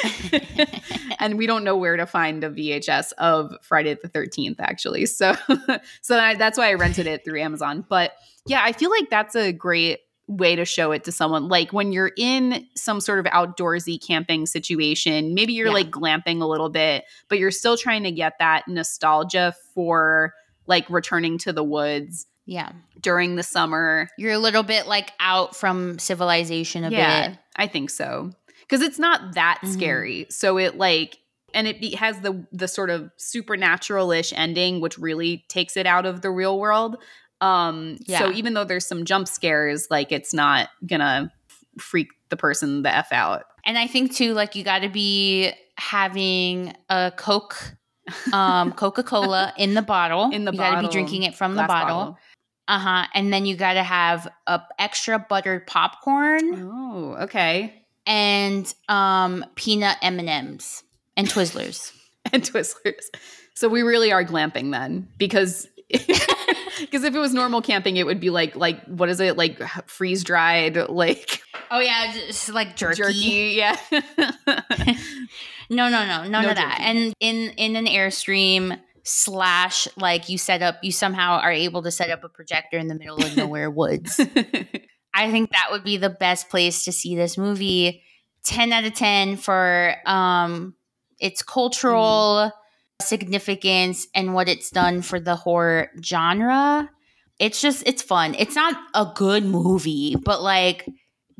and 1.19 1.37
we 1.37 1.47
don't 1.47 1.63
know 1.63 1.75
where 1.77 1.97
to 1.97 2.05
find 2.05 2.43
a 2.43 2.49
VHS 2.49 3.13
of 3.17 3.55
Friday 3.61 3.95
the 4.01 4.09
13th 4.09 4.55
actually. 4.59 5.05
So 5.05 5.33
so 6.01 6.17
I, 6.17 6.35
that's 6.35 6.57
why 6.57 6.69
I 6.69 6.73
rented 6.75 7.07
it 7.07 7.23
through 7.23 7.39
Amazon. 7.41 7.85
But 7.87 8.13
yeah, 8.45 8.61
I 8.63 8.71
feel 8.73 8.89
like 8.89 9.09
that's 9.09 9.35
a 9.35 9.51
great 9.51 9.99
way 10.27 10.57
to 10.57 10.65
show 10.65 10.91
it 10.91 11.05
to 11.05 11.11
someone 11.11 11.47
like 11.47 11.71
when 11.71 11.93
you're 11.93 12.11
in 12.17 12.65
some 12.75 12.99
sort 12.99 13.17
of 13.19 13.25
outdoorsy 13.31 13.97
camping 14.05 14.45
situation 14.45 15.33
maybe 15.33 15.53
you're 15.53 15.67
Yeah. 15.67 15.73
like 15.73 15.89
glamping 15.89 16.41
a 16.41 16.45
little 16.45 16.67
bit 16.67 17.05
but 17.29 17.39
you're 17.39 17.49
still 17.49 17.77
trying 17.77 18.03
to 18.03 18.11
get 18.11 18.33
that 18.39 18.67
nostalgia 18.67 19.55
for 19.73 20.33
like 20.65 20.89
returning 20.89 21.37
to 21.37 21.53
the 21.53 21.63
woods 21.63 22.27
Yeah. 22.45 22.73
during 22.99 23.37
the 23.37 23.43
summer 23.43 24.09
You're 24.17 24.33
a 24.33 24.37
little 24.37 24.63
bit 24.63 24.85
like 24.85 25.13
out 25.21 25.55
from 25.55 25.97
civilization 25.97 26.83
a 26.83 26.89
yeah, 26.89 27.29
bit. 27.29 27.39
I 27.55 27.67
think 27.67 27.89
so. 27.89 28.31
Because 28.67 28.81
it's 28.85 28.99
not 28.99 29.33
that 29.35 29.59
Mhm. 29.63 29.73
scary. 29.73 30.25
So 30.29 30.57
it 30.57 30.77
like, 30.77 31.19
and 31.53 31.67
it 31.67 31.79
be, 31.79 31.91
has 31.95 32.19
the 32.21 32.45
the 32.51 32.67
sort 32.67 32.89
of 32.89 33.09
supernatural-ish 33.17 34.33
ending, 34.33 34.81
which 34.81 34.97
really 34.97 35.45
takes 35.47 35.77
it 35.77 35.85
out 35.85 36.05
of 36.05 36.21
the 36.21 36.29
real 36.29 36.59
world. 36.59 36.97
Um, 37.39 37.97
Yeah. 38.07 38.19
So 38.19 38.31
even 38.31 38.53
though 38.53 38.63
there's 38.65 38.85
some 38.85 39.05
jump 39.05 39.27
scares, 39.27 39.87
like 39.89 40.11
it's 40.11 40.33
not 40.33 40.69
gonna 40.85 41.31
freak 41.79 42.07
the 42.29 42.37
person 42.37 42.81
the 42.81 42.93
f 42.93 43.11
out. 43.11 43.43
And 43.65 43.77
I 43.77 43.87
think 43.87 44.13
too, 44.13 44.33
like 44.33 44.55
you 44.55 44.63
got 44.63 44.79
to 44.79 44.89
be 44.89 45.51
having 45.77 46.73
a 46.89 47.11
Coke, 47.15 47.75
um, 48.33 48.71
Coca 48.73 49.03
Cola 49.03 49.53
in 49.57 49.73
the 49.75 49.81
bottle. 49.81 50.31
In 50.31 50.45
the 50.45 50.51
you 50.51 50.57
got 50.57 50.81
to 50.81 50.87
be 50.87 50.91
drinking 50.91 51.23
it 51.23 51.35
from 51.35 51.55
the 51.55 51.63
bottle. 51.63 52.17
Uh 52.67 52.79
huh. 52.79 53.07
And 53.13 53.31
then 53.31 53.45
you 53.45 53.55
got 53.55 53.73
to 53.73 53.83
have 53.83 54.27
a 54.47 54.61
extra 54.79 55.19
buttered 55.19 55.67
popcorn 55.67 56.69
Oh, 56.73 57.15
okay. 57.21 57.85
And 58.07 58.73
um, 58.89 59.45
peanut 59.55 59.97
M 60.01 60.17
and 60.19 60.29
M's 60.29 60.83
and 61.15 61.27
Twizzlers. 61.27 61.91
And 62.33 62.43
Twizzlers. 62.43 63.05
So 63.53 63.69
we 63.69 63.83
really 63.83 64.11
are 64.11 64.25
glamping 64.25 64.71
then, 64.71 65.07
because. 65.17 65.67
Because 66.79 67.03
if 67.03 67.15
it 67.15 67.19
was 67.19 67.33
normal 67.33 67.63
camping, 67.63 67.97
it 67.97 68.05
would 68.05 68.19
be 68.19 68.29
like 68.29 68.55
like 68.55 68.83
what 68.85 69.09
is 69.09 69.19
it 69.19 69.35
like 69.35 69.59
freeze 69.89 70.23
dried 70.23 70.77
like 70.89 71.41
oh 71.71 71.79
yeah, 71.79 72.13
just 72.13 72.49
like 72.49 72.75
jerky. 72.75 73.01
jerky. 73.01 73.55
Yeah. 73.55 73.77
No, 75.71 75.89
no, 75.89 76.05
no, 76.05 76.23
none 76.27 76.31
No 76.43 76.49
of 76.51 76.55
that. 76.55 76.77
jerky. 76.77 76.83
And 76.83 77.13
in 77.19 77.49
in 77.57 77.75
an 77.75 77.85
airstream 77.87 78.79
slash 79.03 79.87
like 79.97 80.29
you 80.29 80.37
set 80.37 80.61
up, 80.61 80.77
you 80.83 80.91
somehow 80.91 81.39
are 81.39 81.51
able 81.51 81.81
to 81.81 81.89
set 81.89 82.11
up 82.11 82.23
a 82.23 82.29
projector 82.29 82.77
in 82.77 82.87
the 82.89 82.95
middle 82.95 83.17
of 83.23 83.35
nowhere 83.35 83.71
woods. 83.71 84.19
I 85.17 85.31
think 85.31 85.51
that 85.51 85.69
would 85.71 85.83
be 85.83 85.97
the 85.97 86.11
best 86.11 86.49
place 86.49 86.85
to 86.85 86.91
see 86.91 87.15
this 87.15 87.37
movie. 87.37 88.03
10 88.43 88.71
out 88.71 88.85
of 88.85 88.93
10 88.93 89.37
for 89.37 89.95
um 90.05 90.75
its 91.19 91.41
cultural 91.41 92.51
significance 93.01 94.07
and 94.13 94.33
what 94.35 94.47
it's 94.47 94.69
done 94.69 95.01
for 95.01 95.19
the 95.19 95.35
horror 95.35 95.89
genre. 96.03 96.89
It's 97.39 97.59
just 97.61 97.83
it's 97.87 98.03
fun. 98.03 98.35
It's 98.37 98.55
not 98.55 98.75
a 98.93 99.11
good 99.15 99.43
movie, 99.43 100.15
but 100.15 100.41
like 100.41 100.87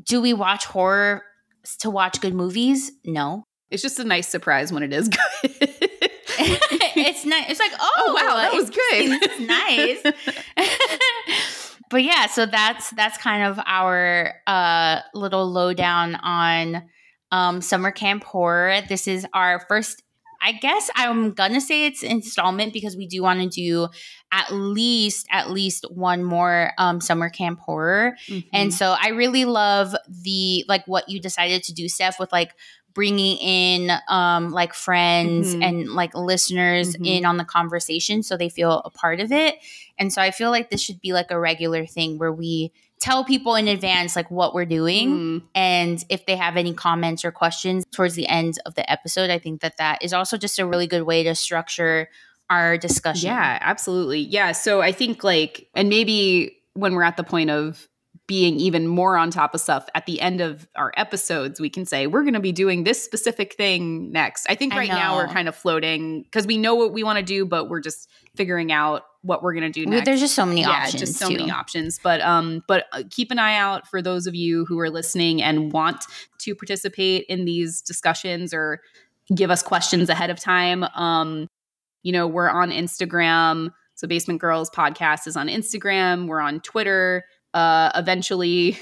do 0.04 0.20
we 0.20 0.32
watch 0.32 0.64
horror 0.64 1.22
to 1.80 1.90
watch 1.90 2.20
good 2.20 2.34
movies? 2.34 2.90
No. 3.04 3.44
it's 3.70 3.82
just 3.82 3.98
a 3.98 4.04
nice 4.04 4.26
surprise 4.26 4.72
when 4.72 4.82
it 4.82 4.92
is 4.92 5.08
good. 5.08 5.20
it's 6.40 7.24
nice. 7.24 7.50
It's 7.50 7.60
like, 7.60 7.72
oh, 7.78 7.92
oh 7.98 8.14
wow, 8.14 8.36
that 8.36 8.52
was 8.52 8.70
good. 8.70 9.20
That's 9.20 9.40
nice. 9.40 10.02
but 11.90 12.02
yeah, 12.02 12.26
so 12.26 12.46
that's 12.46 12.90
that's 12.90 13.18
kind 13.18 13.44
of 13.44 13.58
our 13.64 14.34
uh, 14.46 15.00
little 15.14 15.50
lowdown 15.50 16.14
on 16.16 16.84
um, 17.30 17.60
summer 17.60 17.90
camp 17.90 18.24
horror. 18.24 18.80
This 18.88 19.06
is 19.08 19.26
our 19.34 19.64
first. 19.68 20.02
I 20.40 20.52
guess 20.52 20.88
I'm 20.94 21.32
gonna 21.32 21.60
say 21.60 21.86
it's 21.86 22.04
installment 22.04 22.72
because 22.72 22.96
we 22.96 23.08
do 23.08 23.22
want 23.22 23.40
to 23.40 23.48
do 23.48 23.88
at 24.30 24.52
least 24.52 25.26
at 25.32 25.50
least 25.50 25.84
one 25.90 26.22
more 26.22 26.72
um, 26.78 27.00
summer 27.00 27.28
camp 27.28 27.58
horror. 27.58 28.16
Mm-hmm. 28.28 28.48
And 28.52 28.72
so 28.72 28.94
I 29.00 29.08
really 29.08 29.44
love 29.44 29.96
the 30.08 30.64
like 30.68 30.86
what 30.86 31.08
you 31.08 31.20
decided 31.20 31.64
to 31.64 31.74
do, 31.74 31.88
Steph, 31.88 32.20
with 32.20 32.30
like 32.30 32.52
bringing 32.98 33.36
in 33.36 33.92
um 34.08 34.50
like 34.50 34.74
friends 34.74 35.54
Mhm. 35.54 35.62
and 35.64 35.88
like 36.00 36.12
listeners 36.16 36.96
Mhm. 36.96 37.06
in 37.06 37.24
on 37.24 37.36
the 37.36 37.44
conversation 37.44 38.24
so 38.24 38.36
they 38.36 38.48
feel 38.48 38.82
a 38.84 38.90
part 38.90 39.20
of 39.20 39.30
it. 39.30 39.54
And 40.00 40.12
so 40.12 40.20
I 40.20 40.32
feel 40.32 40.50
like 40.50 40.68
this 40.70 40.82
should 40.82 41.00
be 41.00 41.12
like 41.12 41.30
a 41.30 41.38
regular 41.38 41.86
thing 41.86 42.18
where 42.18 42.32
we 42.32 42.72
tell 43.00 43.22
people 43.24 43.54
in 43.54 43.68
advance 43.68 44.16
like 44.16 44.28
what 44.32 44.52
we're 44.52 44.64
doing 44.80 45.08
Mm. 45.10 45.42
and 45.54 46.04
if 46.08 46.26
they 46.26 46.34
have 46.34 46.56
any 46.56 46.74
comments 46.74 47.24
or 47.24 47.30
questions 47.30 47.84
towards 47.92 48.14
the 48.16 48.26
end 48.26 48.58
of 48.66 48.74
the 48.74 48.84
episode, 48.90 49.30
I 49.30 49.38
think 49.38 49.60
that 49.60 49.76
that 49.76 50.02
is 50.02 50.12
also 50.12 50.36
just 50.36 50.58
a 50.58 50.66
really 50.66 50.88
good 50.88 51.04
way 51.04 51.22
to 51.22 51.36
structure 51.36 52.08
our 52.50 52.76
discussion. 52.78 53.28
Yeah, 53.28 53.58
absolutely. 53.60 54.20
Yeah. 54.22 54.50
So 54.52 54.80
I 54.82 54.90
think 54.90 55.22
like, 55.22 55.68
and 55.76 55.88
maybe 55.88 56.56
when 56.74 56.94
we're 56.94 57.04
at 57.04 57.16
the 57.16 57.22
point 57.34 57.50
of 57.50 57.86
being 58.28 58.60
even 58.60 58.86
more 58.86 59.16
on 59.16 59.30
top 59.30 59.54
of 59.54 59.60
stuff 59.60 59.88
at 59.94 60.04
the 60.04 60.20
end 60.20 60.42
of 60.42 60.68
our 60.76 60.92
episodes, 60.98 61.58
we 61.58 61.70
can 61.70 61.86
say 61.86 62.06
we're 62.06 62.22
going 62.22 62.34
to 62.34 62.40
be 62.40 62.52
doing 62.52 62.84
this 62.84 63.02
specific 63.02 63.54
thing 63.54 64.12
next. 64.12 64.46
I 64.50 64.54
think 64.54 64.74
I 64.74 64.76
right 64.76 64.88
now 64.88 65.16
we're 65.16 65.28
kind 65.28 65.48
of 65.48 65.56
floating 65.56 66.22
because 66.24 66.46
we 66.46 66.58
know 66.58 66.74
what 66.74 66.92
we 66.92 67.02
want 67.02 67.18
to 67.18 67.24
do, 67.24 67.46
but 67.46 67.70
we're 67.70 67.80
just 67.80 68.08
figuring 68.36 68.70
out 68.70 69.02
what 69.22 69.42
we're 69.42 69.54
going 69.54 69.64
to 69.64 69.70
do 69.70 69.86
next. 69.86 70.04
There's 70.04 70.20
just 70.20 70.34
so 70.34 70.44
many 70.44 70.62
options. 70.62 70.76
yeah, 70.76 70.84
options. 70.84 71.00
just 71.00 71.18
so 71.18 71.28
too. 71.28 71.38
many 71.38 71.50
options. 71.50 71.98
But 72.02 72.20
um, 72.20 72.62
but 72.68 72.84
uh, 72.92 73.02
keep 73.10 73.30
an 73.30 73.38
eye 73.38 73.56
out 73.56 73.88
for 73.88 74.02
those 74.02 74.26
of 74.26 74.34
you 74.34 74.66
who 74.66 74.78
are 74.78 74.90
listening 74.90 75.42
and 75.42 75.72
want 75.72 76.04
to 76.40 76.54
participate 76.54 77.24
in 77.30 77.46
these 77.46 77.80
discussions 77.80 78.52
or 78.52 78.82
give 79.34 79.50
us 79.50 79.62
questions 79.62 80.10
ahead 80.10 80.28
of 80.28 80.38
time. 80.38 80.84
Um, 80.94 81.48
you 82.02 82.12
know, 82.12 82.26
we're 82.26 82.50
on 82.50 82.70
Instagram. 82.70 83.70
So 83.94 84.06
Basement 84.06 84.40
Girls 84.40 84.68
Podcast 84.70 85.26
is 85.26 85.36
on 85.36 85.48
Instagram. 85.48 86.28
We're 86.28 86.40
on 86.40 86.60
Twitter. 86.60 87.24
Uh, 87.54 87.90
eventually 87.94 88.78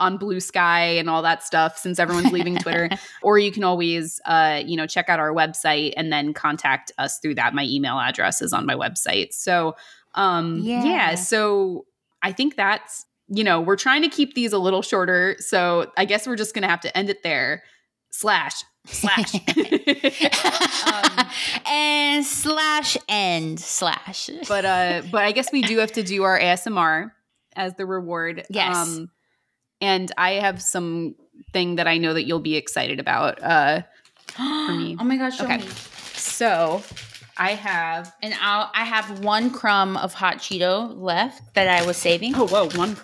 on 0.00 0.18
Bluesky 0.18 0.98
and 0.98 1.08
all 1.10 1.22
that 1.22 1.42
stuff 1.44 1.76
since 1.78 1.98
everyone's 1.98 2.32
leaving 2.32 2.56
Twitter. 2.56 2.88
Or 3.22 3.38
you 3.38 3.52
can 3.52 3.62
always, 3.64 4.18
uh, 4.24 4.62
you 4.64 4.76
know, 4.76 4.86
check 4.86 5.08
out 5.10 5.20
our 5.20 5.30
website 5.32 5.92
and 5.96 6.10
then 6.10 6.32
contact 6.32 6.90
us 6.96 7.18
through 7.18 7.34
that. 7.34 7.54
My 7.54 7.64
email 7.64 7.98
address 8.00 8.40
is 8.40 8.52
on 8.54 8.64
my 8.64 8.74
website. 8.74 9.34
So, 9.34 9.76
um, 10.14 10.60
yeah. 10.62 10.84
Yeah. 10.84 11.14
So 11.16 11.84
I 12.22 12.32
think 12.32 12.56
that's, 12.56 13.04
you 13.28 13.44
know, 13.44 13.60
we're 13.60 13.76
trying 13.76 14.00
to 14.02 14.08
keep 14.08 14.34
these 14.34 14.52
a 14.54 14.58
little 14.58 14.80
shorter. 14.82 15.36
So 15.38 15.92
I 15.98 16.06
guess 16.06 16.26
we're 16.26 16.36
just 16.36 16.54
going 16.54 16.62
to 16.62 16.68
have 16.68 16.80
to 16.80 16.96
end 16.96 17.10
it 17.10 17.22
there. 17.22 17.62
Slash, 18.10 18.64
slash. 18.86 19.34
Um, 20.86 21.26
and 21.66 22.24
slash 22.24 22.96
end 23.08 23.60
slash. 23.60 24.30
but 24.48 24.64
uh 24.64 25.02
but 25.12 25.24
i 25.24 25.30
guess 25.32 25.52
we 25.52 25.62
do 25.62 25.78
have 25.78 25.92
to 25.92 26.02
do 26.02 26.22
our 26.24 26.38
asmr 26.40 27.12
as 27.56 27.74
the 27.74 27.86
reward 27.86 28.44
Yes. 28.50 29.00
and 29.80 30.12
i 30.18 30.32
have 30.32 30.60
some 30.62 31.14
thing 31.52 31.76
that 31.76 31.86
i 31.88 31.98
know 31.98 32.14
that 32.14 32.24
you'll 32.24 32.38
be 32.40 32.56
excited 32.56 33.00
about 33.00 33.42
uh 33.42 33.82
for 34.36 34.72
me. 34.72 34.96
Oh 35.00 35.04
my 35.04 35.16
gosh, 35.16 35.38
show 35.38 35.44
Okay. 35.44 35.58
me. 35.58 35.66
so 36.14 36.82
i 37.36 37.50
have 37.54 38.12
And 38.22 38.34
I'll 38.40 38.70
I 38.74 38.84
have 38.84 39.24
one 39.24 39.50
crumb 39.50 39.96
of 39.96 40.12
hot 40.14 40.36
Cheeto 40.38 40.94
left 40.96 41.54
that 41.54 41.66
I 41.68 41.84
was 41.86 41.96
saving. 41.96 42.34
oh 42.36 42.46
whoa 42.46 42.68
one 42.76 42.96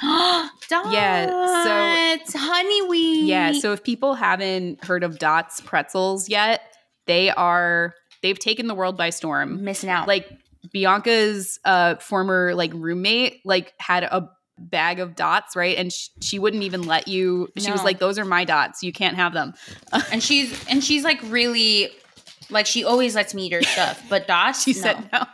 Dots. 0.68 0.92
Yeah, 0.92 2.16
so- 2.26 2.38
honey 2.38 2.88
wheat. 2.88 3.24
yeah 3.26 3.52
so 3.52 3.72
if 3.72 3.82
people 3.82 4.14
haven't 4.14 4.84
heard 4.84 5.02
of 5.04 5.18
dots 5.18 5.60
pretzels 5.60 6.28
yet 6.28 6.60
they 7.06 7.30
are 7.30 7.94
they've 8.22 8.38
taken 8.38 8.66
the 8.66 8.74
world 8.74 8.96
by 8.96 9.10
storm 9.10 9.62
missing 9.64 9.90
out. 9.90 10.06
like 10.08 10.28
bianca's 10.72 11.58
uh 11.64 11.96
former 11.96 12.54
like 12.54 12.72
roommate 12.74 13.40
like 13.44 13.74
had 13.78 14.04
a 14.04 14.30
bag 14.56 15.00
of 15.00 15.16
dots 15.16 15.56
right? 15.56 15.76
And 15.76 15.92
sh- 15.92 16.08
she 16.20 16.38
wouldn't 16.38 16.62
even 16.62 16.82
let 16.82 17.08
you 17.08 17.48
she 17.58 17.72
was 17.72 17.82
like 17.82 17.98
those 17.98 18.18
are 18.18 18.24
my 18.24 18.44
dots. 18.44 18.82
You 18.82 18.92
can't 18.92 19.16
have 19.16 19.32
them. 19.32 19.54
And 20.12 20.22
she's 20.22 20.66
and 20.68 20.82
she's 20.82 21.02
like 21.04 21.20
really 21.24 21.90
like 22.50 22.66
she 22.66 22.84
always 22.84 23.14
lets 23.14 23.34
me 23.34 23.46
eat 23.46 23.52
her 23.52 23.62
stuff, 23.62 24.02
but 24.08 24.26
dots. 24.28 24.62
she 24.62 24.72
no. 24.72 24.80
said 24.80 25.08
no 25.12 25.24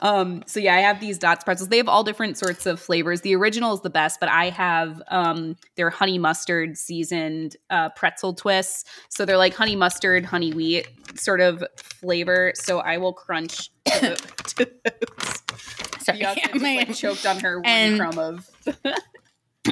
um 0.00 0.44
so 0.46 0.60
yeah 0.60 0.76
i 0.76 0.78
have 0.78 1.00
these 1.00 1.18
dots 1.18 1.42
pretzels 1.42 1.68
they 1.68 1.76
have 1.76 1.88
all 1.88 2.04
different 2.04 2.38
sorts 2.38 2.66
of 2.66 2.78
flavors 2.78 3.22
the 3.22 3.34
original 3.34 3.74
is 3.74 3.80
the 3.80 3.90
best 3.90 4.20
but 4.20 4.28
i 4.28 4.48
have 4.48 5.02
um 5.08 5.56
their 5.74 5.90
honey 5.90 6.18
mustard 6.18 6.78
seasoned 6.78 7.56
uh 7.68 7.88
pretzel 7.90 8.32
twists 8.32 8.84
so 9.08 9.24
they're 9.24 9.36
like 9.36 9.52
honey 9.52 9.74
mustard 9.74 10.24
honey 10.24 10.52
wheat 10.52 10.86
sort 11.16 11.40
of 11.40 11.64
flavor 11.76 12.52
so 12.54 12.78
i 12.78 12.96
will 12.96 13.12
crunch 13.12 13.70
to 13.86 14.14
to 14.14 14.70
those. 14.84 15.42
Sorry, 15.98 16.24
I'm 16.24 16.36
just, 16.36 16.62
like 16.62 16.94
choked 16.94 17.26
on 17.26 17.40
her 17.40 17.58
one 17.58 17.66
And- 17.66 17.98
crumb 17.98 18.18
of 18.18 18.48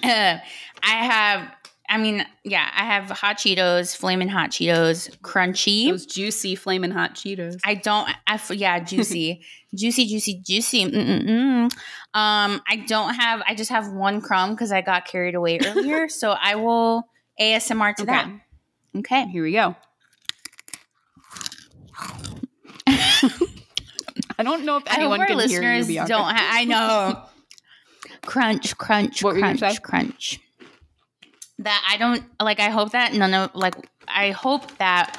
I 0.03 0.41
have 0.83 1.53
I 1.91 1.97
mean, 1.97 2.25
yeah, 2.45 2.69
I 2.75 2.85
have 2.85 3.09
hot 3.11 3.39
Cheetos, 3.39 3.97
flaming 3.97 4.29
hot 4.29 4.51
Cheetos, 4.51 5.09
crunchy. 5.21 5.89
Those 5.91 6.05
juicy 6.07 6.55
flaming 6.55 6.91
hot 6.91 7.15
Cheetos. 7.15 7.57
I 7.65 7.75
don't. 7.75 8.09
I 8.27 8.39
yeah, 8.51 8.79
juicy, 8.81 9.43
juicy, 9.75 10.07
juicy, 10.07 10.43
juicy. 10.45 10.85
Mm-mm-mm. 10.85 11.65
Um, 11.65 11.71
I 12.15 12.85
don't 12.87 13.15
have. 13.15 13.43
I 13.47 13.55
just 13.55 13.71
have 13.71 13.91
one 13.91 14.21
crumb 14.21 14.51
because 14.51 14.71
I 14.71 14.81
got 14.83 15.07
carried 15.07 15.35
away 15.35 15.59
earlier. 15.65 16.09
so 16.09 16.31
I 16.41 16.57
will 16.57 17.05
ASMR 17.41 17.95
to 17.97 18.03
Okay. 18.03 18.13
that. 18.13 18.29
Okay. 18.99 19.27
Here 19.29 19.43
we 19.43 19.53
go. 19.53 19.75
I 24.39 24.43
don't 24.45 24.65
know 24.65 24.77
if 24.77 24.85
I 24.87 24.91
hope 24.91 24.99
anyone 25.01 25.21
our 25.21 25.27
can 25.27 25.39
hear 25.49 25.61
you, 25.63 25.79
listeners 25.79 25.87
Bianca. 25.89 26.09
don't. 26.09 26.25
Ha- 26.37 26.51
I 26.53 26.65
know. 26.65 27.23
crunch, 28.27 28.77
crunch, 28.79 29.23
What 29.23 29.33
were 29.35 29.39
you 29.39 29.45
gonna 29.45 29.59
crunch, 29.59 29.83
crunch. 29.83 30.41
That 31.61 31.85
I 31.89 31.97
don't 31.97 32.25
like. 32.41 32.61
I 32.61 32.69
hope 32.71 32.93
that 32.93 33.13
none 33.15 33.35
of 33.35 33.51
like. 33.55 33.75
I 34.07 34.31
hope 34.31 34.79
that 34.79 35.19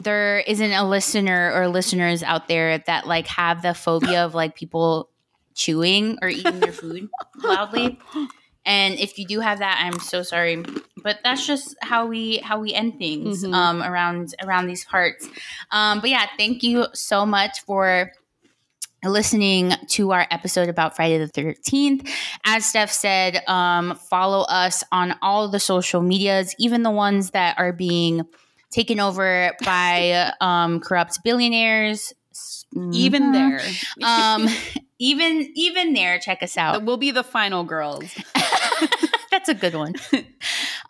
there 0.00 0.38
isn't 0.40 0.72
a 0.72 0.88
listener 0.88 1.52
or 1.54 1.68
listeners 1.68 2.22
out 2.22 2.48
there 2.48 2.78
that 2.78 3.06
like 3.06 3.26
have 3.26 3.62
the 3.62 3.74
phobia 3.74 4.24
of 4.24 4.34
like 4.34 4.54
people 4.54 5.10
chewing 5.54 6.18
or 6.22 6.28
eating 6.28 6.58
their 6.60 6.72
food 6.72 7.08
loudly. 7.44 7.98
And 8.66 8.94
if 8.98 9.18
you 9.18 9.26
do 9.26 9.40
have 9.40 9.58
that, 9.58 9.78
I'm 9.84 10.00
so 10.00 10.22
sorry, 10.22 10.64
but 11.02 11.18
that's 11.22 11.46
just 11.46 11.76
how 11.82 12.06
we 12.06 12.38
how 12.38 12.58
we 12.60 12.72
end 12.72 12.98
things 12.98 13.44
Mhm. 13.44 13.52
um, 13.54 13.82
around 13.82 14.34
around 14.42 14.66
these 14.68 14.86
parts. 14.86 15.28
Um, 15.70 16.00
but 16.00 16.08
yeah, 16.08 16.26
thank 16.38 16.62
you 16.62 16.86
so 16.94 17.26
much 17.26 17.60
for 17.66 18.10
listening 19.04 19.72
to 19.88 20.12
our 20.12 20.26
episode 20.30 20.68
about 20.68 20.96
Friday 20.96 21.18
the 21.18 21.28
13th. 21.28 22.08
As 22.44 22.64
Steph 22.66 22.90
said, 22.90 23.42
um, 23.48 23.96
follow 23.96 24.42
us 24.42 24.82
on 24.92 25.14
all 25.22 25.48
the 25.48 25.60
social 25.60 26.02
medias, 26.02 26.54
even 26.58 26.82
the 26.82 26.90
ones 26.90 27.30
that 27.30 27.58
are 27.58 27.72
being 27.72 28.22
taken 28.70 28.98
over 29.00 29.52
by 29.64 30.32
um, 30.40 30.80
corrupt 30.80 31.20
billionaires. 31.24 32.12
Even 32.92 33.24
Mhm. 33.24 33.32
there, 33.32 33.60
Um, 34.08 34.48
even 34.98 35.48
even 35.54 35.92
there, 35.94 36.18
check 36.18 36.42
us 36.42 36.56
out. 36.56 36.82
we'll 36.84 36.96
be 36.96 37.12
the 37.12 37.22
final 37.22 37.62
girls. 37.62 38.12
That's 39.30 39.48
a 39.48 39.54
good 39.54 39.74
one. 39.74 39.94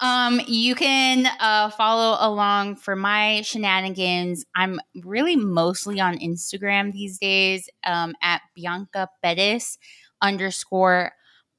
Um, 0.01 0.41
you 0.47 0.75
can 0.75 1.27
uh, 1.41 1.71
follow 1.71 2.17
along 2.21 2.77
for 2.77 2.97
my 2.97 3.43
shenanigans. 3.43 4.45
I'm 4.55 4.81
really 5.03 5.37
mostly 5.37 6.01
on 6.01 6.19
Instagram 6.19 6.93
these 6.93 7.19
days 7.19 7.69
um, 7.85 8.15
at 8.23 8.43
Bianca 8.55 9.09
Bettis 9.23 9.79
underscore 10.21 11.13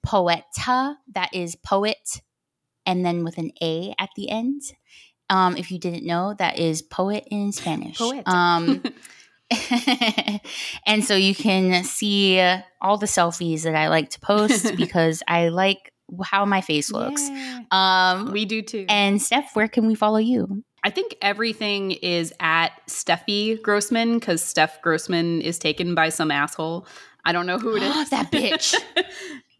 poeta. 0.05 0.97
That 1.13 1.33
is 1.33 1.55
poet, 1.55 2.21
and 2.85 3.05
then 3.05 3.23
with 3.23 3.37
an 3.37 3.51
A 3.61 3.93
at 3.99 4.09
the 4.15 4.29
end. 4.29 4.61
Um, 5.29 5.57
if 5.57 5.71
you 5.71 5.79
didn't 5.79 6.05
know, 6.05 6.35
that 6.37 6.59
is 6.59 6.83
poet 6.83 7.27
in 7.31 7.51
Spanish. 7.51 7.97
Poet. 7.97 8.27
Um, 8.27 8.83
and 10.85 11.03
so 11.03 11.15
you 11.15 11.35
can 11.35 11.83
see 11.83 12.39
all 12.81 12.97
the 12.97 13.05
selfies 13.05 13.63
that 13.63 13.75
I 13.75 13.89
like 13.89 14.09
to 14.11 14.19
post 14.19 14.75
because 14.77 15.21
I 15.27 15.49
like 15.49 15.91
how 16.23 16.45
my 16.45 16.61
face 16.61 16.91
looks. 16.91 17.21
Yeah. 17.29 17.61
Um, 17.71 18.31
We 18.31 18.45
do 18.45 18.61
too. 18.61 18.85
and 18.89 19.21
Steph, 19.21 19.55
where 19.55 19.67
can 19.67 19.87
we 19.87 19.95
follow 19.95 20.17
you? 20.17 20.63
I 20.83 20.91
think 20.91 21.15
everything 21.21 21.91
is 21.91 22.31
at 22.39 22.69
Steffi 22.87 23.59
Grossman 23.61 24.19
because 24.19 24.43
Steph 24.43 24.81
Grossman 24.83 25.41
is 25.41 25.57
taken 25.57 25.95
by 25.95 26.09
some 26.09 26.29
asshole. 26.29 26.87
I 27.25 27.31
don't 27.31 27.47
know 27.47 27.57
who 27.57 27.75
it 27.75 27.81
is. 27.97 28.09
that 28.11 28.31
bitch. 28.31 28.75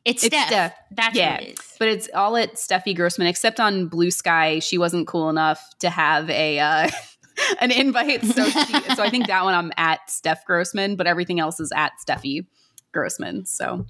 It's, 0.06 0.24
It's 0.24 0.36
Steph. 0.36 0.48
Steph. 0.50 0.74
That's 0.92 1.16
Yeah. 1.18 1.32
what 1.34 1.42
it 1.42 1.50
is. 1.60 1.76
But 1.80 1.88
it's 1.88 2.10
all 2.14 2.38
at 2.38 2.54
Steffi 2.58 2.96
Grossman, 2.96 3.26
except 3.26 3.60
on 3.60 3.90
Bluesky, 3.90 4.62
she 4.62 4.78
wasn't 4.78 5.08
cool 5.08 5.32
enough 5.32 5.60
to 5.80 5.90
have 5.90 6.30
a 6.30 6.60
uh, 6.60 6.90
an 7.60 7.72
invite. 7.72 8.24
So 8.24 8.46
she, 8.46 8.74
so 8.94 9.02
I 9.02 9.10
think 9.10 9.26
that 9.26 9.44
one 9.44 9.56
I'm 9.56 9.72
at 9.78 10.08
Steph 10.12 10.46
Grossman, 10.46 10.96
but 10.96 11.08
everything 11.08 11.40
else 11.40 11.60
is 11.60 11.72
at 11.76 11.94
Steffi 12.08 12.46
Grossman. 12.94 13.48
So 13.48 13.88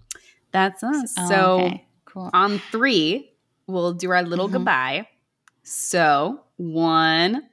that's 0.54 0.82
us. 0.84 1.14
Oh, 1.20 1.28
so 1.30 1.60
okay. 1.66 1.86
Cool. 2.16 2.32
on 2.34 2.58
three, 2.72 3.32
we'll 3.68 3.94
do 3.94 4.10
our 4.10 4.24
little 4.24 4.50
Mhm. 4.50 4.54
goodbye. 4.54 5.08
So 5.64 6.42
one, 6.58 7.44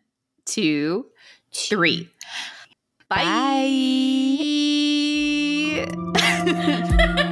two, 0.46 1.06
three. 1.52 2.08
Bye. 3.08 3.24
Bye. 6.14 7.22